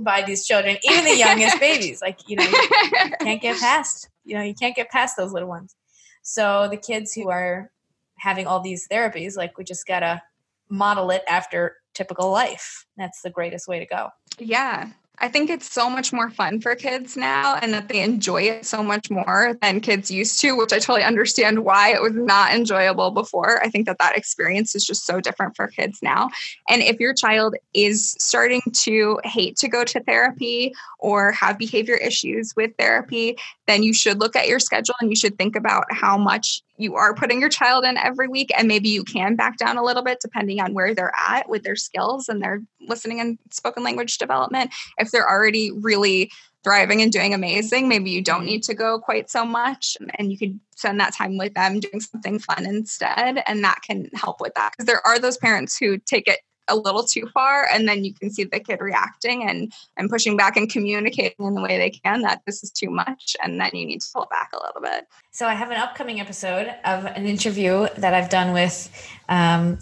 by 0.00 0.22
these 0.22 0.46
children, 0.46 0.76
even 0.82 1.04
the 1.04 1.16
youngest 1.16 1.60
babies. 1.60 2.00
Like, 2.00 2.28
you 2.28 2.36
know, 2.36 2.44
you, 2.44 2.68
you 3.04 3.10
can't 3.20 3.42
get 3.42 3.58
past, 3.60 4.08
you 4.24 4.34
know, 4.34 4.42
you 4.42 4.54
can't 4.54 4.74
get 4.74 4.90
past 4.90 5.16
those 5.16 5.32
little 5.32 5.48
ones. 5.48 5.74
So 6.22 6.68
the 6.70 6.76
kids 6.76 7.12
who 7.12 7.28
are 7.30 7.70
having 8.18 8.46
all 8.46 8.60
these 8.60 8.86
therapies, 8.88 9.36
like 9.36 9.58
we 9.58 9.64
just 9.64 9.86
gotta 9.86 10.22
model 10.68 11.10
it 11.10 11.22
after 11.28 11.76
typical 11.94 12.30
life. 12.30 12.86
That's 12.96 13.20
the 13.22 13.30
greatest 13.30 13.68
way 13.68 13.78
to 13.78 13.86
go. 13.86 14.08
Yeah. 14.38 14.90
I 15.18 15.28
think 15.28 15.50
it's 15.50 15.70
so 15.70 15.90
much 15.90 16.12
more 16.12 16.30
fun 16.30 16.60
for 16.60 16.74
kids 16.74 17.16
now 17.16 17.56
and 17.60 17.72
that 17.74 17.88
they 17.88 18.02
enjoy 18.02 18.42
it 18.42 18.64
so 18.66 18.82
much 18.82 19.10
more 19.10 19.56
than 19.60 19.80
kids 19.80 20.10
used 20.10 20.40
to, 20.40 20.56
which 20.56 20.72
I 20.72 20.78
totally 20.78 21.04
understand 21.04 21.64
why 21.64 21.92
it 21.92 22.00
was 22.00 22.14
not 22.14 22.54
enjoyable 22.54 23.10
before. 23.10 23.62
I 23.62 23.68
think 23.68 23.86
that 23.86 23.98
that 23.98 24.16
experience 24.16 24.74
is 24.74 24.84
just 24.84 25.06
so 25.06 25.20
different 25.20 25.54
for 25.54 25.68
kids 25.68 26.00
now. 26.02 26.30
And 26.68 26.82
if 26.82 26.98
your 26.98 27.14
child 27.14 27.54
is 27.74 28.16
starting 28.18 28.62
to 28.84 29.20
hate 29.24 29.56
to 29.58 29.68
go 29.68 29.84
to 29.84 30.00
therapy 30.00 30.74
or 30.98 31.32
have 31.32 31.58
behavior 31.58 31.96
issues 31.96 32.54
with 32.56 32.72
therapy, 32.78 33.36
then 33.66 33.82
you 33.82 33.92
should 33.92 34.18
look 34.18 34.34
at 34.34 34.48
your 34.48 34.58
schedule 34.58 34.94
and 35.00 35.10
you 35.10 35.16
should 35.16 35.36
think 35.36 35.56
about 35.56 35.84
how 35.90 36.16
much 36.16 36.62
you 36.78 36.96
are 36.96 37.14
putting 37.14 37.40
your 37.40 37.48
child 37.48 37.84
in 37.84 37.96
every 37.96 38.28
week 38.28 38.50
and 38.56 38.66
maybe 38.68 38.88
you 38.88 39.04
can 39.04 39.36
back 39.36 39.56
down 39.58 39.76
a 39.76 39.84
little 39.84 40.02
bit 40.02 40.18
depending 40.20 40.60
on 40.60 40.74
where 40.74 40.94
they're 40.94 41.12
at 41.28 41.48
with 41.48 41.62
their 41.62 41.76
skills 41.76 42.28
and 42.28 42.42
their 42.42 42.62
listening 42.80 43.20
and 43.20 43.38
spoken 43.50 43.84
language 43.84 44.18
development. 44.18 44.70
If 44.98 45.10
they're 45.10 45.28
already 45.28 45.70
really 45.70 46.30
thriving 46.64 47.02
and 47.02 47.10
doing 47.10 47.34
amazing 47.34 47.88
maybe 47.88 48.10
you 48.10 48.22
don't 48.22 48.44
need 48.44 48.62
to 48.62 48.72
go 48.72 48.98
quite 49.00 49.28
so 49.28 49.44
much 49.44 49.96
and 50.14 50.30
you 50.30 50.38
can 50.38 50.60
spend 50.76 51.00
that 51.00 51.12
time 51.12 51.36
with 51.36 51.52
them 51.54 51.80
doing 51.80 52.00
something 52.00 52.38
fun 52.38 52.64
instead 52.64 53.42
and 53.46 53.64
that 53.64 53.80
can 53.82 54.08
help 54.14 54.40
with 54.40 54.54
that. 54.54 54.72
Because 54.72 54.86
there 54.86 55.04
are 55.06 55.18
those 55.18 55.36
parents 55.36 55.76
who 55.76 55.98
take 55.98 56.28
it 56.28 56.40
a 56.68 56.76
little 56.76 57.02
too 57.02 57.28
far 57.34 57.66
and 57.72 57.88
then 57.88 58.04
you 58.04 58.14
can 58.14 58.30
see 58.30 58.44
the 58.44 58.60
kid 58.60 58.80
reacting 58.80 59.48
and 59.48 59.72
and 59.96 60.08
pushing 60.08 60.36
back 60.36 60.56
and 60.56 60.70
communicating 60.70 61.46
in 61.46 61.54
the 61.54 61.60
way 61.60 61.76
they 61.76 61.90
can 61.90 62.22
that 62.22 62.40
this 62.46 62.62
is 62.62 62.70
too 62.70 62.90
much 62.90 63.36
and 63.42 63.60
then 63.60 63.70
you 63.72 63.84
need 63.84 64.00
to 64.00 64.08
pull 64.14 64.26
back 64.30 64.50
a 64.52 64.64
little 64.64 64.80
bit. 64.80 65.06
So 65.30 65.46
i 65.46 65.54
have 65.54 65.70
an 65.70 65.76
upcoming 65.76 66.20
episode 66.20 66.72
of 66.84 67.04
an 67.04 67.26
interview 67.26 67.88
that 67.98 68.14
i've 68.14 68.30
done 68.30 68.52
with 68.52 68.90
um, 69.28 69.78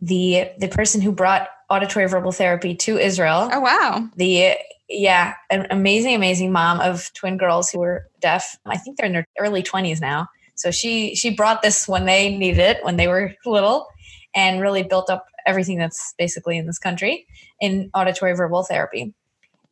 the 0.00 0.50
the 0.58 0.68
person 0.68 1.00
who 1.00 1.12
brought 1.12 1.48
auditory 1.70 2.06
verbal 2.06 2.32
therapy 2.32 2.74
to 2.74 2.98
israel. 2.98 3.48
Oh 3.52 3.60
wow. 3.60 4.08
The 4.16 4.56
yeah 4.88 5.34
an 5.50 5.66
amazing 5.70 6.14
amazing 6.14 6.50
mom 6.50 6.80
of 6.80 7.12
twin 7.14 7.36
girls 7.36 7.70
who 7.70 7.80
were 7.80 8.08
deaf. 8.20 8.56
I 8.66 8.76
think 8.76 8.96
they're 8.96 9.06
in 9.06 9.12
their 9.12 9.26
early 9.38 9.62
20s 9.62 10.00
now. 10.00 10.28
So 10.54 10.70
she 10.70 11.14
she 11.14 11.30
brought 11.30 11.62
this 11.62 11.86
when 11.86 12.06
they 12.06 12.36
needed 12.36 12.58
it 12.58 12.84
when 12.84 12.96
they 12.96 13.08
were 13.08 13.34
little 13.44 13.88
and 14.34 14.60
really 14.60 14.82
built 14.82 15.10
up 15.10 15.26
everything 15.48 15.78
that's 15.78 16.14
basically 16.18 16.58
in 16.58 16.66
this 16.66 16.78
country 16.78 17.26
in 17.60 17.90
auditory 17.94 18.34
verbal 18.34 18.62
therapy. 18.62 19.14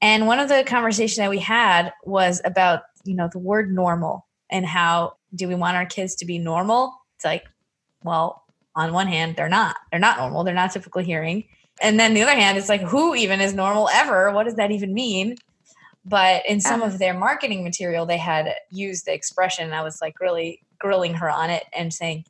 And 0.00 0.26
one 0.26 0.40
of 0.40 0.48
the 0.48 0.64
conversation 0.66 1.22
that 1.22 1.30
we 1.30 1.38
had 1.38 1.92
was 2.04 2.40
about, 2.44 2.82
you 3.04 3.14
know, 3.14 3.28
the 3.30 3.38
word 3.38 3.72
normal 3.72 4.26
and 4.50 4.66
how 4.66 5.16
do 5.34 5.48
we 5.48 5.54
want 5.54 5.76
our 5.76 5.86
kids 5.86 6.14
to 6.16 6.24
be 6.24 6.38
normal? 6.38 6.94
It's 7.16 7.24
like, 7.24 7.44
well, 8.02 8.42
on 8.74 8.92
one 8.92 9.06
hand, 9.06 9.36
they're 9.36 9.48
not. 9.48 9.76
They're 9.90 10.00
not 10.00 10.18
normal. 10.18 10.44
They're 10.44 10.54
not 10.54 10.72
typical 10.72 11.02
hearing. 11.02 11.44
And 11.80 12.00
then 12.00 12.14
the 12.14 12.22
other 12.22 12.34
hand, 12.34 12.56
it's 12.56 12.68
like, 12.68 12.80
who 12.80 13.14
even 13.14 13.40
is 13.40 13.54
normal 13.54 13.88
ever? 13.92 14.30
What 14.32 14.44
does 14.44 14.56
that 14.56 14.70
even 14.70 14.94
mean? 14.94 15.36
But 16.04 16.46
in 16.46 16.60
some 16.60 16.82
um, 16.82 16.88
of 16.88 16.98
their 16.98 17.14
marketing 17.14 17.64
material, 17.64 18.06
they 18.06 18.16
had 18.16 18.54
used 18.70 19.06
the 19.06 19.12
expression. 19.12 19.64
And 19.64 19.74
I 19.74 19.82
was 19.82 20.00
like 20.00 20.20
really 20.20 20.62
grilling 20.78 21.14
her 21.14 21.28
on 21.28 21.50
it 21.50 21.64
and 21.74 21.92
saying, 21.92 22.24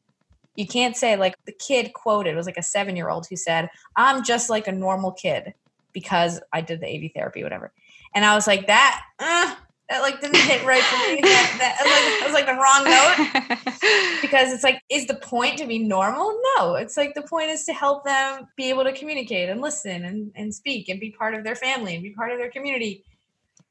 you 0.57 0.67
can't 0.67 0.97
say 0.97 1.17
like 1.17 1.37
the 1.45 1.53
kid 1.53 1.93
quoted 1.93 2.35
was 2.35 2.47
like 2.47 2.57
a 2.57 2.63
seven 2.63 2.97
year 2.97 3.09
old 3.09 3.27
who 3.29 3.37
said, 3.37 3.69
I'm 3.95 4.25
just 4.25 4.51
like 4.51 4.67
a 4.67 4.73
normal 4.73 5.13
kid 5.13 5.55
because 5.93 6.41
I 6.53 6.61
did 6.61 6.81
the 6.81 6.87
AV 6.87 7.13
therapy, 7.15 7.43
whatever. 7.43 7.73
And 8.15 8.25
I 8.25 8.35
was 8.35 8.47
like, 8.47 8.67
that, 8.67 9.03
uh, 9.19 9.55
that 9.89 10.01
like 10.01 10.21
didn't 10.21 10.37
hit 10.37 10.65
right 10.67 10.83
for 10.83 10.97
me. 10.97 11.21
that, 11.21 11.57
that, 11.59 12.21
like, 12.21 12.27
was 12.27 12.35
like 12.35 12.47
the 12.47 12.55
wrong 12.55 12.85
note 12.85 14.21
because 14.23 14.53
it's 14.53 14.65
like, 14.65 14.83
is 14.91 15.07
the 15.07 15.15
point 15.15 15.59
to 15.59 15.67
be 15.67 15.79
normal? 15.79 16.39
No, 16.57 16.75
it's 16.75 16.97
like 16.97 17.15
the 17.15 17.23
point 17.23 17.51
is 17.51 17.65
to 17.65 17.73
help 17.73 18.05
them 18.05 18.49
be 18.57 18.69
able 18.69 18.85
to 18.85 18.93
communicate 18.93 19.49
and 19.49 19.61
listen 19.61 20.05
and, 20.05 20.33
and 20.35 20.55
speak 20.55 20.89
and 20.89 20.99
be 20.99 21.11
part 21.11 21.35
of 21.35 21.45
their 21.45 21.55
family 21.55 21.95
and 21.95 22.03
be 22.03 22.11
part 22.11 22.33
of 22.33 22.39
their 22.39 22.51
community. 22.51 23.05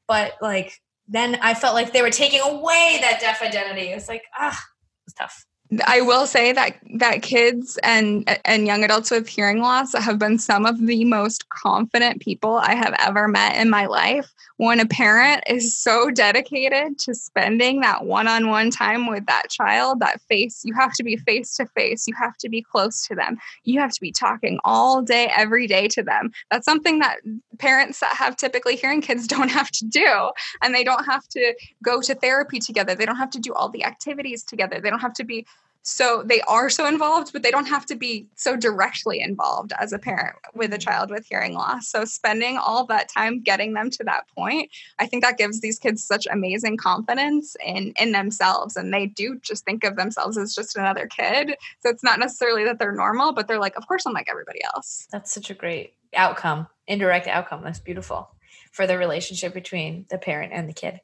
But 0.06 0.34
like, 0.40 0.80
then 1.08 1.38
I 1.42 1.54
felt 1.54 1.74
like 1.74 1.92
they 1.92 2.02
were 2.02 2.10
taking 2.10 2.40
away 2.40 2.98
that 3.02 3.20
deaf 3.20 3.42
identity. 3.42 3.88
It's 3.88 4.08
like, 4.08 4.22
ah, 4.38 4.60
it's 5.06 5.14
tough. 5.14 5.44
I 5.86 6.00
will 6.00 6.26
say 6.26 6.52
that 6.52 6.76
that 6.94 7.22
kids 7.22 7.78
and 7.82 8.28
and 8.44 8.66
young 8.66 8.84
adults 8.84 9.10
with 9.10 9.26
hearing 9.26 9.60
loss 9.60 9.94
have 9.94 10.18
been 10.18 10.38
some 10.38 10.64
of 10.64 10.86
the 10.86 11.04
most 11.04 11.48
confident 11.48 12.20
people 12.20 12.56
I 12.56 12.74
have 12.74 12.94
ever 12.98 13.26
met 13.26 13.56
in 13.56 13.68
my 13.68 13.86
life. 13.86 14.32
When 14.58 14.80
a 14.80 14.86
parent 14.86 15.42
is 15.46 15.74
so 15.74 16.10
dedicated 16.10 16.98
to 17.00 17.14
spending 17.14 17.80
that 17.80 18.06
one-on-one 18.06 18.70
time 18.70 19.06
with 19.06 19.26
that 19.26 19.50
child, 19.50 20.00
that 20.00 20.20
face, 20.22 20.62
you 20.64 20.72
have 20.74 20.92
to 20.94 21.02
be 21.02 21.16
face 21.16 21.54
to 21.56 21.66
face, 21.66 22.06
you 22.06 22.14
have 22.18 22.36
to 22.38 22.48
be 22.48 22.62
close 22.62 23.06
to 23.08 23.14
them. 23.14 23.36
You 23.64 23.80
have 23.80 23.92
to 23.92 24.00
be 24.00 24.12
talking 24.12 24.58
all 24.64 25.02
day 25.02 25.30
every 25.36 25.66
day 25.66 25.88
to 25.88 26.02
them. 26.02 26.30
That's 26.50 26.64
something 26.64 27.00
that 27.00 27.18
parents 27.58 28.00
that 28.00 28.14
have 28.14 28.36
typically 28.36 28.76
hearing 28.76 29.00
kids 29.02 29.26
don't 29.36 29.50
have 29.50 29.70
to 29.72 29.84
do 29.84 30.30
and 30.62 30.74
they 30.74 30.84
don't 30.84 31.04
have 31.04 31.26
to 31.28 31.54
go 31.82 32.00
to 32.00 32.14
therapy 32.14 32.60
together. 32.60 32.94
They 32.94 33.06
don't 33.06 33.16
have 33.16 33.30
to 33.30 33.40
do 33.40 33.52
all 33.52 33.68
the 33.68 33.84
activities 33.84 34.44
together. 34.44 34.80
They 34.80 34.90
don't 34.90 35.00
have 35.00 35.14
to 35.14 35.24
be 35.24 35.44
so 35.86 36.22
they 36.24 36.40
are 36.42 36.68
so 36.68 36.86
involved 36.86 37.32
but 37.32 37.42
they 37.42 37.50
don't 37.50 37.66
have 37.66 37.86
to 37.86 37.94
be 37.94 38.26
so 38.34 38.56
directly 38.56 39.20
involved 39.20 39.72
as 39.78 39.92
a 39.92 39.98
parent 39.98 40.36
with 40.54 40.72
a 40.72 40.78
child 40.78 41.10
with 41.10 41.26
hearing 41.26 41.54
loss. 41.54 41.88
So 41.88 42.04
spending 42.04 42.58
all 42.58 42.84
that 42.86 43.08
time 43.08 43.40
getting 43.40 43.72
them 43.74 43.90
to 43.90 44.04
that 44.04 44.28
point 44.34 44.70
i 44.98 45.06
think 45.06 45.22
that 45.22 45.38
gives 45.38 45.60
these 45.60 45.78
kids 45.78 46.04
such 46.04 46.26
amazing 46.30 46.76
confidence 46.76 47.56
in 47.64 47.92
in 48.00 48.12
themselves 48.12 48.76
and 48.76 48.92
they 48.92 49.06
do 49.06 49.38
just 49.42 49.64
think 49.64 49.84
of 49.84 49.96
themselves 49.96 50.36
as 50.36 50.54
just 50.54 50.76
another 50.76 51.06
kid. 51.06 51.56
So 51.80 51.90
it's 51.90 52.04
not 52.04 52.18
necessarily 52.18 52.64
that 52.64 52.78
they're 52.78 52.92
normal 52.92 53.32
but 53.32 53.48
they're 53.48 53.60
like 53.60 53.76
of 53.76 53.86
course 53.86 54.06
i'm 54.06 54.12
like 54.12 54.28
everybody 54.28 54.60
else. 54.74 55.06
That's 55.10 55.32
such 55.32 55.50
a 55.50 55.54
great 55.54 55.94
outcome 56.14 56.66
indirect 56.86 57.26
outcome. 57.26 57.62
That's 57.62 57.80
beautiful 57.80 58.30
for 58.72 58.86
the 58.86 58.98
relationship 58.98 59.54
between 59.54 60.06
the 60.10 60.18
parent 60.18 60.52
and 60.52 60.68
the 60.68 60.72
kid. 60.72 61.00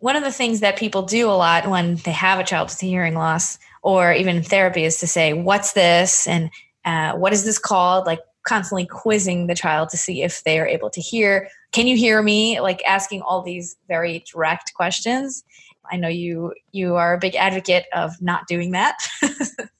One 0.00 0.16
of 0.16 0.24
the 0.24 0.32
things 0.32 0.60
that 0.60 0.76
people 0.76 1.02
do 1.02 1.30
a 1.30 1.32
lot 1.32 1.68
when 1.68 1.96
they 1.96 2.12
have 2.12 2.38
a 2.38 2.44
child 2.44 2.68
with 2.68 2.80
hearing 2.80 3.14
loss 3.14 3.58
or 3.84 4.12
even 4.12 4.42
therapy 4.42 4.84
is 4.84 4.98
to 4.98 5.06
say, 5.06 5.32
What's 5.32 5.74
this? 5.74 6.26
and 6.26 6.50
uh, 6.84 7.12
what 7.12 7.32
is 7.32 7.44
this 7.44 7.58
called? 7.58 8.06
Like 8.06 8.20
constantly 8.46 8.86
quizzing 8.86 9.46
the 9.46 9.54
child 9.54 9.88
to 9.90 9.96
see 9.96 10.22
if 10.22 10.42
they 10.44 10.58
are 10.58 10.66
able 10.66 10.90
to 10.90 11.00
hear. 11.00 11.48
Can 11.72 11.86
you 11.86 11.96
hear 11.96 12.22
me? 12.22 12.60
Like 12.60 12.84
asking 12.84 13.22
all 13.22 13.42
these 13.42 13.76
very 13.88 14.24
direct 14.30 14.74
questions. 14.74 15.44
I 15.90 15.96
know 15.96 16.08
you 16.08 16.54
you 16.72 16.96
are 16.96 17.14
a 17.14 17.18
big 17.18 17.36
advocate 17.36 17.84
of 17.94 18.20
not 18.22 18.46
doing 18.46 18.70
that. 18.72 18.96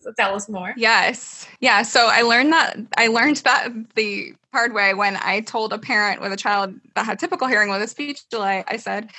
so 0.00 0.12
tell 0.18 0.34
us 0.34 0.48
more. 0.48 0.74
Yes. 0.76 1.46
Yeah, 1.60 1.82
so 1.82 2.08
I 2.10 2.22
learned 2.22 2.52
that 2.52 2.76
I 2.98 3.06
learned 3.08 3.36
that 3.38 3.68
the 3.94 4.34
hard 4.52 4.74
way 4.74 4.92
when 4.92 5.16
I 5.16 5.40
told 5.40 5.72
a 5.72 5.78
parent 5.78 6.20
with 6.20 6.32
a 6.32 6.36
child 6.36 6.74
that 6.94 7.06
had 7.06 7.18
typical 7.18 7.48
hearing 7.48 7.70
with 7.70 7.82
a 7.82 7.88
speech 7.88 8.28
delay. 8.28 8.64
I 8.68 8.76
said, 8.76 9.10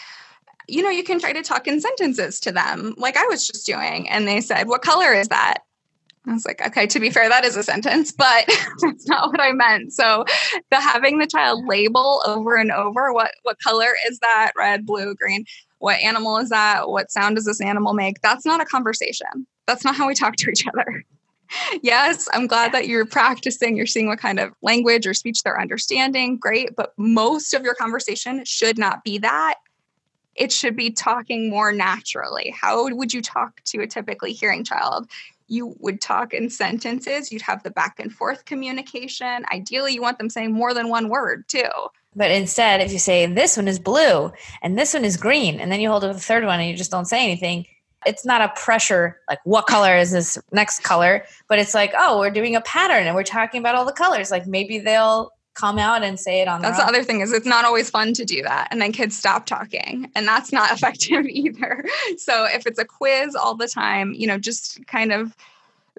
you 0.68 0.82
know, 0.82 0.90
you 0.90 1.04
can 1.04 1.20
try 1.20 1.34
to 1.34 1.42
talk 1.42 1.68
in 1.68 1.82
sentences 1.82 2.40
to 2.42 2.52
them, 2.52 2.94
like 2.98 3.18
I 3.18 3.26
was 3.26 3.48
just 3.48 3.66
doing. 3.66 4.10
And 4.10 4.28
they 4.28 4.42
said, 4.42 4.68
What 4.68 4.82
color 4.82 5.14
is 5.14 5.28
that? 5.30 5.60
I 6.28 6.34
was 6.34 6.46
like, 6.46 6.66
okay, 6.66 6.88
to 6.88 7.00
be 7.00 7.12
fair, 7.12 7.30
that 7.30 7.46
is 7.46 7.56
a 7.56 7.62
sentence, 7.64 8.12
but 8.12 8.46
that's 8.82 9.08
not 9.08 9.30
what 9.30 9.40
I 9.40 9.52
meant. 9.52 9.94
So 9.94 10.26
the 10.72 10.78
having 10.78 11.20
the 11.20 11.28
child 11.28 11.66
label 11.68 12.24
over 12.26 12.56
and 12.56 12.72
over 12.72 13.14
what 13.14 13.32
what 13.44 13.60
color 13.60 13.96
is 14.10 14.20
that? 14.20 14.52
Red, 14.58 14.86
blue, 14.86 15.16
green. 15.16 15.46
What 15.80 16.00
animal 16.02 16.38
is 16.38 16.50
that? 16.50 16.90
What 16.90 17.12
sound 17.12 17.36
does 17.36 17.46
this 17.46 17.62
animal 17.62 17.94
make? 17.94 18.22
That's 18.22 18.46
not 18.46 18.62
a 18.62 18.66
conversation. 18.66 19.46
That's 19.68 19.84
not 19.84 19.96
how 19.96 20.08
we 20.08 20.16
talk 20.16 20.36
to 20.38 20.50
each 20.50 20.66
other. 20.68 21.04
yes, 21.84 22.28
I'm 22.34 22.48
glad 22.48 22.72
that 22.72 22.88
you're 22.88 23.06
practicing, 23.06 23.76
you're 23.76 23.86
seeing 23.86 24.08
what 24.08 24.20
kind 24.20 24.40
of 24.40 24.52
language 24.62 25.06
or 25.06 25.14
speech 25.14 25.44
they're 25.44 25.60
understanding. 25.60 26.38
Great. 26.38 26.76
But 26.76 26.94
most 26.98 27.54
of 27.54 27.64
your 27.64 27.76
conversation 27.76 28.44
should 28.46 28.80
not 28.80 29.04
be 29.04 29.20
that 29.20 29.56
it 30.36 30.52
should 30.52 30.76
be 30.76 30.92
talking 30.92 31.50
more 31.50 31.72
naturally. 31.72 32.54
How 32.60 32.90
would 32.90 33.14
you 33.14 33.22
talk 33.22 33.62
to 33.66 33.82
a 33.82 33.88
typically 33.88 34.34
hearing 34.34 34.64
child? 34.64 35.10
You 35.48 35.76
would 35.80 36.02
talk 36.02 36.34
in 36.34 36.50
sentences, 36.50 37.32
you'd 37.32 37.42
have 37.44 37.64
the 37.64 37.72
back 37.72 38.00
and 38.00 38.12
forth 38.12 38.46
communication. 38.46 39.46
Ideally, 39.52 39.94
you 39.94 40.02
want 40.02 40.18
them 40.18 40.30
saying 40.30 40.52
more 40.52 40.74
than 40.74 40.90
one 40.90 41.10
word 41.10 41.48
too. 41.48 41.70
But 42.16 42.32
instead, 42.32 42.82
if 42.82 42.92
you 42.92 43.00
say 43.00 43.26
this 43.26 43.58
one 43.58 43.68
is 43.68 43.78
blue 43.78 44.32
and 44.62 44.78
this 44.78 44.94
one 44.94 45.06
is 45.06 45.18
green, 45.18 45.60
and 45.60 45.72
then 45.72 45.80
you 45.80 45.90
hold 45.90 46.04
up 46.04 46.14
the 46.14 46.20
third 46.20 46.46
one 46.46 46.60
and 46.60 46.70
you 46.70 46.76
just 46.76 46.92
don't 46.92 47.06
say 47.06 47.24
anything, 47.24 47.66
it's 48.06 48.26
not 48.26 48.42
a 48.42 48.50
pressure 48.60 49.20
like 49.28 49.40
what 49.44 49.68
color 49.68 49.96
is 49.98 50.12
this 50.12 50.38
next 50.52 50.84
color, 50.84 51.26
but 51.48 51.60
it's 51.60 51.74
like, 51.74 51.94
oh, 51.98 52.20
we're 52.20 52.30
doing 52.30 52.56
a 52.56 52.62
pattern 52.62 53.08
and 53.08 53.16
we're 53.16 53.24
talking 53.24 53.60
about 53.60 53.76
all 53.76 53.86
the 53.86 53.92
colors. 53.92 54.32
Like 54.32 54.48
maybe 54.48 54.80
they'll 54.80 55.32
come 55.56 55.80
out 55.80 56.04
and 56.04 56.20
say 56.20 56.42
it 56.42 56.48
on 56.48 56.62
that's 56.62 56.78
the 56.78 56.86
other 56.86 57.04
thing 57.04 57.22
is 57.22 57.32
it's 57.32 57.46
not 57.46 57.66
always 57.66 57.90
fun 57.90 58.14
to 58.14 58.26
do 58.26 58.44
that 58.44 58.68
and 58.72 58.82
then 58.82 58.92
kids 58.92 59.18
stop 59.18 59.46
talking 59.46 60.12
and 60.16 60.28
that's 60.28 60.52
not 60.52 60.72
effective 60.76 61.26
either. 61.26 61.84
So 62.18 62.46
if 62.46 62.68
it's 62.68 62.80
a 62.80 62.86
quiz 62.86 63.36
all 63.36 63.56
the 63.56 63.68
time 63.68 64.14
you 64.14 64.28
know 64.28 64.38
just 64.38 64.86
kind 64.86 65.12
of 65.12 65.36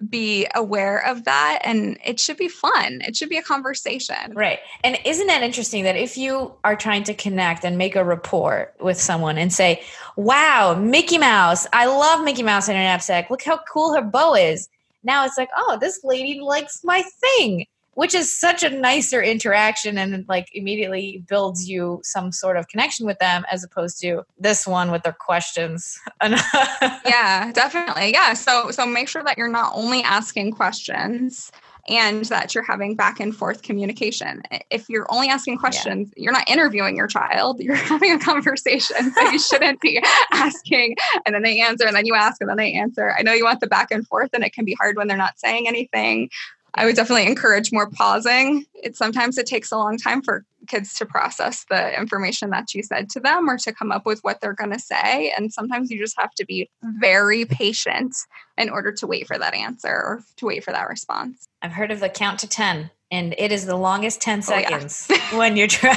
be 0.08 0.46
aware 0.54 0.98
of 1.06 1.24
that 1.24 1.60
and 1.64 1.98
it 2.04 2.20
should 2.20 2.36
be 2.36 2.48
fun. 2.48 3.00
It 3.06 3.16
should 3.16 3.30
be 3.30 3.38
a 3.38 3.42
conversation. 3.42 4.34
Right. 4.34 4.58
And 4.84 4.98
isn't 5.06 5.26
that 5.26 5.42
interesting 5.42 5.84
that 5.84 5.96
if 5.96 6.18
you 6.18 6.52
are 6.64 6.76
trying 6.76 7.04
to 7.04 7.14
connect 7.14 7.64
and 7.64 7.78
make 7.78 7.96
a 7.96 8.04
rapport 8.04 8.74
with 8.78 9.00
someone 9.00 9.38
and 9.38 9.52
say 9.52 9.82
wow 10.16 10.74
mickey 10.74 11.18
mouse 11.18 11.66
i 11.72 11.86
love 11.86 12.24
mickey 12.24 12.42
mouse 12.42 12.68
in 12.68 12.76
her 12.76 12.82
knapsack 12.82 13.30
look 13.30 13.42
how 13.42 13.58
cool 13.72 13.94
her 13.94 14.02
bow 14.02 14.34
is. 14.34 14.68
Now 15.02 15.24
it's 15.24 15.38
like 15.38 15.50
oh 15.56 15.78
this 15.80 16.04
lady 16.04 16.40
likes 16.40 16.84
my 16.84 17.02
thing 17.02 17.66
which 17.96 18.14
is 18.14 18.38
such 18.38 18.62
a 18.62 18.68
nicer 18.68 19.22
interaction 19.22 19.96
and 19.96 20.26
like 20.28 20.48
immediately 20.52 21.24
builds 21.28 21.66
you 21.66 21.98
some 22.04 22.30
sort 22.30 22.58
of 22.58 22.68
connection 22.68 23.06
with 23.06 23.18
them 23.18 23.44
as 23.50 23.64
opposed 23.64 23.98
to 24.00 24.22
this 24.38 24.66
one 24.66 24.90
with 24.90 25.02
their 25.02 25.16
questions 25.18 25.98
yeah 26.22 27.50
definitely 27.52 28.12
yeah 28.12 28.34
so 28.34 28.70
so 28.70 28.86
make 28.86 29.08
sure 29.08 29.24
that 29.24 29.36
you're 29.38 29.48
not 29.48 29.72
only 29.74 30.02
asking 30.02 30.52
questions 30.52 31.50
and 31.88 32.24
that 32.26 32.54
you're 32.54 32.64
having 32.64 32.96
back 32.96 33.20
and 33.20 33.34
forth 33.34 33.62
communication. 33.62 34.42
If 34.70 34.88
you're 34.88 35.06
only 35.10 35.28
asking 35.28 35.58
questions, 35.58 36.12
yeah. 36.16 36.24
you're 36.24 36.32
not 36.32 36.48
interviewing 36.48 36.96
your 36.96 37.06
child, 37.06 37.60
you're 37.60 37.74
having 37.74 38.12
a 38.12 38.18
conversation. 38.18 39.12
So 39.12 39.30
you 39.30 39.38
shouldn't 39.38 39.80
be 39.80 40.02
asking 40.32 40.96
and 41.24 41.34
then 41.34 41.42
they 41.42 41.60
answer 41.60 41.86
and 41.86 41.94
then 41.94 42.06
you 42.06 42.14
ask 42.14 42.40
and 42.40 42.50
then 42.50 42.56
they 42.56 42.72
answer. 42.72 43.14
I 43.16 43.22
know 43.22 43.32
you 43.32 43.44
want 43.44 43.60
the 43.60 43.66
back 43.66 43.90
and 43.90 44.06
forth 44.06 44.30
and 44.32 44.44
it 44.44 44.52
can 44.52 44.64
be 44.64 44.74
hard 44.74 44.96
when 44.96 45.06
they're 45.06 45.16
not 45.16 45.38
saying 45.38 45.68
anything, 45.68 46.30
I 46.76 46.84
would 46.84 46.94
definitely 46.94 47.26
encourage 47.26 47.72
more 47.72 47.90
pausing. 47.90 48.66
It 48.74 48.96
sometimes 48.96 49.38
it 49.38 49.46
takes 49.46 49.72
a 49.72 49.78
long 49.78 49.96
time 49.96 50.22
for 50.22 50.44
kids 50.66 50.94
to 50.94 51.06
process 51.06 51.64
the 51.70 51.98
information 51.98 52.50
that 52.50 52.74
you 52.74 52.82
said 52.82 53.08
to 53.10 53.20
them 53.20 53.48
or 53.48 53.56
to 53.56 53.72
come 53.72 53.90
up 53.90 54.04
with 54.04 54.20
what 54.20 54.40
they're 54.40 54.52
going 54.52 54.72
to 54.72 54.78
say 54.78 55.32
and 55.36 55.52
sometimes 55.52 55.90
you 55.90 55.98
just 55.98 56.18
have 56.18 56.32
to 56.32 56.44
be 56.44 56.68
very 56.82 57.44
patient 57.44 58.14
in 58.58 58.68
order 58.68 58.92
to 58.92 59.06
wait 59.06 59.26
for 59.26 59.38
that 59.38 59.54
answer 59.54 59.88
or 59.88 60.24
to 60.36 60.46
wait 60.46 60.64
for 60.64 60.72
that 60.72 60.88
response. 60.88 61.46
I've 61.62 61.72
heard 61.72 61.92
of 61.92 62.00
the 62.00 62.08
count 62.08 62.40
to 62.40 62.48
10 62.48 62.90
and 63.10 63.34
it 63.38 63.52
is 63.52 63.66
the 63.66 63.76
longest 63.76 64.20
10 64.20 64.42
seconds 64.42 65.06
oh, 65.08 65.14
yeah. 65.14 65.38
when 65.38 65.56
you're 65.56 65.68
trying 65.68 65.96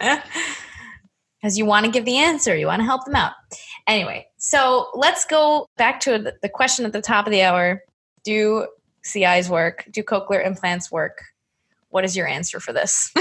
because 1.42 1.58
you 1.58 1.66
want 1.66 1.84
to 1.84 1.92
give 1.92 2.04
the 2.04 2.16
answer, 2.16 2.56
you 2.56 2.66
want 2.66 2.80
to 2.80 2.86
help 2.86 3.04
them 3.04 3.16
out. 3.16 3.32
Anyway, 3.86 4.26
so 4.38 4.88
let's 4.94 5.24
go 5.24 5.66
back 5.76 6.00
to 6.00 6.32
the 6.40 6.48
question 6.48 6.86
at 6.86 6.92
the 6.92 7.02
top 7.02 7.26
of 7.26 7.32
the 7.32 7.42
hour. 7.42 7.82
Do 8.24 8.68
CIs 9.02 9.48
work? 9.48 9.86
Do 9.90 10.02
cochlear 10.02 10.46
implants 10.46 10.90
work? 10.90 11.22
what 11.92 12.06
is 12.06 12.16
your 12.16 12.26
answer 12.26 12.58
for 12.58 12.72
this? 12.72 13.12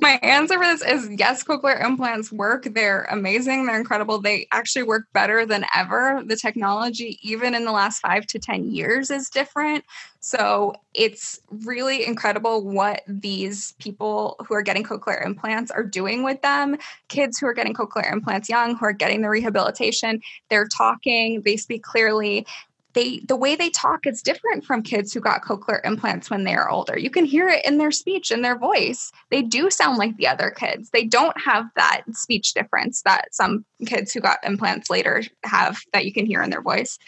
My 0.00 0.20
answer 0.22 0.58
for 0.58 0.66
this 0.66 0.82
is 0.82 1.08
yes, 1.18 1.42
cochlear 1.42 1.82
implants 1.82 2.30
work. 2.30 2.68
They're 2.70 3.04
amazing. 3.04 3.64
They're 3.64 3.78
incredible. 3.78 4.20
They 4.20 4.46
actually 4.52 4.82
work 4.82 5.04
better 5.14 5.46
than 5.46 5.64
ever. 5.74 6.22
The 6.24 6.36
technology, 6.36 7.18
even 7.22 7.54
in 7.54 7.64
the 7.64 7.72
last 7.72 8.00
five 8.00 8.26
to 8.26 8.38
10 8.38 8.70
years, 8.70 9.10
is 9.10 9.30
different. 9.30 9.86
So 10.20 10.74
it's 10.92 11.40
really 11.64 12.04
incredible 12.04 12.62
what 12.62 13.02
these 13.06 13.72
people 13.78 14.36
who 14.46 14.52
are 14.52 14.62
getting 14.62 14.84
cochlear 14.84 15.24
implants 15.24 15.70
are 15.70 15.84
doing 15.84 16.24
with 16.24 16.42
them. 16.42 16.76
Kids 17.08 17.38
who 17.38 17.46
are 17.46 17.54
getting 17.54 17.72
cochlear 17.72 18.12
implants 18.12 18.50
young, 18.50 18.76
who 18.76 18.84
are 18.84 18.92
getting 18.92 19.22
the 19.22 19.30
rehabilitation, 19.30 20.20
they're 20.50 20.68
talking, 20.68 21.40
they 21.42 21.56
speak 21.56 21.82
clearly, 21.84 22.46
they 22.94 23.20
the 23.20 23.36
way 23.36 23.54
they 23.54 23.70
talk 23.70 24.06
is 24.06 24.22
different 24.22 24.64
from 24.64 24.82
kids 24.82 25.12
who 25.12 25.20
got 25.20 25.42
cochlear 25.42 25.84
implants 25.84 26.30
when 26.30 26.44
they 26.44 26.54
are 26.54 26.70
older. 26.70 26.98
You 26.98 27.10
can 27.10 27.24
hear 27.24 27.48
it 27.48 27.64
in 27.64 27.78
their 27.78 27.90
speech 27.90 28.30
and 28.30 28.44
their 28.44 28.58
voice. 28.58 29.12
They 29.30 29.42
do 29.42 29.70
sound 29.70 29.98
like 29.98 30.16
the 30.16 30.26
other 30.26 30.50
kids. 30.50 30.90
They 30.90 31.04
don't 31.04 31.38
have 31.40 31.66
that 31.76 32.02
speech 32.12 32.54
difference 32.54 33.02
that 33.02 33.34
some 33.34 33.64
kids 33.86 34.12
who 34.12 34.20
got 34.20 34.38
implants 34.42 34.90
later 34.90 35.22
have 35.44 35.78
that 35.92 36.06
you 36.06 36.12
can 36.12 36.26
hear 36.26 36.42
in 36.42 36.50
their 36.50 36.62
voice. 36.62 36.98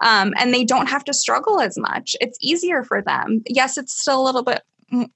Um, 0.00 0.34
and 0.38 0.52
they 0.52 0.64
don't 0.64 0.88
have 0.88 1.04
to 1.04 1.14
struggle 1.14 1.60
as 1.60 1.78
much. 1.78 2.16
It's 2.20 2.38
easier 2.40 2.82
for 2.82 3.02
them. 3.02 3.42
Yes, 3.46 3.78
it's 3.78 3.98
still 3.98 4.20
a 4.20 4.24
little 4.24 4.42
bit 4.42 4.62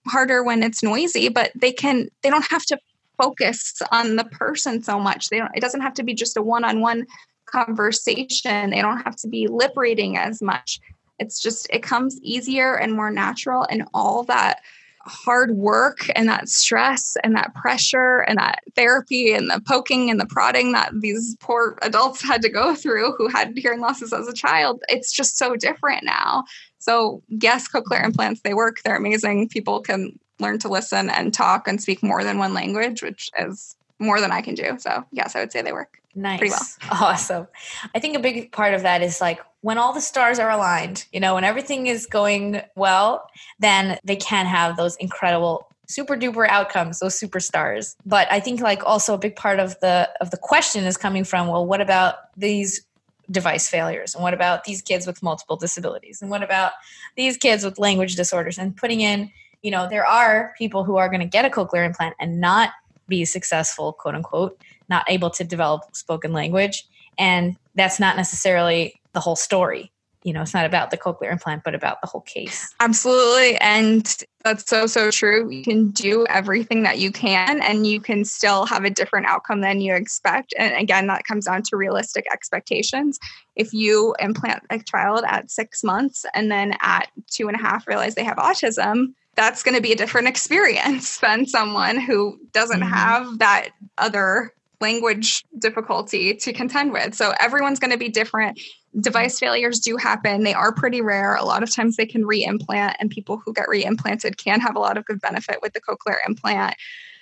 harder 0.06 0.42
when 0.42 0.62
it's 0.62 0.82
noisy, 0.82 1.28
but 1.28 1.52
they 1.54 1.72
can. 1.72 2.08
They 2.22 2.30
don't 2.30 2.46
have 2.50 2.64
to 2.66 2.78
focus 3.20 3.80
on 3.90 4.16
the 4.16 4.24
person 4.24 4.82
so 4.82 4.98
much. 4.98 5.28
They 5.28 5.38
don't. 5.38 5.50
It 5.54 5.60
doesn't 5.60 5.80
have 5.80 5.94
to 5.94 6.02
be 6.02 6.14
just 6.14 6.36
a 6.36 6.42
one-on-one 6.42 7.06
conversation. 7.51 8.70
They 8.70 8.80
don't 8.80 9.03
have 9.03 9.16
to 9.16 9.28
be 9.28 9.46
lip 9.46 9.72
reading 9.76 10.16
as 10.16 10.40
much. 10.40 10.80
It's 11.18 11.40
just, 11.40 11.66
it 11.70 11.82
comes 11.82 12.18
easier 12.22 12.74
and 12.74 12.92
more 12.92 13.11
natural, 13.11 13.66
and 13.70 13.84
all 13.92 14.24
that 14.24 14.61
hard 15.01 15.53
work 15.53 16.07
and 16.14 16.28
that 16.28 16.49
stress 16.49 17.16
and 17.24 17.34
that 17.34 17.55
pressure 17.55 18.18
and 18.28 18.38
that 18.38 18.61
therapy 18.76 19.32
and 19.32 19.51
the 19.51 19.61
poking 19.66 20.11
and 20.11 20.20
the 20.20 20.26
prodding 20.26 20.72
that 20.72 20.92
these 21.01 21.36
poor 21.40 21.78
adults 21.82 22.22
had 22.22 22.42
to 22.42 22.49
go 22.49 22.74
through 22.74 23.12
who 23.16 23.28
had 23.28 23.57
hearing 23.57 23.80
losses 23.80 24.12
as 24.12 24.28
a 24.28 24.34
child, 24.34 24.82
it's 24.88 25.12
just 25.12 25.38
so 25.38 25.57
different 25.57 26.05
now. 26.05 26.44
So, 26.78 27.22
yes, 27.28 27.66
cochlear 27.68 28.05
implants, 28.05 28.42
they 28.42 28.55
work, 28.55 28.82
they're 28.84 28.96
amazing. 28.96 29.49
People 29.49 29.80
can 29.80 30.18
learn 30.40 30.59
to 30.61 30.68
listen 30.68 31.11
and 31.11 31.32
talk 31.32 31.66
and 31.66 31.80
speak 31.80 32.03
more 32.03 32.22
than 32.22 32.38
one 32.38 32.55
language, 32.55 33.03
which 33.03 33.30
is 33.38 33.74
more 33.99 34.20
than 34.20 34.32
I 34.32 34.40
can 34.40 34.55
do. 34.55 34.76
So, 34.78 35.05
yes, 35.12 35.34
I 35.34 35.40
would 35.40 35.53
say 35.53 35.62
they 35.62 35.72
work. 35.72 36.01
Nice. 36.14 36.38
Pretty 36.38 36.51
well. 36.51 37.01
Awesome. 37.03 37.49
I 37.94 37.99
think 37.99 38.16
a 38.16 38.20
big 38.20 38.53
part 38.53 38.74
of 38.74 38.82
that 38.82 39.03
is 39.03 39.20
like 39.20 39.40
when 39.61 39.78
all 39.78 39.92
the 39.92 40.01
stars 40.01 40.38
are 40.38 40.51
aligned, 40.51 41.07
you 41.12 41.20
know, 41.20 41.34
when 41.34 41.44
everything 41.44 41.86
is 41.86 42.07
going 42.07 42.62
well, 42.76 43.28
then 43.59 43.99
they 44.05 44.16
can 44.16 44.46
have 44.46 44.76
those 44.76 44.96
incredible 44.96 45.68
super 45.88 46.16
duper 46.16 46.46
outcomes 46.46 46.99
those 46.99 47.18
superstars 47.18 47.96
but 48.05 48.30
i 48.30 48.38
think 48.38 48.61
like 48.61 48.84
also 48.84 49.14
a 49.14 49.18
big 49.18 49.34
part 49.34 49.59
of 49.59 49.74
the 49.80 50.07
of 50.20 50.30
the 50.30 50.36
question 50.36 50.84
is 50.84 50.99
coming 50.99 51.24
from 51.24 51.49
well 51.49 51.64
what 51.64 51.80
about 51.80 52.16
these 52.36 52.82
device 53.30 53.68
failures 53.68 54.14
and 54.14 54.22
what 54.22 54.34
about 54.34 54.64
these 54.64 54.82
kids 54.82 55.07
with 55.07 55.22
multiple 55.22 55.57
disabilities 55.57 56.20
and 56.20 56.30
what 56.30 56.42
about 56.42 56.72
these 57.16 57.38
kids 57.38 57.64
with 57.64 57.78
language 57.78 58.16
disorders 58.16 58.59
and 58.59 58.76
putting 58.76 59.01
in 59.01 59.30
you 59.62 59.70
know 59.70 59.88
there 59.88 60.07
are 60.07 60.53
people 60.59 60.84
who 60.84 60.96
are 60.99 61.09
going 61.09 61.20
to 61.20 61.26
get 61.26 61.46
a 61.46 61.49
cochlear 61.49 61.86
implant 61.86 62.14
and 62.20 62.38
not 62.38 62.70
be 63.09 63.24
successful 63.24 63.92
quote 63.92 64.14
unquote 64.14 64.61
not 64.88 65.04
able 65.09 65.30
to 65.30 65.44
develop 65.44 65.82
spoken 65.94 66.32
language. 66.32 66.86
And 67.18 67.56
that's 67.74 68.00
not 68.00 68.16
necessarily 68.16 68.94
the 69.12 69.20
whole 69.20 69.36
story. 69.36 69.92
You 70.24 70.32
know, 70.32 70.42
it's 70.42 70.52
not 70.52 70.66
about 70.66 70.90
the 70.90 70.96
cochlear 70.96 71.30
implant, 71.30 71.62
but 71.64 71.74
about 71.74 72.00
the 72.00 72.06
whole 72.06 72.22
case. 72.22 72.74
Absolutely. 72.80 73.56
And 73.59 74.16
that's 74.42 74.68
so, 74.68 74.86
so 74.86 75.11
true. 75.11 75.48
You 75.48 75.62
can 75.62 75.90
do 75.90 76.26
everything 76.28 76.82
that 76.82 76.98
you 76.98 77.12
can, 77.12 77.62
and 77.62 77.86
you 77.86 78.00
can 78.00 78.24
still 78.24 78.66
have 78.66 78.84
a 78.84 78.90
different 78.90 79.26
outcome 79.26 79.61
than 79.61 79.80
you 79.80 79.94
expect. 79.94 80.52
And 80.59 80.74
again, 80.74 81.06
that 81.06 81.24
comes 81.24 81.46
down 81.46 81.62
to 81.64 81.76
realistic 81.76 82.26
expectations. 82.32 83.18
If 83.54 83.72
you 83.72 84.14
implant 84.18 84.64
a 84.70 84.80
child 84.80 85.24
at 85.26 85.50
six 85.50 85.84
months 85.84 86.26
and 86.34 86.50
then 86.50 86.74
at 86.82 87.09
two 87.30 87.48
and 87.48 87.56
a 87.56 87.61
half 87.61 87.86
realize 87.86 88.14
they 88.14 88.24
have 88.24 88.38
autism, 88.38 89.14
that's 89.39 89.62
going 89.62 89.76
to 89.76 89.80
be 89.80 89.93
a 89.93 89.97
different 89.97 90.26
experience 90.26 91.18
than 91.20 91.47
someone 91.47 91.99
who 91.99 92.39
doesn't 92.53 92.80
mm-hmm. 92.80 92.93
have 92.93 93.39
that 93.39 93.70
other 93.97 94.53
language 94.80 95.45
difficulty 95.59 96.34
to 96.34 96.53
contend 96.53 96.93
with. 96.93 97.14
So 97.14 97.32
everyone's 97.41 97.78
going 97.78 97.93
to 97.93 97.99
be 97.99 98.09
different. 98.09 98.61
Device 99.01 99.39
failures 99.39 99.78
do 99.78 99.97
happen. 99.97 100.43
They 100.43 100.55
are 100.55 100.72
pretty 100.72 101.01
rare. 101.01 101.36
A 101.36 101.45
lot 101.45 101.62
of 101.62 101.72
times 101.72 101.97
they 101.97 102.07
can 102.07 102.26
re-implant, 102.26 102.97
and 102.99 103.11
people 103.11 103.41
who 103.45 103.53
get 103.53 103.68
re-implanted 103.68 104.39
can 104.39 104.61
have 104.61 104.74
a 104.74 104.80
lot 104.80 104.97
of 104.97 105.05
good 105.05 105.20
benefit 105.20 105.59
with 105.62 105.72
the 105.72 105.80
cochlear 105.80 106.16
implant. 106.26 106.74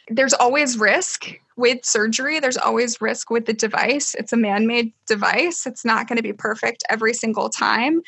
There's 0.09 0.35
always 0.35 0.79
risk 0.79 1.33
with 1.57 1.85
surgery. 1.85 2.41
There's 2.41 2.57
always 2.57 3.01
risk 3.01 3.31
with 3.31 3.47
the 3.47 3.53
device. 3.53 4.14
It's 4.14 4.33
a 4.33 4.37
man-made 4.37 4.93
device. 5.07 5.67
It's 5.67 5.85
not 5.85 6.09
going 6.09 6.17
to 6.17 6.23
be 6.23 6.33
perfect 6.33 6.85
every 6.89 7.12
single 7.12 7.51
time. 7.51 8.03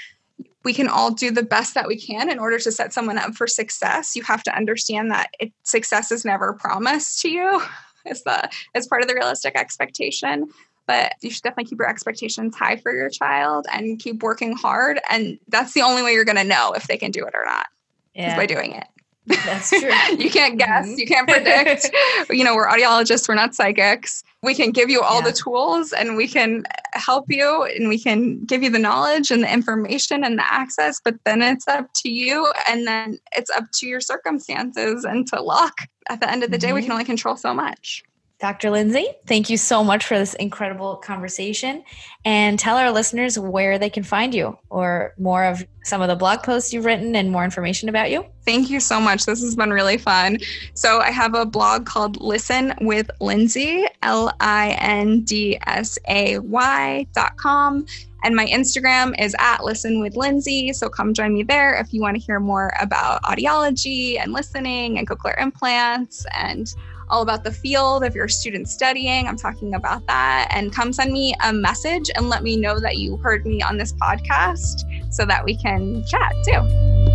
We 0.64 0.74
can 0.74 0.89
all 0.89 1.11
do 1.11 1.30
the 1.30 1.43
best 1.43 1.74
that 1.74 1.89
we 1.89 1.99
can 1.99 2.30
in 2.30 2.39
order 2.39 2.59
to 2.59 2.72
set 2.72 2.93
someone 2.93 3.18
up 3.18 3.34
for 3.34 3.47
success. 3.47 4.14
You 4.14 4.22
have 4.24 4.43
to 4.45 4.55
understand 4.55 5.11
that 5.11 5.30
it, 5.41 5.53
success 5.62 6.12
is 6.12 6.24
never 6.24 6.53
promised 6.53 7.20
to 7.22 7.30
you 7.30 7.62
is 8.07 8.22
the 8.22 8.49
is 8.74 8.86
part 8.86 9.03
of 9.03 9.09
the 9.09 9.14
realistic 9.14 9.57
expectation 9.57 10.49
but 10.86 11.12
you 11.20 11.30
should 11.30 11.43
definitely 11.43 11.68
keep 11.68 11.78
your 11.78 11.89
expectations 11.89 12.57
high 12.57 12.76
for 12.76 12.93
your 12.95 13.11
child 13.11 13.66
and 13.70 13.99
keep 13.99 14.22
working 14.22 14.57
hard 14.57 14.99
and 15.11 15.39
that's 15.49 15.74
the 15.74 15.82
only 15.82 16.03
way 16.03 16.12
you're 16.12 16.24
going 16.24 16.36
to 16.36 16.45
know 16.45 16.72
if 16.72 16.86
they 16.86 16.97
can 16.97 17.11
do 17.11 17.24
it 17.26 17.34
or 17.34 17.45
not 17.45 17.66
yeah. 18.14 18.30
is 18.30 18.36
by 18.36 18.47
doing 18.47 18.72
it 18.72 18.86
that's 19.29 19.70
true. 19.70 19.91
you 20.18 20.31
can't 20.31 20.59
guess, 20.59 20.87
mm-hmm. 20.87 20.99
you 20.99 21.07
can't 21.07 21.29
predict. 21.29 21.91
you 22.31 22.45
know, 22.45 22.55
we're 22.55 22.68
audiologists, 22.68 23.29
we're 23.29 23.35
not 23.35 23.55
psychics. 23.55 24.22
We 24.43 24.55
can 24.55 24.70
give 24.70 24.89
you 24.89 25.03
all 25.03 25.20
yeah. 25.20 25.31
the 25.31 25.33
tools 25.33 25.93
and 25.93 26.16
we 26.16 26.29
can 26.29 26.64
help 26.93 27.26
you 27.29 27.64
and 27.64 27.89
we 27.89 27.99
can 27.99 28.45
give 28.45 28.62
you 28.62 28.70
the 28.70 28.79
knowledge 28.79 29.31
and 29.31 29.43
the 29.43 29.53
information 29.53 30.24
and 30.24 30.39
the 30.39 30.53
access, 30.53 31.01
but 31.03 31.16
then 31.24 31.43
it's 31.43 31.66
up 31.66 31.89
to 31.97 32.11
you 32.11 32.53
and 32.68 32.87
then 32.87 33.18
it's 33.37 33.51
up 33.51 33.64
to 33.74 33.87
your 33.87 34.01
circumstances 34.01 35.05
and 35.05 35.26
to 35.29 35.41
luck. 35.43 35.89
At 36.09 36.20
the 36.20 36.31
end 36.31 36.43
of 36.43 36.51
the 36.51 36.59
day, 36.59 36.68
mm-hmm. 36.68 36.76
we 36.76 36.83
can 36.83 36.93
only 36.93 37.05
control 37.05 37.37
so 37.37 37.53
much. 37.53 38.03
Dr. 38.41 38.70
Lindsay, 38.70 39.05
thank 39.26 39.51
you 39.51 39.57
so 39.57 39.82
much 39.82 40.07
for 40.07 40.16
this 40.16 40.34
incredible 40.34 40.95
conversation. 40.97 41.82
And 42.24 42.57
tell 42.57 42.76
our 42.76 42.93
listeners 42.93 43.36
where 43.36 43.80
they 43.80 43.91
can 43.91 44.05
find 44.05 44.32
you 44.32 44.57
or 44.70 45.12
more 45.18 45.45
of 45.45 45.66
some 45.82 46.03
of 46.03 46.09
the 46.09 46.14
blog 46.14 46.45
posts 46.45 46.72
you've 46.72 46.84
written 46.84 47.16
and 47.16 47.32
more 47.32 47.43
information 47.43 47.89
about 47.89 48.12
you. 48.12 48.24
Thank 48.45 48.70
you 48.70 48.78
so 48.78 49.01
much. 49.01 49.26
This 49.26 49.43
has 49.43 49.57
been 49.57 49.72
really 49.72 49.99
fun. 49.99 50.39
So, 50.74 51.01
I 51.01 51.11
have 51.11 51.34
a 51.34 51.45
blog 51.45 51.84
called 51.84 52.20
Listen 52.20 52.74
with 52.80 53.11
Lindsay, 53.20 53.86
L 54.03 54.32
I 54.39 54.76
N 54.78 55.22
D 55.22 55.59
S 55.66 55.99
A 56.07 56.39
Y 56.39 57.07
dot 57.14 57.36
com. 57.39 57.86
And 58.24 58.34
my 58.36 58.47
Instagram 58.47 59.14
is 59.20 59.34
at 59.39 59.64
Listen 59.64 60.01
with 60.01 60.16
Lindsay. 60.16 60.72
So 60.72 60.89
come 60.89 61.14
join 61.14 61.34
me 61.34 61.45
there 61.45 61.74
if 61.74 61.93
you 61.93 62.01
want 62.01 62.16
to 62.16 62.22
hear 62.22 62.41
more 62.41 62.72
about 62.80 63.22
audiology 63.22 64.20
and 64.20 64.32
listening 64.32 64.99
and 64.99 65.09
cochlear 65.09 65.41
implants 65.41 66.26
and 66.36 66.74
all 67.11 67.23
about 67.23 67.45
the 67.45 67.53
field. 67.53 68.05
If 68.05 68.15
you're 68.15 68.27
a 68.27 68.31
student 68.31 68.69
studying, 68.69 69.27
I'm 69.27 69.37
talking 69.37 69.75
about 69.75 70.07
that. 70.07 70.49
And 70.51 70.75
come 70.75 70.93
send 70.93 71.13
me 71.13 71.35
a 71.45 71.53
message 71.53 72.11
and 72.15 72.29
let 72.29 72.43
me 72.43 72.57
know 72.57 72.79
that 72.81 72.99
you 72.99 73.17
heard 73.19 73.47
me 73.47 73.63
on 73.63 73.77
this 73.77 73.93
podcast 73.95 74.85
so 75.13 75.25
that 75.25 75.45
we 75.45 75.57
can 75.57 76.05
chat 76.07 76.33
too. 76.45 77.08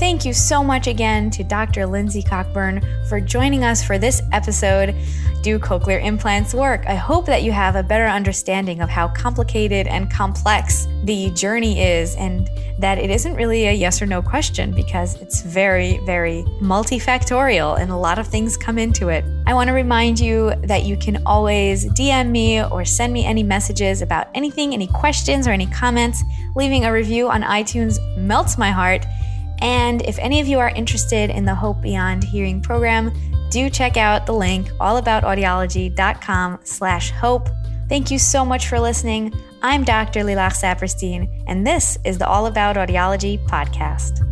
Thank 0.00 0.24
you 0.24 0.32
so 0.32 0.64
much 0.64 0.86
again 0.86 1.28
to 1.32 1.44
Dr. 1.44 1.84
Lindsay 1.84 2.22
Cockburn 2.22 2.80
for 3.06 3.20
joining 3.20 3.64
us 3.64 3.84
for 3.84 3.98
this 3.98 4.22
episode. 4.32 4.94
Do 5.42 5.58
cochlear 5.58 6.02
implants 6.02 6.54
work? 6.54 6.86
I 6.86 6.94
hope 6.94 7.26
that 7.26 7.42
you 7.42 7.52
have 7.52 7.76
a 7.76 7.82
better 7.82 8.06
understanding 8.06 8.80
of 8.80 8.88
how 8.88 9.08
complicated 9.08 9.86
and 9.86 10.10
complex 10.10 10.88
the 11.04 11.28
journey 11.32 11.82
is, 11.82 12.16
and 12.16 12.48
that 12.78 12.96
it 12.96 13.10
isn't 13.10 13.34
really 13.34 13.66
a 13.66 13.72
yes 13.72 14.00
or 14.00 14.06
no 14.06 14.22
question 14.22 14.72
because 14.72 15.20
it's 15.20 15.42
very, 15.42 15.98
very 16.06 16.44
multifactorial 16.62 17.78
and 17.78 17.90
a 17.90 17.96
lot 17.96 18.18
of 18.18 18.26
things 18.26 18.56
come 18.56 18.78
into 18.78 19.10
it. 19.10 19.22
I 19.46 19.52
want 19.52 19.68
to 19.68 19.74
remind 19.74 20.18
you 20.18 20.54
that 20.64 20.84
you 20.84 20.96
can 20.96 21.22
always 21.26 21.84
DM 21.90 22.30
me 22.30 22.64
or 22.64 22.86
send 22.86 23.12
me 23.12 23.26
any 23.26 23.42
messages 23.42 24.00
about 24.00 24.28
anything, 24.34 24.72
any 24.72 24.86
questions, 24.86 25.46
or 25.46 25.50
any 25.50 25.66
comments. 25.66 26.22
Leaving 26.56 26.86
a 26.86 26.92
review 26.92 27.28
on 27.28 27.42
iTunes 27.42 27.98
melts 28.16 28.56
my 28.56 28.70
heart. 28.70 29.04
And 29.60 30.02
if 30.02 30.18
any 30.18 30.40
of 30.40 30.48
you 30.48 30.58
are 30.58 30.70
interested 30.70 31.30
in 31.30 31.44
the 31.44 31.54
Hope 31.54 31.82
Beyond 31.82 32.24
Hearing 32.24 32.60
program, 32.60 33.12
do 33.50 33.68
check 33.68 33.96
out 33.96 34.26
the 34.26 34.32
link 34.32 34.68
allaboutaudiology.com 34.80 36.60
slash 36.64 37.10
hope. 37.10 37.48
Thank 37.88 38.10
you 38.10 38.18
so 38.18 38.44
much 38.44 38.68
for 38.68 38.78
listening. 38.78 39.34
I'm 39.62 39.84
Dr. 39.84 40.20
Lilach 40.20 40.54
Saperstein, 40.54 41.44
and 41.46 41.66
this 41.66 41.98
is 42.04 42.18
the 42.18 42.26
All 42.26 42.46
About 42.46 42.76
Audiology 42.76 43.44
podcast. 43.46 44.26